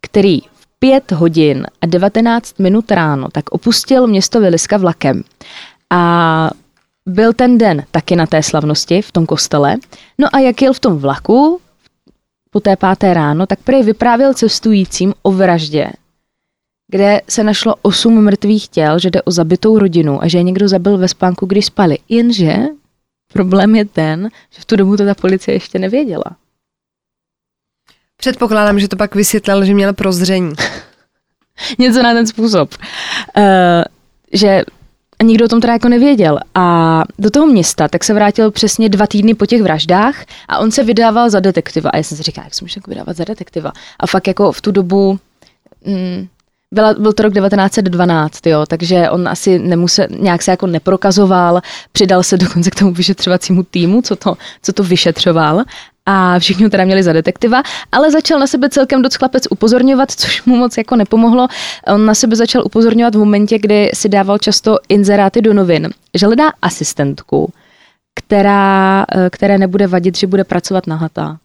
který 0.00 0.40
v 0.40 0.66
5 0.78 1.12
hodin 1.12 1.66
a 1.80 1.86
19 1.86 2.58
minut 2.58 2.90
ráno 2.90 3.28
tak 3.32 3.50
opustil 3.50 4.06
město 4.06 4.40
Viliska 4.40 4.76
vlakem. 4.76 5.22
A 5.90 6.50
byl 7.06 7.32
ten 7.32 7.58
den 7.58 7.84
taky 7.90 8.16
na 8.16 8.26
té 8.26 8.42
slavnosti 8.42 9.02
v 9.02 9.12
tom 9.12 9.26
kostele. 9.26 9.76
No 10.18 10.28
a 10.32 10.38
jak 10.38 10.62
jel 10.62 10.72
v 10.72 10.80
tom 10.80 10.98
vlaku 10.98 11.60
po 12.50 12.60
té 12.60 12.76
páté 12.76 13.14
ráno, 13.14 13.46
tak 13.46 13.58
prý 13.64 13.82
vyprávěl 13.82 14.34
cestujícím 14.34 15.14
o 15.22 15.32
vraždě, 15.32 15.90
kde 16.92 17.20
se 17.28 17.44
našlo 17.44 17.74
osm 17.82 18.24
mrtvých 18.24 18.68
těl, 18.68 18.98
že 18.98 19.10
jde 19.10 19.22
o 19.22 19.30
zabitou 19.30 19.78
rodinu 19.78 20.22
a 20.22 20.28
že 20.28 20.38
je 20.38 20.42
někdo 20.42 20.68
zabil 20.68 20.98
ve 20.98 21.08
spánku, 21.08 21.46
když 21.46 21.66
spali. 21.66 21.98
Jenže 22.08 22.56
problém 23.32 23.76
je 23.76 23.84
ten, 23.84 24.28
že 24.50 24.60
v 24.60 24.64
tu 24.64 24.76
dobu 24.76 24.96
to 24.96 25.04
ta 25.04 25.14
policie 25.14 25.54
ještě 25.54 25.78
nevěděla. 25.78 26.24
Předpokládám, 28.16 28.80
že 28.80 28.88
to 28.88 28.96
pak 28.96 29.14
vysvětlil, 29.14 29.64
že 29.64 29.74
měl 29.74 29.92
prozření. 29.92 30.52
Něco 31.78 32.02
na 32.02 32.12
ten 32.12 32.26
způsob. 32.26 32.74
Uh, 33.36 33.44
že 34.32 34.62
a 35.18 35.24
nikdo 35.24 35.44
o 35.44 35.48
tom 35.48 35.60
teda 35.60 35.72
jako 35.72 35.88
nevěděl. 35.88 36.38
A 36.54 37.02
do 37.18 37.30
toho 37.30 37.46
města 37.46 37.88
tak 37.88 38.04
se 38.04 38.14
vrátil 38.14 38.50
přesně 38.50 38.88
dva 38.88 39.06
týdny 39.06 39.34
po 39.34 39.46
těch 39.46 39.62
vraždách 39.62 40.24
a 40.48 40.58
on 40.58 40.70
se 40.70 40.84
vydával 40.84 41.30
za 41.30 41.40
detektiva. 41.40 41.90
A 41.90 41.96
já 41.96 42.02
jsem 42.02 42.16
si 42.16 42.22
říkala, 42.22 42.44
jak 42.44 42.54
se 42.54 42.64
může 42.64 42.78
jako 42.78 42.90
vydávat 42.90 43.16
za 43.16 43.24
detektiva. 43.24 43.72
A 44.00 44.06
fakt 44.06 44.26
jako 44.26 44.52
v 44.52 44.60
tu 44.60 44.72
dobu 44.72 45.18
mm, 45.86 46.28
byla, 46.72 46.94
byl 46.94 47.12
to 47.12 47.22
rok 47.22 47.34
1912, 47.34 48.46
jo, 48.46 48.64
takže 48.66 49.10
on 49.10 49.28
asi 49.28 49.58
nemusel, 49.58 50.06
nějak 50.10 50.42
se 50.42 50.50
jako 50.50 50.66
neprokazoval, 50.66 51.60
přidal 51.92 52.22
se 52.22 52.36
dokonce 52.36 52.70
k 52.70 52.74
tomu 52.74 52.92
vyšetřovacímu 52.92 53.62
týmu, 53.62 54.02
co 54.02 54.16
to, 54.16 54.36
co 54.62 54.72
to 54.72 54.82
vyšetřoval 54.82 55.62
a 56.06 56.38
všichni 56.38 56.64
ho 56.64 56.70
teda 56.70 56.84
měli 56.84 57.02
za 57.02 57.12
detektiva, 57.12 57.62
ale 57.92 58.10
začal 58.10 58.38
na 58.38 58.46
sebe 58.46 58.70
celkem 58.70 59.02
dost 59.02 59.16
chlapec 59.16 59.44
upozorňovat, 59.50 60.10
což 60.10 60.44
mu 60.44 60.56
moc 60.56 60.76
jako 60.76 60.96
nepomohlo. 60.96 61.48
On 61.86 62.06
na 62.06 62.14
sebe 62.14 62.36
začal 62.36 62.62
upozorňovat 62.66 63.14
v 63.14 63.18
momentě, 63.18 63.58
kdy 63.58 63.90
si 63.94 64.08
dával 64.08 64.38
často 64.38 64.76
inzeráty 64.88 65.42
do 65.42 65.54
novin, 65.54 65.88
že 66.14 66.26
hledá 66.26 66.52
asistentku, 66.62 67.52
která, 68.14 69.04
eh, 69.16 69.30
které 69.30 69.58
nebude 69.58 69.86
vadit, 69.86 70.16
že 70.16 70.26
bude 70.26 70.44
pracovat 70.44 70.86
nahatá. 70.86 71.38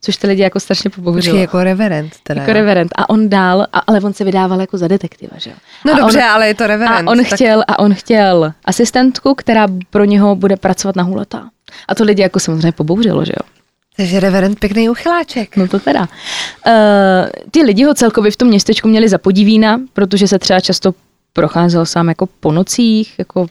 Což 0.00 0.16
ty 0.16 0.26
lidi 0.26 0.42
jako 0.42 0.60
strašně 0.60 0.90
pobouřilo. 0.90 1.38
Jako 1.38 1.62
reverend 1.62 2.12
teda. 2.22 2.40
Jako 2.40 2.50
jo. 2.50 2.54
reverend. 2.54 2.92
A 2.96 3.10
on 3.10 3.28
dál, 3.28 3.66
a, 3.72 3.78
ale 3.78 4.00
on 4.00 4.12
se 4.12 4.24
vydával 4.24 4.60
jako 4.60 4.78
za 4.78 4.88
detektiva, 4.88 5.32
že 5.38 5.50
jo. 5.50 5.56
No 5.84 5.92
a 5.92 5.98
dobře, 5.98 6.18
on, 6.18 6.24
ale 6.24 6.48
je 6.48 6.54
to 6.54 6.66
reverend. 6.66 7.08
a 7.08 7.10
on 7.10 7.18
tak 7.18 7.26
chtěl, 7.26 7.64
a 7.68 7.78
on 7.78 7.94
chtěl 7.94 8.52
asistentku, 8.64 9.34
která 9.34 9.66
pro 9.90 10.04
něho 10.04 10.36
bude 10.36 10.56
pracovat 10.56 10.96
na 10.96 11.02
huletá. 11.02 11.48
A 11.88 11.94
to 11.94 12.04
lidi 12.04 12.22
jako 12.22 12.40
samozřejmě 12.40 12.72
pobouřilo, 12.72 13.24
že 13.24 13.32
jo. 13.36 13.56
Takže 13.96 14.20
reverend 14.20 14.58
pěkný 14.58 14.88
uchyláček. 14.88 15.56
No 15.56 15.68
to 15.68 15.78
teda. 15.78 16.00
Uh, 16.00 16.06
ty 17.50 17.62
lidi 17.62 17.84
ho 17.84 17.94
celkově 17.94 18.30
v 18.30 18.36
tom 18.36 18.48
městečku 18.48 18.88
měli 18.88 19.08
za 19.08 19.18
podivína, 19.18 19.80
protože 19.92 20.28
se 20.28 20.38
třeba 20.38 20.60
často 20.60 20.94
procházel 21.32 21.86
sám 21.86 22.08
jako 22.08 22.26
po 22.40 22.52
nocích, 22.52 23.14
jako 23.18 23.46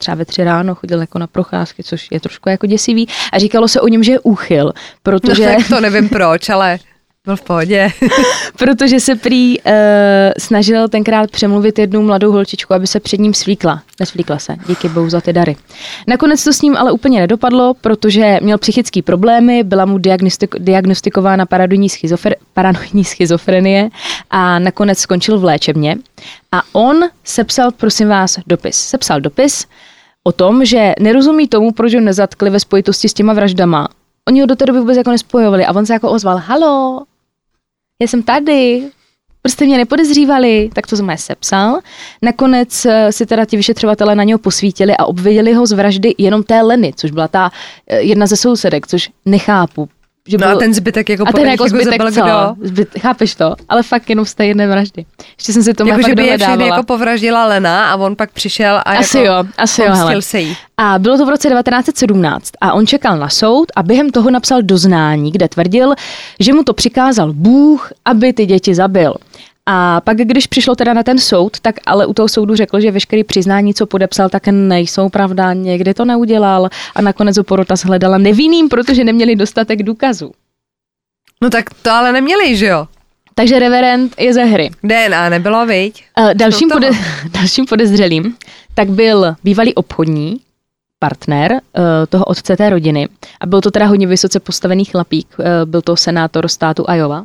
třeba 0.00 0.14
ve 0.14 0.24
tři 0.24 0.44
ráno 0.44 0.74
chodil 0.74 1.00
jako 1.00 1.18
na 1.18 1.26
procházky, 1.26 1.82
což 1.82 2.08
je 2.10 2.20
trošku 2.20 2.48
jako 2.48 2.66
děsivý. 2.66 3.08
A 3.32 3.38
říkalo 3.38 3.68
se 3.68 3.80
o 3.80 3.88
něm, 3.88 4.02
že 4.02 4.12
je 4.12 4.20
úchyl, 4.20 4.66
No 4.66 4.72
protože... 5.02 5.44
tak 5.44 5.68
to 5.68 5.80
nevím 5.80 6.08
proč, 6.08 6.48
ale 6.48 6.78
Byl 7.26 7.36
v 7.36 7.42
pohodě. 7.42 7.88
protože 8.58 9.00
se 9.00 9.14
prý 9.16 9.60
uh, 9.60 9.72
snažil 10.38 10.88
tenkrát 10.88 11.30
přemluvit 11.30 11.78
jednu 11.78 12.02
mladou 12.02 12.32
holčičku, 12.32 12.74
aby 12.74 12.86
se 12.86 13.00
před 13.00 13.20
ním 13.20 13.34
svíkla. 13.34 13.82
Nesvíkla 14.00 14.38
se, 14.38 14.56
díky 14.66 14.88
bohu 14.88 15.10
za 15.10 15.20
ty 15.20 15.32
dary. 15.32 15.56
Nakonec 16.06 16.44
to 16.44 16.52
s 16.52 16.62
ním 16.62 16.76
ale 16.76 16.92
úplně 16.92 17.20
nedopadlo, 17.20 17.74
protože 17.80 18.38
měl 18.42 18.58
psychické 18.58 19.02
problémy, 19.02 19.62
byla 19.64 19.84
mu 19.84 19.98
diagnostik- 19.98 20.58
diagnostikována 20.58 21.46
paranoidní, 21.46 21.88
paranoidní 22.54 23.04
schizofrenie 23.04 23.90
a 24.30 24.58
nakonec 24.58 24.98
skončil 24.98 25.38
v 25.38 25.44
léčebně. 25.44 25.96
A 26.52 26.62
on 26.72 27.00
sepsal, 27.24 27.70
prosím 27.70 28.08
vás, 28.08 28.38
dopis. 28.46 28.76
Sepsal 28.76 29.20
dopis 29.20 29.66
o 30.24 30.32
tom, 30.32 30.64
že 30.64 30.92
nerozumí 31.00 31.48
tomu, 31.48 31.72
proč 31.72 31.94
ho 31.94 32.00
nezatkli 32.00 32.50
ve 32.50 32.60
spojitosti 32.60 33.08
s 33.08 33.14
těma 33.14 33.32
vraždama. 33.32 33.88
Oni 34.28 34.40
ho 34.40 34.46
do 34.46 34.56
té 34.56 34.66
doby 34.66 34.78
vůbec 34.80 34.96
jako 34.96 35.10
nespojovali 35.10 35.66
a 35.66 35.76
on 35.76 35.86
se 35.86 35.92
jako 35.92 36.10
ozval, 36.10 36.36
halo, 36.36 37.04
já 38.00 38.08
jsem 38.08 38.22
tady, 38.22 38.90
prostě 39.42 39.64
mě 39.64 39.76
nepodezřívali, 39.76 40.70
tak 40.72 40.86
to 40.86 40.96
jsem 40.96 41.10
sepsal. 41.16 41.80
Nakonec 42.22 42.86
eh, 42.86 43.12
si 43.12 43.26
teda 43.26 43.44
ti 43.44 43.56
vyšetřovatelé 43.56 44.14
na 44.14 44.24
něho 44.24 44.38
posvítili 44.38 44.96
a 44.96 45.04
obvinili 45.04 45.52
ho 45.52 45.66
z 45.66 45.72
vraždy 45.72 46.14
jenom 46.18 46.42
té 46.42 46.62
Leny, 46.62 46.92
což 46.96 47.10
byla 47.10 47.28
ta 47.28 47.50
eh, 47.86 48.00
jedna 48.00 48.26
ze 48.26 48.36
sousedek, 48.36 48.86
což 48.86 49.10
nechápu. 49.24 49.88
Že 50.30 50.38
no 50.38 50.46
byl, 50.46 50.56
a 50.56 50.58
ten 50.58 50.74
zbytek 50.74 51.08
jako 51.08 51.24
a 51.26 51.32
ten 51.32 51.46
jako 51.46 51.68
zbytek 51.68 52.00
jako 52.00 52.12
co? 52.12 52.56
Zbyt, 52.62 52.88
chápeš 52.98 53.34
to? 53.34 53.54
Ale 53.68 53.82
fakt 53.82 54.10
jenom 54.10 54.24
z 54.24 54.34
té 54.34 54.46
jedné 54.46 54.66
vraždy. 54.66 55.06
Ještě 55.38 55.52
jsem 55.52 55.62
si 55.62 55.74
to 55.74 55.86
jako, 55.86 56.02
že 56.08 56.14
by 56.14 56.26
je 56.26 56.38
všechny 56.38 56.66
jako 56.66 56.82
povraždila 56.82 57.46
Lena 57.46 57.90
a 57.90 57.96
on 57.96 58.16
pak 58.16 58.30
přišel 58.30 58.76
a 58.76 58.80
asi 58.80 59.18
jako 59.18 59.28
jo, 59.28 59.44
asi 59.58 59.82
jo, 59.82 59.92
hele. 59.92 60.22
se 60.22 60.40
jí. 60.40 60.56
A 60.76 60.98
bylo 60.98 61.18
to 61.18 61.26
v 61.26 61.28
roce 61.28 61.48
1917 61.48 62.50
a 62.60 62.72
on 62.72 62.86
čekal 62.86 63.18
na 63.18 63.28
soud 63.28 63.66
a 63.76 63.82
během 63.82 64.10
toho 64.10 64.30
napsal 64.30 64.62
doznání, 64.62 65.32
kde 65.32 65.48
tvrdil, 65.48 65.94
že 66.40 66.52
mu 66.52 66.62
to 66.62 66.74
přikázal 66.74 67.32
Bůh, 67.32 67.92
aby 68.04 68.32
ty 68.32 68.46
děti 68.46 68.74
zabil. 68.74 69.14
A 69.72 70.00
pak, 70.00 70.16
když 70.16 70.46
přišlo 70.46 70.74
teda 70.74 70.94
na 70.94 71.02
ten 71.02 71.18
soud, 71.18 71.60
tak 71.60 71.74
ale 71.86 72.06
u 72.06 72.14
toho 72.14 72.28
soudu 72.28 72.56
řekl, 72.56 72.80
že 72.80 72.90
veškerý 72.90 73.24
přiznání, 73.24 73.74
co 73.74 73.86
podepsal, 73.86 74.28
tak 74.28 74.46
nejsou 74.46 75.08
pravda, 75.08 75.52
někdy 75.52 75.94
to 75.94 76.04
neudělal 76.04 76.68
a 76.94 77.02
nakonec 77.02 77.36
ho 77.36 77.44
porota 77.44 77.76
shledala 77.76 78.18
nevinným, 78.18 78.68
protože 78.68 79.04
neměli 79.04 79.36
dostatek 79.36 79.82
důkazů. 79.82 80.32
No 81.42 81.50
tak 81.50 81.74
to 81.82 81.90
ale 81.90 82.12
neměli, 82.12 82.56
že 82.56 82.66
jo? 82.66 82.86
Takže 83.34 83.58
reverend 83.58 84.14
je 84.18 84.34
ze 84.34 84.44
hry. 84.44 84.70
DNA 84.82 85.28
nebylo, 85.28 85.66
viď? 85.66 86.04
Uh, 86.18 86.34
dalším, 86.34 86.68
pode- 86.68 86.98
dalším 87.30 87.66
podezřelým 87.66 88.36
tak 88.74 88.88
byl 88.88 89.34
bývalý 89.44 89.74
obchodní 89.74 90.40
partner 90.98 91.52
uh, 91.52 91.60
toho 92.08 92.24
otce 92.24 92.56
té 92.56 92.70
rodiny 92.70 93.08
a 93.40 93.46
byl 93.46 93.60
to 93.60 93.70
teda 93.70 93.86
hodně 93.86 94.06
vysoce 94.06 94.40
postavený 94.40 94.84
chlapík, 94.84 95.28
uh, 95.38 95.44
byl 95.64 95.82
to 95.82 95.96
senátor 95.96 96.48
státu 96.48 96.84
Iowa 96.94 97.24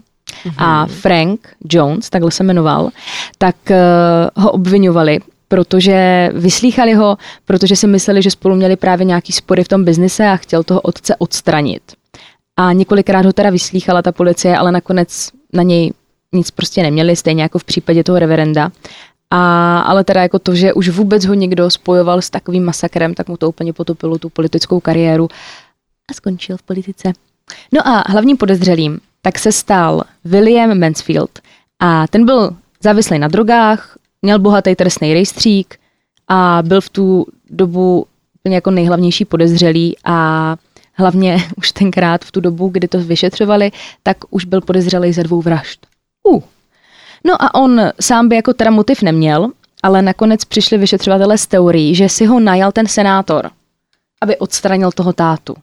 a 0.57 0.85
Frank 0.85 1.55
Jones, 1.69 2.09
takhle 2.09 2.31
se 2.31 2.43
jmenoval, 2.43 2.89
tak 3.37 3.55
uh, 3.69 4.43
ho 4.43 4.51
obvinovali, 4.51 5.19
protože 5.47 6.29
vyslýchali 6.33 6.93
ho, 6.93 7.17
protože 7.45 7.75
si 7.75 7.87
mysleli, 7.87 8.21
že 8.21 8.31
spolu 8.31 8.55
měli 8.55 8.75
právě 8.75 9.05
nějaký 9.05 9.33
spory 9.33 9.63
v 9.63 9.67
tom 9.67 9.85
biznise 9.85 10.27
a 10.27 10.37
chtěl 10.37 10.63
toho 10.63 10.81
otce 10.81 11.15
odstranit. 11.15 11.81
A 12.57 12.73
několikrát 12.73 13.25
ho 13.25 13.33
teda 13.33 13.49
vyslýchala 13.49 14.01
ta 14.01 14.11
policie, 14.11 14.57
ale 14.57 14.71
nakonec 14.71 15.29
na 15.53 15.63
něj 15.63 15.93
nic 16.33 16.51
prostě 16.51 16.83
neměli, 16.83 17.15
stejně 17.15 17.43
jako 17.43 17.59
v 17.59 17.63
případě 17.63 18.03
toho 18.03 18.19
reverenda. 18.19 18.71
A, 19.31 19.79
ale 19.79 20.03
teda 20.03 20.21
jako 20.21 20.39
to, 20.39 20.55
že 20.55 20.73
už 20.73 20.89
vůbec 20.89 21.25
ho 21.25 21.33
někdo 21.33 21.69
spojoval 21.69 22.21
s 22.21 22.29
takovým 22.29 22.63
masakrem, 22.63 23.13
tak 23.13 23.27
mu 23.29 23.37
to 23.37 23.49
úplně 23.49 23.73
potopilo 23.73 24.17
tu 24.17 24.29
politickou 24.29 24.79
kariéru 24.79 25.27
a 26.11 26.13
skončil 26.13 26.57
v 26.57 26.63
politice. 26.63 27.13
No 27.73 27.87
a 27.87 28.03
hlavním 28.07 28.37
podezřelým 28.37 28.99
tak 29.25 29.39
se 29.39 29.51
stal 29.51 30.01
William 30.25 30.79
Mansfield 30.79 31.39
a 31.79 32.07
ten 32.07 32.25
byl 32.25 32.55
závislý 32.83 33.19
na 33.19 33.27
drogách, 33.27 33.97
měl 34.21 34.39
bohatý 34.39 34.75
trestný 34.75 35.13
rejstřík 35.13 35.79
a 36.27 36.59
byl 36.61 36.81
v 36.81 36.89
tu 36.89 37.25
dobu 37.49 38.05
úplně 38.39 38.55
jako 38.55 38.71
nejhlavnější 38.71 39.25
podezřelý 39.25 39.95
a 40.03 40.55
hlavně 40.93 41.37
už 41.57 41.71
tenkrát 41.71 42.25
v 42.25 42.31
tu 42.31 42.41
dobu, 42.41 42.69
kdy 42.69 42.87
to 42.87 42.99
vyšetřovali, 42.99 43.71
tak 44.03 44.17
už 44.29 44.45
byl 44.45 44.61
podezřelý 44.61 45.13
ze 45.13 45.23
dvou 45.23 45.41
vražd. 45.41 45.87
Uh. 46.23 46.41
No 47.23 47.41
a 47.43 47.55
on 47.55 47.81
sám 48.01 48.29
by 48.29 48.35
jako 48.35 48.53
teda 48.53 48.71
motiv 48.71 49.01
neměl, 49.01 49.47
ale 49.83 50.01
nakonec 50.01 50.45
přišli 50.45 50.77
vyšetřovatelé 50.77 51.37
s 51.37 51.47
teorií, 51.47 51.95
že 51.95 52.09
si 52.09 52.25
ho 52.25 52.39
najal 52.39 52.71
ten 52.71 52.87
senátor, 52.87 53.49
aby 54.21 54.37
odstranil 54.37 54.91
toho 54.91 55.13
tátu. 55.13 55.55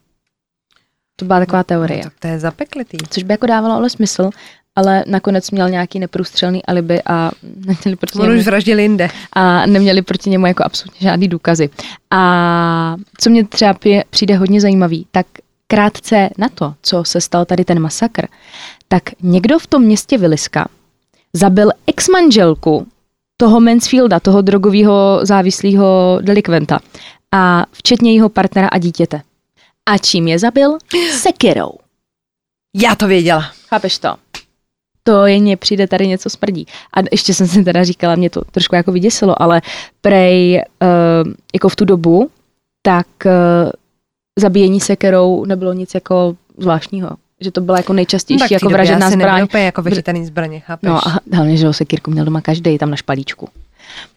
To 1.17 1.25
byla 1.25 1.39
taková 1.39 1.63
teorie. 1.63 1.99
No, 1.99 2.03
tak 2.05 2.13
to 2.19 2.29
je 2.29 2.39
zapeklitý. 2.39 2.99
Což 3.11 3.23
by 3.23 3.33
jako 3.33 3.47
dávalo 3.47 3.75
ale 3.75 3.91
smysl, 3.91 4.31
ale 4.77 5.05
nakonec 5.07 5.51
měl 5.51 5.71
nějaký 5.71 5.99
neprůstřelný 5.99 6.65
alibi 6.65 7.03
a 7.07 7.31
neměli 7.67 7.97
proti 7.97 8.19
němu, 8.19 8.39
už 8.39 8.45
vraždil 8.45 8.79
jinde. 8.79 9.09
A 9.33 9.67
neměli 9.67 10.03
proti 10.03 10.31
němu 10.31 10.47
jako 10.47 10.65
absolutně 10.65 11.01
žádný 11.01 11.29
důkazy. 11.29 11.71
A 12.11 12.97
co 13.19 13.31
mě 13.31 13.45
třeba 13.45 13.75
přijde 14.11 14.37
hodně 14.37 14.61
zajímavý, 14.61 15.07
tak 15.11 15.27
krátce 15.67 16.31
na 16.39 16.49
to, 16.49 16.75
co 16.83 17.05
se 17.05 17.21
stal 17.21 17.45
tady 17.45 17.65
ten 17.65 17.81
masakr, 17.81 18.27
tak 18.89 19.03
někdo 19.23 19.59
v 19.59 19.67
tom 19.67 19.83
městě 19.83 20.19
Viliska 20.19 20.69
zabil 21.33 21.71
ex-manželku 21.87 22.87
toho 23.37 23.61
Mansfielda, 23.61 24.21
toho 24.21 24.43
drogového 24.43 25.21
závislého 25.23 26.19
delikventa 26.23 26.79
a 27.33 27.67
včetně 27.73 28.15
jeho 28.15 28.29
partnera 28.29 28.69
a 28.69 28.79
dítěte. 28.79 29.21
A 29.89 29.99
čím 29.99 30.29
je 30.29 30.39
zabil? 30.39 30.79
Sekirou. 31.11 31.73
Já 32.77 32.95
to 32.95 33.07
věděla. 33.07 33.41
Chápeš 33.69 33.99
to? 33.99 34.15
To 35.03 35.27
je 35.27 35.41
mně 35.41 35.57
přijde 35.57 35.87
tady 35.87 36.07
něco 36.07 36.31
smrdí. 36.31 36.67
A 36.95 37.01
ještě 37.13 37.35
jsem 37.35 37.47
si 37.47 37.65
teda 37.65 37.85
říkala, 37.85 38.15
mě 38.15 38.31
to 38.31 38.41
trošku 38.41 38.75
jako 38.75 38.93
vyděsilo, 38.93 39.43
ale 39.43 39.63
prej 40.01 40.63
uh, 40.83 41.33
jako 41.55 41.69
v 41.69 41.77
tu 41.77 41.85
dobu, 41.85 42.31
tak 42.83 43.07
uh, 43.25 43.33
zabíjení 44.39 44.81
sekerou 44.81 45.45
nebylo 45.45 45.73
nic 45.73 45.95
jako 45.95 46.37
zvláštního. 46.59 47.11
Že 47.41 47.51
to 47.51 47.61
byla 47.61 47.79
jako 47.79 47.93
nejčastější 47.93 48.41
no, 48.41 48.49
jako 48.51 48.69
vražedná 48.69 49.11
zbraň. 49.11 49.43
Úplně 49.43 49.65
jako 49.65 49.83
vyčítaný 49.83 50.27
zbraně, 50.27 50.61
chápeš? 50.61 50.89
No 50.89 51.09
a 51.09 51.21
hlavně, 51.33 51.57
že 51.57 51.67
ho 51.67 51.73
sekírku 51.73 52.11
měl 52.11 52.25
doma 52.25 52.41
každý 52.41 52.79
tam 52.79 52.91
na 52.91 52.97
špalíčku. 52.97 53.49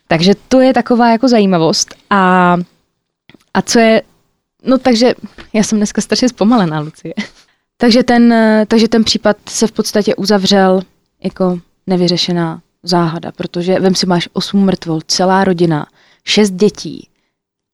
Takže 0.07 0.33
to 0.47 0.61
je 0.61 0.73
taková 0.73 1.11
jako 1.11 1.27
zajímavost. 1.27 1.95
A, 2.09 2.55
a 3.53 3.61
co 3.61 3.79
je 3.79 4.01
No 4.65 4.77
takže 4.77 5.13
já 5.53 5.63
jsem 5.63 5.77
dneska 5.77 6.01
strašně 6.01 6.29
zpomalená, 6.29 6.79
Lucie. 6.79 7.13
takže, 7.77 8.03
ten, 8.03 8.33
takže 8.67 8.87
ten 8.87 9.03
případ 9.03 9.37
se 9.49 9.67
v 9.67 9.71
podstatě 9.71 10.15
uzavřel 10.15 10.81
jako 11.23 11.59
nevyřešená 11.87 12.61
záhada, 12.83 13.31
protože 13.31 13.79
vem 13.79 13.95
si 13.95 14.05
máš 14.05 14.29
osm 14.33 14.65
mrtvol, 14.65 14.99
celá 15.07 15.43
rodina, 15.43 15.87
šest 16.25 16.51
dětí 16.51 17.07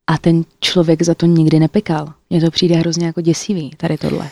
a 0.08 0.17
ten 0.17 0.43
člověk 0.60 1.01
za 1.01 1.15
to 1.15 1.25
nikdy 1.25 1.60
nepekal. 1.60 2.13
Mně 2.30 2.41
to 2.41 2.51
přijde 2.51 2.75
hrozně 2.75 3.06
jako 3.06 3.21
děsivý, 3.21 3.71
tady 3.77 3.97
tohle. 3.97 4.30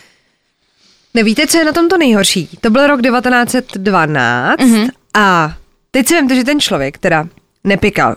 Nevíte, 1.13 1.47
co 1.47 1.57
je 1.57 1.65
na 1.65 1.71
tom 1.71 1.89
to 1.89 1.97
nejhorší? 1.97 2.49
To 2.61 2.69
byl 2.69 2.87
rok 2.87 3.01
1912 3.01 4.59
mm-hmm. 4.59 4.89
a 5.13 5.57
teď 5.91 6.07
si 6.07 6.13
vemte, 6.13 6.35
že 6.35 6.43
ten 6.43 6.59
člověk 6.59 6.97
teda 6.97 7.27
nepikal. 7.63 8.15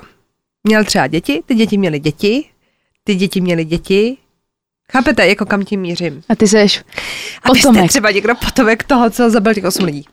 Měl 0.64 0.85
třeba 0.85 1.07
děti, 1.07 1.42
ty 1.46 1.55
děti 1.55 1.78
měly 1.78 1.98
děti, 1.98 2.44
ty 3.05 3.14
děti 3.14 3.40
měly 3.40 3.64
děti, 3.64 4.16
Chápete, 4.92 5.26
jako 5.26 5.46
kam 5.46 5.64
tím 5.64 5.81
mířím? 5.81 6.22
A 6.28 6.35
ty 6.35 6.48
seš 6.48 6.83
A 7.42 7.52
vy 7.52 7.61
jste 7.61 7.88
třeba 7.88 8.11
někdo 8.11 8.35
potomek 8.35 8.85
toho, 8.85 9.11
co 9.11 9.31
zabil 9.31 9.55
těch 9.55 9.64
osm 9.64 9.85
lidí. 9.85 10.05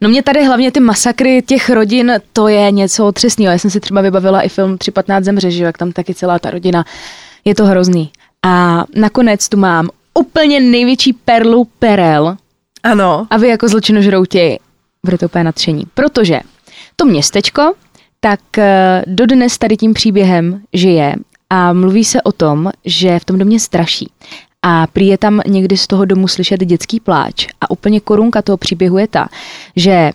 No 0.00 0.08
mě 0.08 0.22
tady 0.22 0.44
hlavně 0.44 0.72
ty 0.72 0.80
masakry 0.80 1.42
těch 1.42 1.70
rodin, 1.70 2.12
to 2.32 2.48
je 2.48 2.70
něco 2.70 3.06
otřesného. 3.06 3.52
Já 3.52 3.58
jsem 3.58 3.70
si 3.70 3.80
třeba 3.80 4.00
vybavila 4.00 4.40
i 4.40 4.48
film 4.48 4.78
315 4.78 5.24
zemře, 5.24 5.50
že 5.50 5.64
jak 5.64 5.78
tam 5.78 5.92
taky 5.92 6.14
celá 6.14 6.38
ta 6.38 6.50
rodina. 6.50 6.84
Je 7.44 7.54
to 7.54 7.64
hrozný. 7.64 8.10
A 8.42 8.84
nakonec 8.94 9.48
tu 9.48 9.56
mám 9.56 9.88
úplně 10.14 10.60
největší 10.60 11.12
perlu 11.12 11.64
perel. 11.78 12.36
Ano. 12.82 13.26
A 13.30 13.36
vy 13.36 13.48
jako 13.48 13.68
zločinožrouti 13.68 14.58
budete 15.04 15.26
úplně 15.26 15.44
nadšení. 15.44 15.84
Protože 15.94 16.40
to 16.96 17.04
městečko, 17.04 17.74
tak 18.20 18.58
eh, 18.58 19.02
dodnes 19.06 19.58
tady 19.58 19.76
tím 19.76 19.94
příběhem 19.94 20.62
žije 20.72 21.14
a 21.52 21.72
mluví 21.72 22.04
se 22.04 22.22
o 22.22 22.32
tom, 22.32 22.70
že 22.84 23.18
v 23.18 23.24
tom 23.24 23.38
domě 23.38 23.60
straší. 23.60 24.10
A 24.62 24.86
prý 24.86 25.06
je 25.06 25.18
tam 25.18 25.40
někdy 25.46 25.76
z 25.76 25.86
toho 25.86 26.04
domu 26.04 26.28
slyšet 26.28 26.60
dětský 26.60 27.00
pláč. 27.00 27.46
A 27.60 27.70
úplně 27.70 28.00
korunka 28.00 28.42
toho 28.42 28.56
příběhu 28.56 28.98
je 28.98 29.08
ta, 29.08 29.28
že 29.76 30.12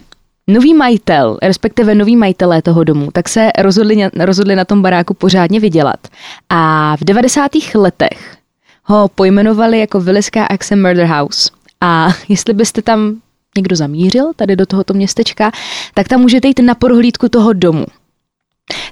nový 0.47 0.73
majitel, 0.73 1.37
respektive 1.41 1.95
nový 1.95 2.15
majitelé 2.15 2.61
toho 2.61 2.83
domu, 2.83 3.09
tak 3.13 3.29
se 3.29 3.49
rozhodli, 3.59 4.09
rozhodli 4.19 4.55
na 4.55 4.65
tom 4.65 4.81
baráku 4.81 5.13
pořádně 5.13 5.59
vydělat. 5.59 6.07
A 6.49 6.95
v 6.97 7.03
90. 7.03 7.51
letech 7.75 8.37
ho 8.83 9.07
pojmenovali 9.07 9.79
jako 9.79 9.99
Villiská 9.99 10.45
Axe 10.45 10.75
Murder 10.75 11.05
House. 11.05 11.49
A 11.81 12.07
jestli 12.29 12.53
byste 12.53 12.81
tam 12.81 13.15
někdo 13.57 13.75
zamířil, 13.75 14.31
tady 14.35 14.55
do 14.55 14.65
tohoto 14.65 14.93
městečka, 14.93 15.51
tak 15.93 16.07
tam 16.07 16.21
můžete 16.21 16.47
jít 16.47 16.59
na 16.59 16.75
prohlídku 16.75 17.29
toho 17.29 17.53
domu. 17.53 17.85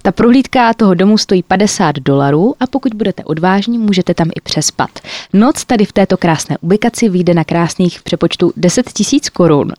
Ta 0.02 0.12
prohlídka 0.12 0.74
toho 0.74 0.94
domu 0.94 1.18
stojí 1.18 1.44
50 1.44 1.96
dolarů 2.00 2.56
a 2.60 2.68
pokud 2.68 2.94
budete 2.94 3.24
odvážní, 3.24 3.78
můžete 3.78 4.14
tam 4.14 4.30
i 4.36 4.42
přespat. 4.42 4.90
Noc 5.34 5.66
tady 5.66 5.86
v 5.86 5.92
této 5.92 6.18
krásné 6.18 6.58
ubikaci 6.62 7.10
vyjde 7.10 7.34
na 7.34 7.44
krásných 7.44 8.00
v 8.00 8.04
přepočtu 8.04 8.54
10 8.58 8.94
tisíc 8.94 9.30
korun. 9.30 9.74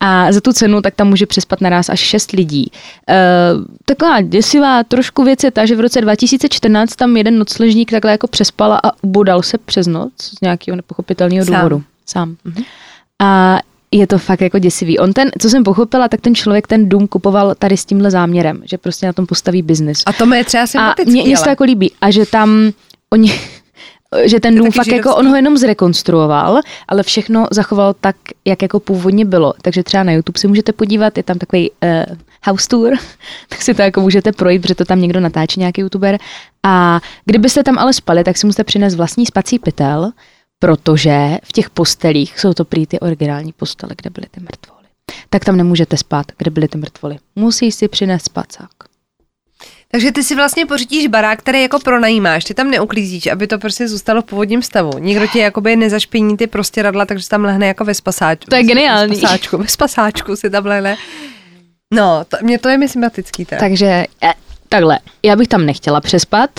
A 0.00 0.32
za 0.32 0.40
tu 0.40 0.52
cenu 0.52 0.82
tak 0.82 0.94
tam 0.94 1.08
může 1.08 1.26
přespat 1.26 1.60
naraz 1.60 1.88
až 1.88 2.00
6 2.00 2.32
lidí. 2.32 2.70
E, 3.08 3.16
taková 3.84 4.20
děsivá 4.20 4.84
trošku 4.84 5.24
věc 5.24 5.44
je 5.44 5.50
ta, 5.50 5.66
že 5.66 5.76
v 5.76 5.80
roce 5.80 6.00
2014 6.00 6.96
tam 6.96 7.16
jeden 7.16 7.38
nocležník 7.38 7.90
takhle 7.90 8.10
jako 8.10 8.26
přespal 8.26 8.72
a 8.72 8.80
ubodal 9.02 9.42
se 9.42 9.58
přes 9.58 9.86
noc 9.86 10.12
z 10.18 10.40
nějakého 10.40 10.76
nepochopitelného 10.76 11.44
Sám. 11.44 11.54
důvodu. 11.54 11.82
Sám. 12.06 12.36
A 13.18 13.58
je 13.92 14.06
to 14.06 14.18
fakt 14.18 14.40
jako 14.40 14.58
děsivý. 14.58 14.98
On 14.98 15.12
ten, 15.12 15.30
co 15.38 15.50
jsem 15.50 15.64
pochopila, 15.64 16.08
tak 16.08 16.20
ten 16.20 16.34
člověk 16.34 16.66
ten 16.66 16.88
dům 16.88 17.08
kupoval 17.08 17.54
tady 17.54 17.76
s 17.76 17.84
tímhle 17.84 18.10
záměrem, 18.10 18.62
že 18.64 18.78
prostě 18.78 19.06
na 19.06 19.12
tom 19.12 19.26
postaví 19.26 19.62
biznis. 19.62 20.02
A 20.06 20.12
to 20.12 20.26
mi 20.26 20.36
je 20.36 20.44
třeba 20.44 20.62
A 20.62 20.66
sympatický, 20.66 21.12
mě, 21.12 21.22
mě 21.22 21.36
se 21.36 21.44
to 21.44 21.50
jako 21.50 21.64
líbí. 21.64 21.92
A 22.00 22.10
že 22.10 22.26
tam 22.26 22.72
oni, 23.10 23.32
že 24.24 24.40
ten 24.40 24.54
dům 24.54 24.70
fakt 24.70 24.86
jako, 24.86 24.96
židovský. 24.96 25.20
on 25.20 25.28
ho 25.28 25.36
jenom 25.36 25.56
zrekonstruoval, 25.56 26.60
ale 26.88 27.02
všechno 27.02 27.46
zachoval 27.50 27.94
tak, 28.00 28.16
jak 28.44 28.62
jako 28.62 28.80
původně 28.80 29.24
bylo. 29.24 29.54
Takže 29.62 29.82
třeba 29.82 30.02
na 30.02 30.12
YouTube 30.12 30.38
si 30.38 30.48
můžete 30.48 30.72
podívat, 30.72 31.16
je 31.16 31.22
tam 31.22 31.38
takový 31.38 31.70
uh, 31.70 32.16
house 32.46 32.68
tour, 32.68 32.92
tak 33.48 33.62
si 33.62 33.74
to 33.74 33.82
jako 33.82 34.00
můžete 34.00 34.32
projít, 34.32 34.62
protože 34.62 34.74
to 34.74 34.84
tam 34.84 35.00
někdo 35.00 35.20
natáčí, 35.20 35.60
nějaký 35.60 35.80
YouTuber. 35.80 36.18
A 36.62 37.00
kdybyste 37.24 37.62
tam 37.62 37.78
ale 37.78 37.92
spali, 37.92 38.24
tak 38.24 38.36
si 38.36 38.46
musíte 38.46 38.64
přinést 38.64 38.94
vlastní 38.94 39.26
spací 39.26 39.58
pytel, 39.58 40.12
protože 40.60 41.38
v 41.44 41.52
těch 41.52 41.70
postelích 41.70 42.40
jsou 42.40 42.52
to 42.52 42.64
prý 42.64 42.86
ty 42.86 43.00
originální 43.00 43.52
postele, 43.52 43.92
kde 43.96 44.10
byly 44.10 44.26
ty 44.30 44.40
mrtvoly. 44.40 44.80
Tak 45.30 45.44
tam 45.44 45.56
nemůžete 45.56 45.96
spát, 45.96 46.26
kde 46.38 46.50
byly 46.50 46.68
ty 46.68 46.78
mrtvoly. 46.78 47.16
Musí 47.36 47.72
si 47.72 47.88
přinést 47.88 48.24
spacák. 48.24 48.70
Takže 49.92 50.12
ty 50.12 50.22
si 50.22 50.34
vlastně 50.34 50.66
pořídíš 50.66 51.06
barák, 51.06 51.38
který 51.38 51.62
jako 51.62 51.78
pronajímáš, 51.78 52.44
ty 52.44 52.54
tam 52.54 52.70
neuklízíš, 52.70 53.26
aby 53.26 53.46
to 53.46 53.58
prostě 53.58 53.88
zůstalo 53.88 54.22
v 54.22 54.24
původním 54.24 54.62
stavu. 54.62 54.98
Nikdo 54.98 55.26
ti 55.26 55.38
jakoby 55.38 55.76
nezašpiní 55.76 56.36
ty 56.36 56.46
prostě 56.46 56.82
radla, 56.82 57.06
takže 57.06 57.28
tam 57.28 57.44
lehne 57.44 57.66
jako 57.66 57.84
ve 57.84 57.94
spasáčku. 57.94 58.50
To 58.50 58.56
je 58.56 58.62
geniální. 58.62 59.10
Ve 59.10 59.16
spasáčku, 59.16 59.58
ve 59.58 59.68
spasáčku 59.68 60.36
si 60.36 60.50
tam 60.50 60.66
lehne. 60.66 60.96
No, 61.94 62.24
to, 62.28 62.36
mě 62.42 62.58
to 62.58 62.68
je 62.68 62.78
mi 62.78 62.88
sympatický 62.88 63.44
teda. 63.44 63.60
Takže 63.60 64.06
eh, 64.22 64.32
takhle, 64.68 64.98
já 65.22 65.36
bych 65.36 65.48
tam 65.48 65.66
nechtěla 65.66 66.00
přespat, 66.00 66.50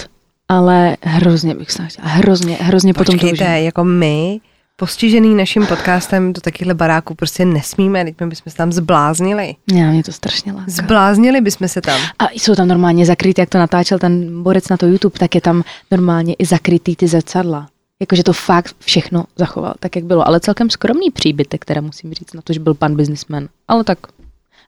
ale 0.51 0.97
hrozně 1.01 1.55
bych 1.55 1.71
se 1.71 1.87
chtěla, 1.87 2.07
hrozně, 2.07 2.55
hrozně 2.61 2.93
potom 2.93 3.15
Počkejte, 3.15 3.45
toužím. 3.45 3.65
jako 3.65 3.83
my, 3.83 4.39
postižený 4.75 5.35
naším 5.35 5.67
podcastem 5.67 6.33
do 6.33 6.41
takovýchhle 6.41 6.73
baráků 6.73 7.15
prostě 7.15 7.45
nesmíme, 7.45 8.03
teď 8.03 8.15
my 8.19 8.27
bychom 8.27 8.51
se 8.51 8.57
tam 8.57 8.71
zbláznili. 8.71 9.55
Já, 9.73 9.91
mě 9.91 10.03
to 10.03 10.11
strašně 10.11 10.53
láká. 10.53 10.71
Zbláznili 10.71 11.41
bychom 11.41 11.67
se 11.67 11.81
tam. 11.81 12.01
A 12.19 12.25
jsou 12.31 12.55
tam 12.55 12.67
normálně 12.67 13.05
zakrytý, 13.05 13.41
jak 13.41 13.49
to 13.49 13.57
natáčel 13.57 13.99
ten 13.99 14.43
borec 14.43 14.69
na 14.69 14.77
to 14.77 14.87
YouTube, 14.87 15.19
tak 15.19 15.35
je 15.35 15.41
tam 15.41 15.63
normálně 15.91 16.33
i 16.33 16.45
zakrytý 16.45 16.95
ty 16.95 17.07
zrcadla. 17.07 17.67
Jakože 17.99 18.23
to 18.23 18.33
fakt 18.33 18.75
všechno 18.79 19.25
zachoval, 19.35 19.73
tak 19.79 19.95
jak 19.95 20.05
bylo. 20.05 20.27
Ale 20.27 20.39
celkem 20.39 20.69
skromný 20.69 21.11
příbytek, 21.11 21.65
teda 21.65 21.81
musím 21.81 22.13
říct, 22.13 22.33
na 22.33 22.41
to, 22.41 22.53
že 22.53 22.59
byl 22.59 22.73
pan 22.73 22.95
businessman. 22.95 23.47
Ale 23.67 23.83
tak, 23.83 23.97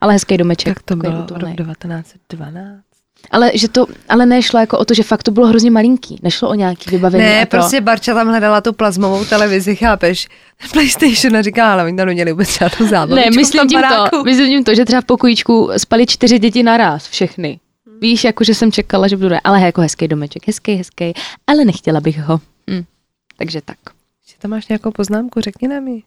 ale 0.02 0.14
hezký 0.14 0.38
domeček. 0.38 0.74
Tak 0.74 0.84
to 0.84 0.96
bylo 0.96 1.26
rok 1.30 1.56
1912. 1.56 2.93
Ale, 3.32 3.52
že 3.54 3.68
to, 3.68 3.86
ale 4.10 4.26
nešlo 4.26 4.60
jako 4.60 4.78
o 4.78 4.86
to, 4.86 4.94
že 4.94 5.04
fakt 5.04 5.24
to 5.24 5.32
bylo 5.32 5.48
hrozně 5.48 5.72
malinký. 5.72 6.20
Nešlo 6.24 6.50
o 6.50 6.54
nějaký 6.54 6.90
vybavení. 6.90 7.24
Ne, 7.24 7.46
to. 7.46 7.50
prostě 7.50 7.82
Barča 7.82 8.14
tam 8.14 8.28
hledala 8.28 8.62
tu 8.62 8.74
plazmovou 8.74 9.26
televizi, 9.26 9.76
chápeš? 9.76 10.28
PlayStation 10.72 11.36
a 11.36 11.42
říká, 11.42 11.74
ale 11.74 11.84
oni 11.84 11.98
tam 11.98 12.08
neměli 12.08 12.32
vůbec 12.32 12.58
žádnou 12.60 12.88
zábavu. 12.88 13.16
Ne, 13.16 13.26
myslím 13.36 13.68
tím 13.68 13.82
to, 14.12 14.24
myslím 14.24 14.48
tím 14.48 14.64
to, 14.64 14.76
že 14.76 14.86
třeba 14.86 15.02
v 15.02 15.06
pokojíčku 15.06 15.70
spali 15.78 16.06
čtyři 16.06 16.40
děti 16.40 16.64
naraz, 16.64 17.08
všechny. 17.08 17.60
Víš, 18.02 18.24
jako 18.24 18.44
že 18.44 18.56
jsem 18.56 18.72
čekala, 18.72 19.08
že 19.08 19.18
budu, 19.18 19.36
ale 19.44 19.62
jako 19.62 19.82
hezký 19.82 20.08
domeček, 20.08 20.48
hezký, 20.48 20.76
hezký, 20.76 21.14
ale 21.48 21.66
nechtěla 21.66 22.02
bych 22.02 22.20
ho. 22.20 22.40
Hm. 22.70 22.84
Takže 23.38 23.62
tak. 23.62 23.78
Že 24.28 24.36
tam 24.40 24.52
máš 24.52 24.68
nějakou 24.68 24.92
poznámku, 24.92 25.42
řekni 25.42 25.68
nám 25.68 25.88
ji. 25.88 26.04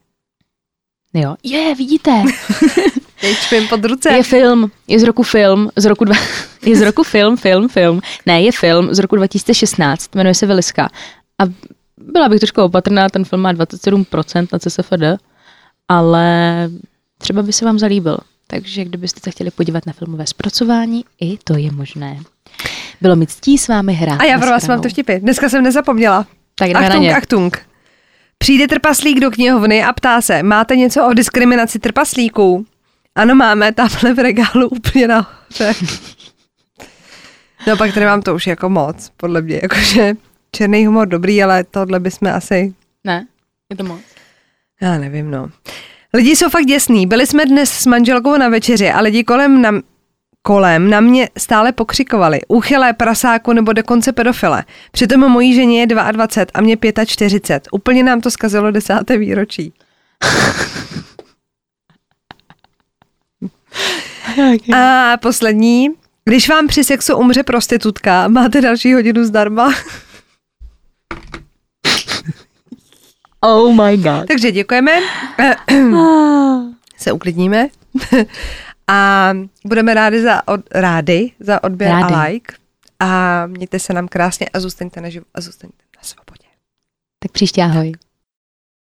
Jo. 1.15 1.37
Je, 1.43 1.75
vidíte, 1.75 2.23
Teď 3.21 3.37
špím 3.37 3.69
pod 3.69 3.85
ruce. 3.85 4.13
je 4.13 4.23
film, 4.23 4.71
je 4.89 5.01
z 5.01 5.03
roku 5.03 5.23
film, 5.23 5.71
z 5.77 5.85
roku 5.85 6.05
dva, 6.05 6.17
je 6.67 6.77
z 6.77 6.83
roku 6.83 7.03
film, 7.03 7.37
film, 7.37 7.69
film. 7.69 8.01
Ne, 8.27 8.43
je 8.43 8.53
film 8.53 8.95
z 8.95 8.99
roku 8.99 9.17
2016, 9.17 10.15
jmenuje 10.15 10.35
se 10.35 10.47
Veliska. 10.47 10.89
A 11.39 11.45
byla 11.99 12.29
bych 12.29 12.41
trošku 12.41 12.63
opatrná, 12.63 13.09
ten 13.09 13.25
film 13.25 13.43
má 13.43 13.53
27% 13.53 14.49
na 14.53 14.59
CSFD, 14.59 15.23
ale 15.89 16.69
třeba 17.19 17.43
by 17.43 17.53
se 17.53 17.65
vám 17.65 17.79
zalíbil. 17.79 18.19
Takže 18.47 18.85
kdybyste 18.85 19.21
se 19.21 19.31
chtěli 19.31 19.51
podívat 19.51 19.87
na 19.87 19.93
filmové 19.93 20.27
zpracování, 20.27 21.05
i 21.21 21.39
to 21.45 21.57
je 21.57 21.73
možné. 21.73 22.19
Bylo 23.01 23.17
mi 23.17 23.27
ctí 23.27 23.59
s 23.59 23.69
vámi 23.69 23.93
hrát. 23.93 24.21
A 24.21 24.25
já 24.25 24.39
pro 24.39 24.51
vás 24.51 24.69
mám 24.69 24.81
to 24.81 24.89
vtipy. 24.89 25.19
Dneska 25.19 25.49
jsem 25.49 25.65
nezapomněla. 25.65 26.27
Tak 26.55 26.69
jdeme 26.69 26.81
na 26.81 26.87
Achtung, 26.87 27.03
ně. 27.03 27.17
achtung. 27.17 27.59
Přijde 28.39 28.69
trpaslík 28.69 29.21
do 29.21 29.31
knihovny 29.31 29.85
a 29.85 29.93
ptá 29.93 30.21
se, 30.21 30.43
máte 30.43 30.77
něco 30.77 31.07
o 31.07 31.13
diskriminaci 31.13 31.79
trpaslíků? 31.79 32.67
Ano, 33.17 33.35
máme, 33.35 33.73
tamhle 33.73 34.15
v 34.15 34.19
regálu 34.19 34.69
úplně 34.69 35.09
nahoře. 35.09 35.73
No 37.67 37.77
pak 37.77 37.95
tady 37.95 38.07
mám 38.07 38.23
to 38.23 38.35
už 38.35 38.47
jako 38.47 38.69
moc, 38.69 39.13
podle 39.17 39.43
mě, 39.43 39.59
jakože 39.63 40.15
černý 40.53 40.87
humor 40.87 41.09
dobrý, 41.09 41.43
ale 41.43 41.65
tohle 41.65 42.01
bychom 42.01 42.29
asi, 42.29 42.75
Ne, 43.05 43.27
je 43.71 43.77
to 43.77 43.85
moc. 43.85 44.01
já 44.81 44.99
nevím, 44.99 45.31
no. 45.31 45.51
Lidi 46.15 46.37
jsou 46.37 46.49
fakt 46.49 46.65
děsný. 46.65 47.07
Byli 47.07 47.27
jsme 47.27 47.47
dnes 47.47 47.71
s 47.73 47.87
manželkou 47.87 48.37
na 48.37 48.49
večeři 48.49 48.91
a 48.91 49.01
lidi 49.01 49.25
kolem 49.25 49.63
na, 49.63 49.73
kolem 50.43 50.91
na 50.91 51.01
mě 51.01 51.29
stále 51.39 51.73
pokřikovali. 51.73 52.41
Úchylé, 52.49 52.93
prasáku 52.93 53.53
nebo 53.53 53.73
dokonce 53.73 54.13
pedofile. 54.13 54.65
Přitom 54.93 55.21
mojí 55.21 55.55
ženě 55.55 55.81
je 55.81 55.87
22 55.87 56.51
a 56.55 56.61
mě 56.61 56.77
45. 57.07 57.69
Úplně 57.73 58.03
nám 58.03 58.21
to 58.21 58.31
zkazilo 58.31 58.71
desáté 58.71 59.19
výročí. 59.19 59.73
A 64.77 65.17
poslední. 65.17 65.89
Když 66.25 66.49
vám 66.49 66.67
při 66.67 66.85
sexu 66.85 67.17
umře 67.17 67.43
prostitutka, 67.43 68.29
máte 68.29 68.61
další 68.61 68.95
hodinu 68.95 69.25
zdarma. 69.25 69.75
Oh 73.41 73.75
my 73.85 73.97
god. 73.97 74.29
Takže 74.29 74.53
děkujeme. 74.53 74.93
Se 76.97 77.13
uklidníme. 77.13 77.69
A 78.89 79.31
budeme 79.65 79.95
rádi 79.95 80.23
za, 80.23 80.49
od, 80.49 80.61
rádi 80.75 81.33
za 81.41 81.65
odběr 81.65 81.91
Rádi. 81.91 82.15
a 82.15 82.23
like. 82.23 82.55
A 83.01 83.47
mějte 83.47 83.79
se 83.79 83.93
nám 83.93 84.09
krásně 84.09 84.49
a 84.49 84.61
zůstaňte 84.61 85.01
naživu 85.01 85.27
a 85.35 85.41
zůstaňte 85.41 85.77
na 85.97 86.03
svobodě. 86.03 86.49
Tak 87.19 87.33
příště 87.33 87.63
ahoj. 87.63 87.93